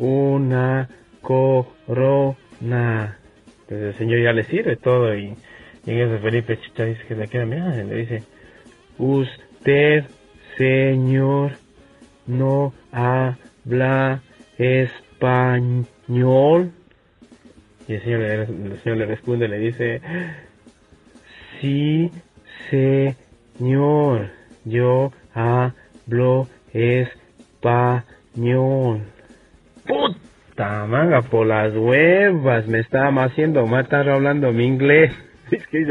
una 0.02 0.90
corona. 1.22 3.18
Entonces 3.62 3.94
el 3.94 3.98
señor 3.98 4.22
ya 4.24 4.34
le 4.34 4.44
sirve 4.44 4.76
todo 4.76 5.16
y, 5.16 5.36
y 5.86 5.92
en 5.92 6.00
eso 6.00 6.18
Felipe 6.22 6.60
Chicha 6.60 6.86
dice 6.86 7.04
que 7.08 7.16
le 7.16 7.28
queda 7.28 7.46
mirando 7.46 7.80
y 7.80 7.86
le 7.86 7.96
dice, 7.98 8.24
usted, 8.98 10.06
señor, 10.58 11.52
no 12.26 12.74
habla 12.92 14.22
español. 14.58 15.92
Y 17.88 17.94
el 17.94 18.02
señor, 18.02 18.22
el 18.22 18.80
señor 18.84 18.98
le 18.98 19.06
responde, 19.06 19.48
le 19.48 19.60
dice, 19.60 20.02
sí, 21.60 22.12
señor, 22.70 24.32
yo 24.66 25.14
hablo 25.34 26.48
español. 26.74 27.12
Puta 29.86 30.86
manga, 30.88 31.22
por 31.22 31.48
las 31.48 31.74
huevas, 31.76 32.68
me 32.68 32.80
estaba 32.80 33.24
haciendo 33.24 33.66
matar 33.68 34.10
hablando 34.10 34.52
mi 34.52 34.66
inglés. 34.66 35.12
Es 35.52 35.68
que. 35.68 35.86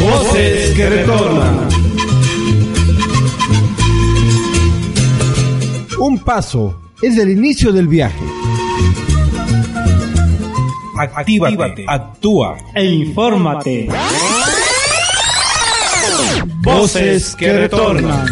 Voces 0.00 0.74
que 0.76 0.88
paso 6.26 6.78
es 7.00 7.16
el 7.16 7.30
inicio 7.30 7.72
del 7.72 7.86
viaje. 7.86 8.18
Actívate, 10.98 11.84
actúa 11.86 12.58
e 12.74 12.84
infórmate. 12.84 13.88
Voces 16.62 17.36
que 17.36 17.52
retornan. 17.52 18.26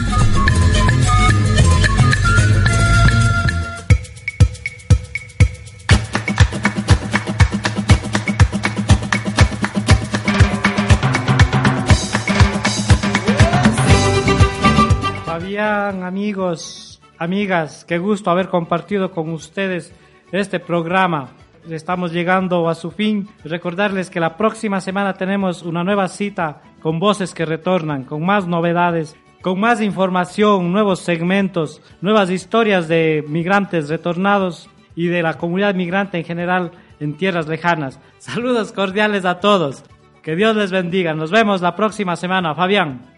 Fabián, 15.25 16.03
amigos, 16.03 16.84
amigas, 17.19 17.85
qué 17.85 17.99
gusto 17.99 18.31
haber 18.31 18.49
compartido 18.49 19.11
con 19.11 19.31
ustedes 19.31 19.93
este 20.33 20.61
programa. 20.61 21.31
Estamos 21.69 22.13
llegando 22.13 22.69
a 22.69 22.75
su 22.75 22.91
fin. 22.91 23.29
Recordarles 23.45 24.11
que 24.11 24.21
la 24.21 24.37
próxima 24.37 24.81
semana 24.81 25.15
tenemos 25.15 25.63
una 25.63 25.85
nueva 25.85 26.09
cita 26.09 26.61
con 26.83 26.99
voces 26.99 27.33
que 27.33 27.47
retornan, 27.47 28.05
con 28.05 28.25
más 28.25 28.47
novedades, 28.47 29.17
con 29.41 29.61
más 29.61 29.81
información, 29.81 30.73
nuevos 30.73 31.01
segmentos, 31.01 31.81
nuevas 32.01 32.31
historias 32.31 32.89
de 32.89 33.25
migrantes 33.29 33.89
retornados 33.89 34.69
y 34.95 35.07
de 35.07 35.23
la 35.23 35.39
comunidad 35.39 35.75
migrante 35.75 36.19
en 36.19 36.25
general 36.25 36.73
en 37.01 37.17
tierras 37.17 37.49
lejanas. 37.49 38.01
Saludos 38.19 38.73
cordiales 38.73 39.25
a 39.25 39.41
todos. 39.41 39.85
Que 40.23 40.37
Dios 40.37 40.57
les 40.57 40.71
bendiga. 40.71 41.15
Nos 41.15 41.31
vemos 41.31 41.61
la 41.61 41.77
próxima 41.77 42.17
semana. 42.17 42.55
Fabián. 42.55 43.14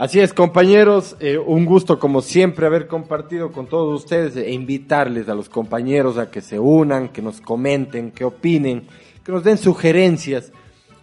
Así 0.00 0.18
es, 0.18 0.32
compañeros, 0.32 1.14
eh, 1.20 1.36
un 1.36 1.66
gusto 1.66 1.98
como 1.98 2.22
siempre 2.22 2.64
haber 2.64 2.86
compartido 2.86 3.52
con 3.52 3.66
todos 3.66 4.02
ustedes 4.02 4.34
e 4.34 4.50
invitarles 4.50 5.28
a 5.28 5.34
los 5.34 5.50
compañeros 5.50 6.16
a 6.16 6.30
que 6.30 6.40
se 6.40 6.58
unan, 6.58 7.10
que 7.10 7.20
nos 7.20 7.42
comenten, 7.42 8.10
que 8.10 8.24
opinen, 8.24 8.86
que 9.22 9.30
nos 9.30 9.44
den 9.44 9.58
sugerencias 9.58 10.52